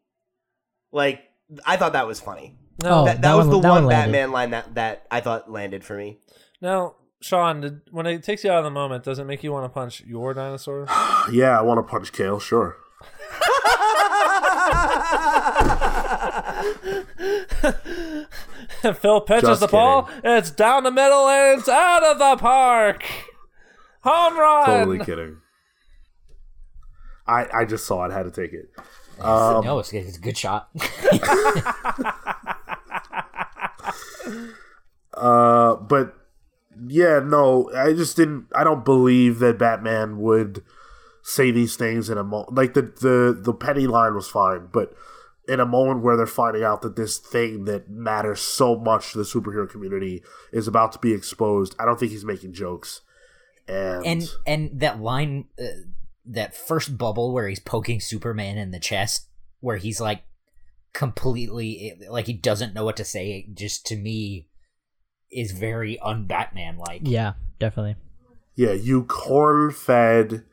[0.92, 1.22] like
[1.66, 2.56] I thought that was funny.
[2.82, 4.12] No, Oh, that, that, that was one- the that one one landed.
[4.12, 6.18] Batman line that that I thought landed for me.
[6.60, 9.52] now, Sean, did, when it takes you out of the moment, does it make you
[9.52, 10.86] want to punch your dinosaur?
[11.32, 12.76] Yeah, I want to punch Cale, sure.
[19.00, 20.08] Phil pitches Just the ball.
[20.22, 23.04] It's down the middle and it's out of the park.
[24.02, 24.66] Home run.
[24.66, 25.38] Totally kidding.
[27.26, 28.70] I I just saw it, had to take it.
[29.18, 30.68] Um, no, it's, it's a good shot.
[35.16, 36.14] Uh, but
[36.88, 38.46] yeah, no, I just didn't.
[38.54, 40.62] I don't believe that Batman would
[41.22, 42.54] say these things in a moment.
[42.54, 44.92] Like the the the penny line was fine, but
[45.46, 49.18] in a moment where they're finding out that this thing that matters so much to
[49.18, 50.22] the superhero community
[50.52, 53.02] is about to be exposed, I don't think he's making jokes.
[53.68, 55.64] And, and and that line, uh,
[56.26, 59.28] that first bubble where he's poking Superman in the chest,
[59.60, 60.22] where he's like
[60.92, 63.48] completely like he doesn't know what to say.
[63.54, 64.48] Just to me,
[65.32, 67.02] is very un-Batman like.
[67.04, 67.96] Yeah, definitely.
[68.54, 70.44] yeah, you corn fed.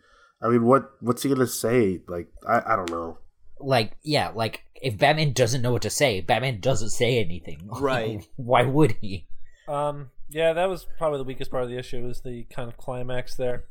[0.42, 2.02] I mean, what what's he gonna say?
[2.08, 3.18] Like, I, I don't know.
[3.60, 8.28] like yeah like if batman doesn't know what to say batman doesn't say anything Right.
[8.36, 9.28] why would he
[9.68, 12.06] Um, yeah, that was probably the weakest part of the issue.
[12.06, 13.66] Was the kind of climax there.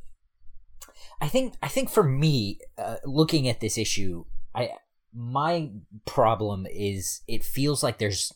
[1.20, 4.24] i think i think for me uh, looking at this issue
[4.54, 4.70] i
[5.14, 5.70] my
[6.06, 8.32] problem is it feels like there's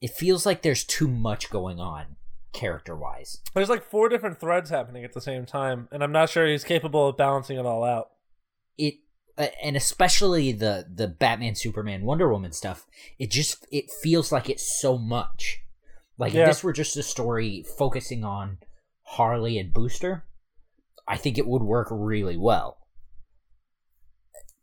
[0.00, 2.16] it feels like there's too much going on
[2.52, 6.30] character wise There's like four different threads happening at the same time, and I'm not
[6.30, 8.10] sure he's capable of balancing it all out.
[8.78, 8.94] it
[9.38, 12.86] Uh, and especially the the batman superman wonder woman stuff
[13.18, 15.60] it just it feels like it's so much.
[16.18, 16.42] Like Yeah.
[16.42, 18.58] if this were just a story focusing on
[19.02, 20.24] harley and booster
[21.08, 22.78] i think it would work really well.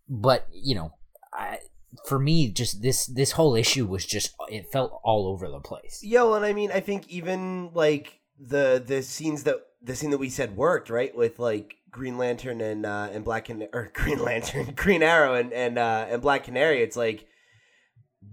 [0.10, 0.94] But you know
[1.34, 1.60] I,
[2.06, 6.00] for me just this this whole issue was just it felt all over the place.
[6.04, 10.18] Yo, and I mean, I think even like the the scenes that the scene that
[10.18, 14.20] we said worked right with like Green Lantern and uh, and Black Can- or Green
[14.20, 16.82] Lantern, Green Arrow and and uh, and Black Canary.
[16.82, 17.28] It's like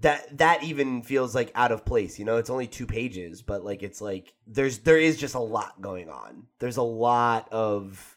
[0.01, 2.19] that that even feels like out of place.
[2.19, 5.41] You know, it's only two pages, but like it's like there's there is just a
[5.41, 6.47] lot going on.
[6.59, 8.17] There's a lot of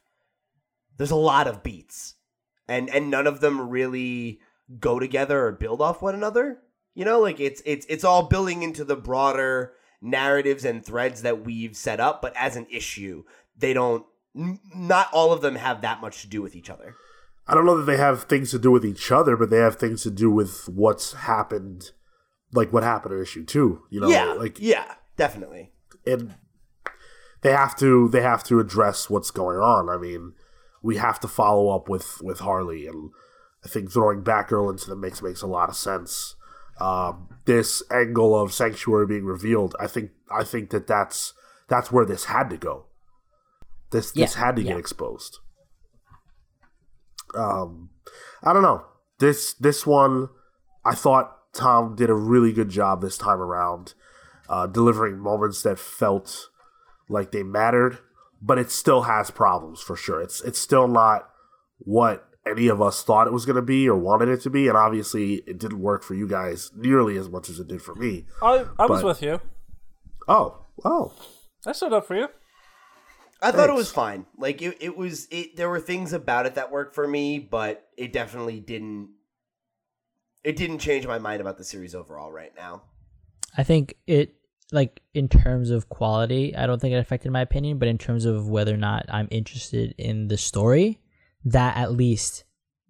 [0.97, 2.15] there's a lot of beats,
[2.68, 4.39] and and none of them really
[4.80, 6.59] go together or build off one another.
[6.93, 11.45] You know, like it's it's it's all building into the broader narratives and threads that
[11.45, 13.23] we've set up, but as an issue,
[13.55, 14.05] they don't.
[14.38, 16.95] N- Not all of them have that much to do with each other.
[17.47, 19.77] I don't know that they have things to do with each other, but they have
[19.77, 21.91] things to do with what's happened,
[22.51, 23.84] like what happened in issue two.
[23.89, 25.72] You know, yeah, like yeah, definitely.
[26.05, 26.35] and
[27.41, 29.89] they have to they have to address what's going on.
[29.89, 30.34] I mean,
[30.81, 33.11] we have to follow up with with Harley, and
[33.64, 36.35] I think throwing Batgirl into the mix makes a lot of sense.
[36.80, 41.34] Um, this angle of Sanctuary being revealed, I think I think that that's
[41.69, 42.86] that's where this had to go.
[43.91, 45.39] This this Yeah, had to get exposed.
[47.35, 47.89] Um,
[48.43, 48.85] I don't know
[49.19, 50.30] this this one.
[50.85, 53.93] I thought Tom did a really good job this time around,
[54.49, 56.49] uh, delivering moments that felt
[57.09, 57.99] like they mattered,
[58.41, 60.22] but it still has problems for sure.
[60.22, 61.30] It's it's still not
[61.80, 64.68] what any of us thought it was going to be or wanted it to be,
[64.68, 67.95] and obviously it didn't work for you guys nearly as much as it did for
[67.95, 68.26] me.
[68.41, 69.41] I I was with you.
[70.27, 71.14] Oh, oh,
[71.65, 72.27] I stood up for you.
[73.41, 74.26] I thought it was fine.
[74.38, 75.27] Like it, it was.
[75.30, 79.09] It there were things about it that worked for me, but it definitely didn't.
[80.43, 82.84] It didn't change my mind about the series overall right now.
[83.57, 84.35] I think it
[84.72, 88.26] like in terms of quality, I don't think it affected my opinion, but in terms
[88.26, 90.99] of whether or not I'm interested in the story,
[91.45, 92.43] that at least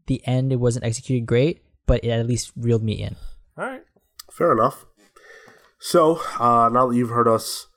[0.08, 3.16] the end it wasn't executed great, but it at least reeled me in.
[3.58, 3.84] All right.
[4.32, 4.86] fair enough.
[5.80, 7.68] So uh, now that you've heard us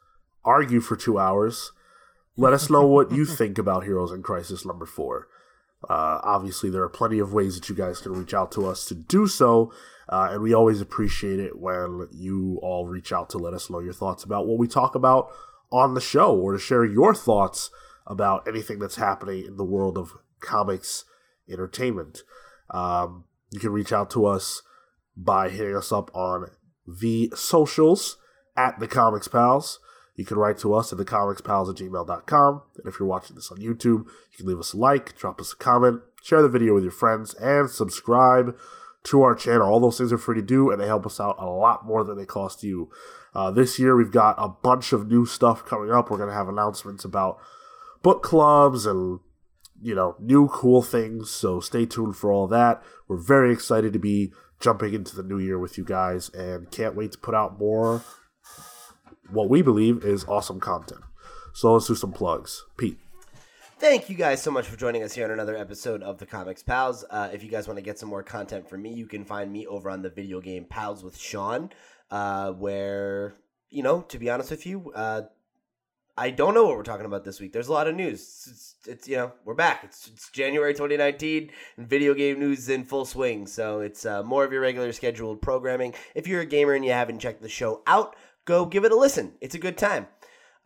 [0.44, 1.72] argue for two hours.
[2.36, 5.28] Let us know what you think about Heroes in Crisis number four.
[5.88, 8.84] Uh, obviously, there are plenty of ways that you guys can reach out to us
[8.86, 9.72] to do so,
[10.10, 13.78] uh, and we always appreciate it when you all reach out to let us know
[13.78, 15.30] your thoughts about what we talk about
[15.72, 17.70] on the show or to share your thoughts
[18.06, 21.04] about anything that's happening in the world of comics
[21.48, 22.22] entertainment.
[22.70, 24.62] Um, you can reach out to us
[25.16, 26.50] by hitting us up on
[26.86, 28.16] the socials
[28.56, 29.80] at the Comics Pals.
[30.20, 32.62] You can write to us at thecomicspals at gmail.com.
[32.76, 35.54] And if you're watching this on YouTube, you can leave us a like, drop us
[35.54, 38.54] a comment, share the video with your friends, and subscribe
[39.04, 39.66] to our channel.
[39.66, 42.04] All those things are free to do, and they help us out a lot more
[42.04, 42.90] than they cost you.
[43.34, 46.10] Uh, this year, we've got a bunch of new stuff coming up.
[46.10, 47.38] We're going to have announcements about
[48.02, 49.20] book clubs and
[49.80, 53.98] you know new cool things so stay tuned for all that we're very excited to
[53.98, 57.58] be jumping into the new year with you guys and can't wait to put out
[57.58, 58.02] more
[59.32, 61.00] what we believe is awesome content
[61.52, 62.98] so let's do some plugs pete
[63.80, 66.62] Thank you guys so much for joining us here on another episode of the Comics
[66.62, 67.02] Pals.
[67.08, 69.50] Uh, if you guys want to get some more content from me, you can find
[69.50, 71.70] me over on the video game Pals with Sean,
[72.10, 73.36] uh, where,
[73.70, 75.22] you know, to be honest with you, uh,
[76.20, 77.54] I don't know what we're talking about this week.
[77.54, 78.20] There's a lot of news.
[78.50, 79.84] It's, it's, you know we're back.
[79.84, 83.46] It's, it's January 2019, and video game news is in full swing.
[83.46, 85.94] So it's uh, more of your regular scheduled programming.
[86.14, 88.16] If you're a gamer and you haven't checked the show out,
[88.50, 89.32] go give it a listen.
[89.40, 90.08] It's a good time.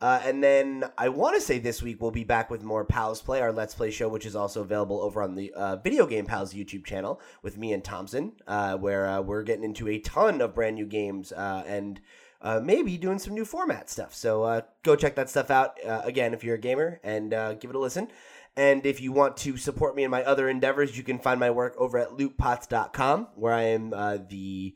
[0.01, 3.21] Uh, and then I want to say this week we'll be back with more Pals
[3.21, 6.25] Play, our Let's Play show, which is also available over on the uh, Video Game
[6.25, 10.41] Pals YouTube channel with me and Thompson, uh, where uh, we're getting into a ton
[10.41, 12.01] of brand new games uh, and
[12.41, 14.15] uh, maybe doing some new format stuff.
[14.15, 17.29] So go check that stuff out again if you're a gamer and
[17.59, 18.07] give it a listen.
[18.57, 21.51] And if you want to support me in my other endeavors, you can find my
[21.51, 24.75] work over at lootpots.com, where I am the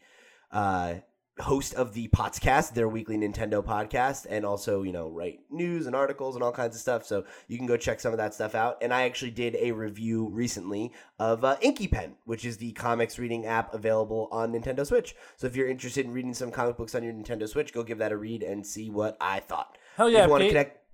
[1.39, 5.95] host of the Potscast, their weekly Nintendo podcast, and also, you know, write news and
[5.95, 7.05] articles and all kinds of stuff.
[7.05, 8.77] So you can go check some of that stuff out.
[8.81, 13.19] And I actually did a review recently of uh, Inky Pen, which is the comics
[13.19, 15.15] reading app available on Nintendo Switch.
[15.37, 17.97] So if you're interested in reading some comic books on your Nintendo Switch, go give
[17.99, 19.77] that a read and see what I thought.
[19.95, 20.85] Hell yeah, if you want to connect,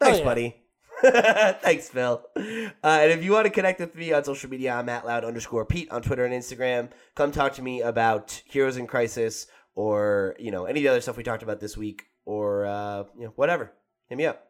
[0.00, 0.24] thanks, yeah.
[0.24, 0.65] buddy.
[1.60, 2.22] Thanks, Phil.
[2.36, 2.40] Uh,
[2.82, 5.64] and if you want to connect with me on social media, I'm at loud underscore
[5.64, 6.90] Pete on Twitter and Instagram.
[7.14, 11.00] Come talk to me about Heroes in Crisis or you know any of the other
[11.00, 13.72] stuff we talked about this week or uh, you know whatever.
[14.08, 14.46] Hit me up.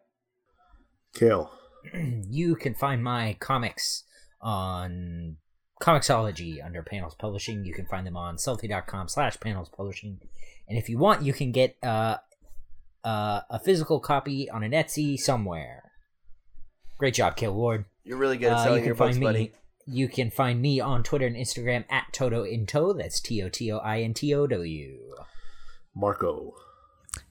[1.15, 1.51] Cale
[2.29, 4.05] you can find my comics
[4.41, 5.37] on
[5.81, 7.65] Comixology under Panels Publishing.
[7.65, 10.21] You can find them on Sellfy.com slash panels publishing.
[10.69, 12.17] And if you want, you can get uh,
[13.05, 15.86] uh, a physical copy on an Etsy somewhere.
[16.99, 17.85] Great job, Cale Ward.
[18.05, 19.39] You're really good at Uh, you your can books, find buddy.
[19.39, 19.53] me.
[19.87, 22.95] You can find me on Twitter and Instagram at Toto Into.
[22.97, 25.15] That's T O T O I N T O W.
[25.95, 26.55] marco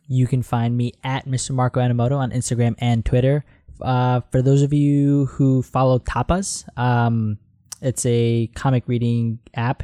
[0.07, 1.51] You can find me at Mr.
[1.51, 3.43] Marco Animoto on Instagram and Twitter.
[3.81, 7.37] Uh, for those of you who follow Tapas, um,
[7.81, 9.83] it's a comic reading app.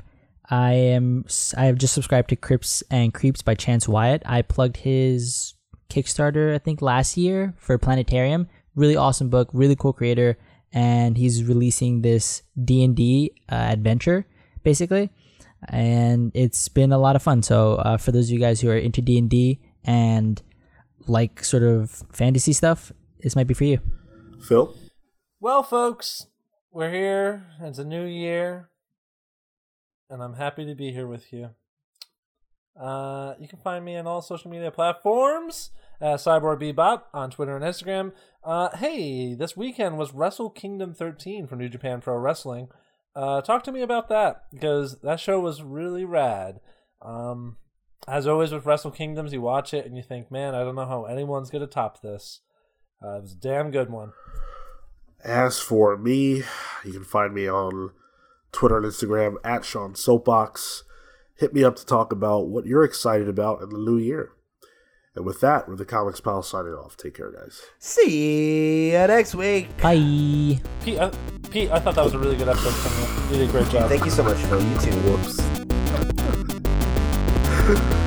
[0.50, 1.26] I am
[1.58, 4.22] I have just subscribed to Crips and Creeps by Chance Wyatt.
[4.26, 5.56] I plugged his
[5.90, 8.48] Kickstarter I think last year for Planetarium.
[8.76, 10.38] Really awesome book, really cool creator,
[10.72, 14.26] and he's releasing this D and D uh, adventure
[14.64, 15.10] basically,
[15.70, 17.44] and it's been a lot of fun.
[17.44, 20.42] So uh, for those of you guys who are into D and D and
[21.08, 22.92] like sort of fantasy stuff,
[23.22, 23.80] this might be for you.
[24.48, 24.76] phil
[25.40, 26.28] Well, folks,
[26.72, 27.48] we're here.
[27.62, 28.70] It's a new year,
[30.10, 31.50] and I'm happy to be here with you.
[32.80, 35.72] Uh, you can find me on all social media platforms
[36.02, 38.12] at Cyborg Bebop on Twitter and Instagram.
[38.44, 42.70] Uh, hey, this weekend was Wrestle Kingdom 13 for New Japan Pro Wrestling.
[43.16, 46.60] Uh, talk to me about that because that show was really rad.
[47.02, 47.58] Um,
[48.08, 50.88] as always with Wrestle Kingdoms, you watch it and you think, man, I don't know
[50.88, 52.42] how anyone's gonna top this.
[53.04, 54.14] Uh, it was a damn good one.
[55.24, 56.44] As for me,
[56.84, 57.92] you can find me on
[58.52, 60.84] Twitter and Instagram at Sean Soapbox.
[61.38, 64.32] Hit me up to talk about what you're excited about in the new year.
[65.16, 66.96] And with that, we're the Comics Pal signing off.
[66.96, 67.62] Take care, guys.
[67.80, 69.76] See you next week.
[69.78, 70.62] Bye.
[70.84, 71.12] Pete, uh,
[71.50, 73.40] Pete, I thought that was a really good episode from you.
[73.40, 73.90] You did a great job.
[73.90, 74.62] Thank you so much, Phil.
[74.62, 74.92] You too.
[75.02, 75.42] Whoops.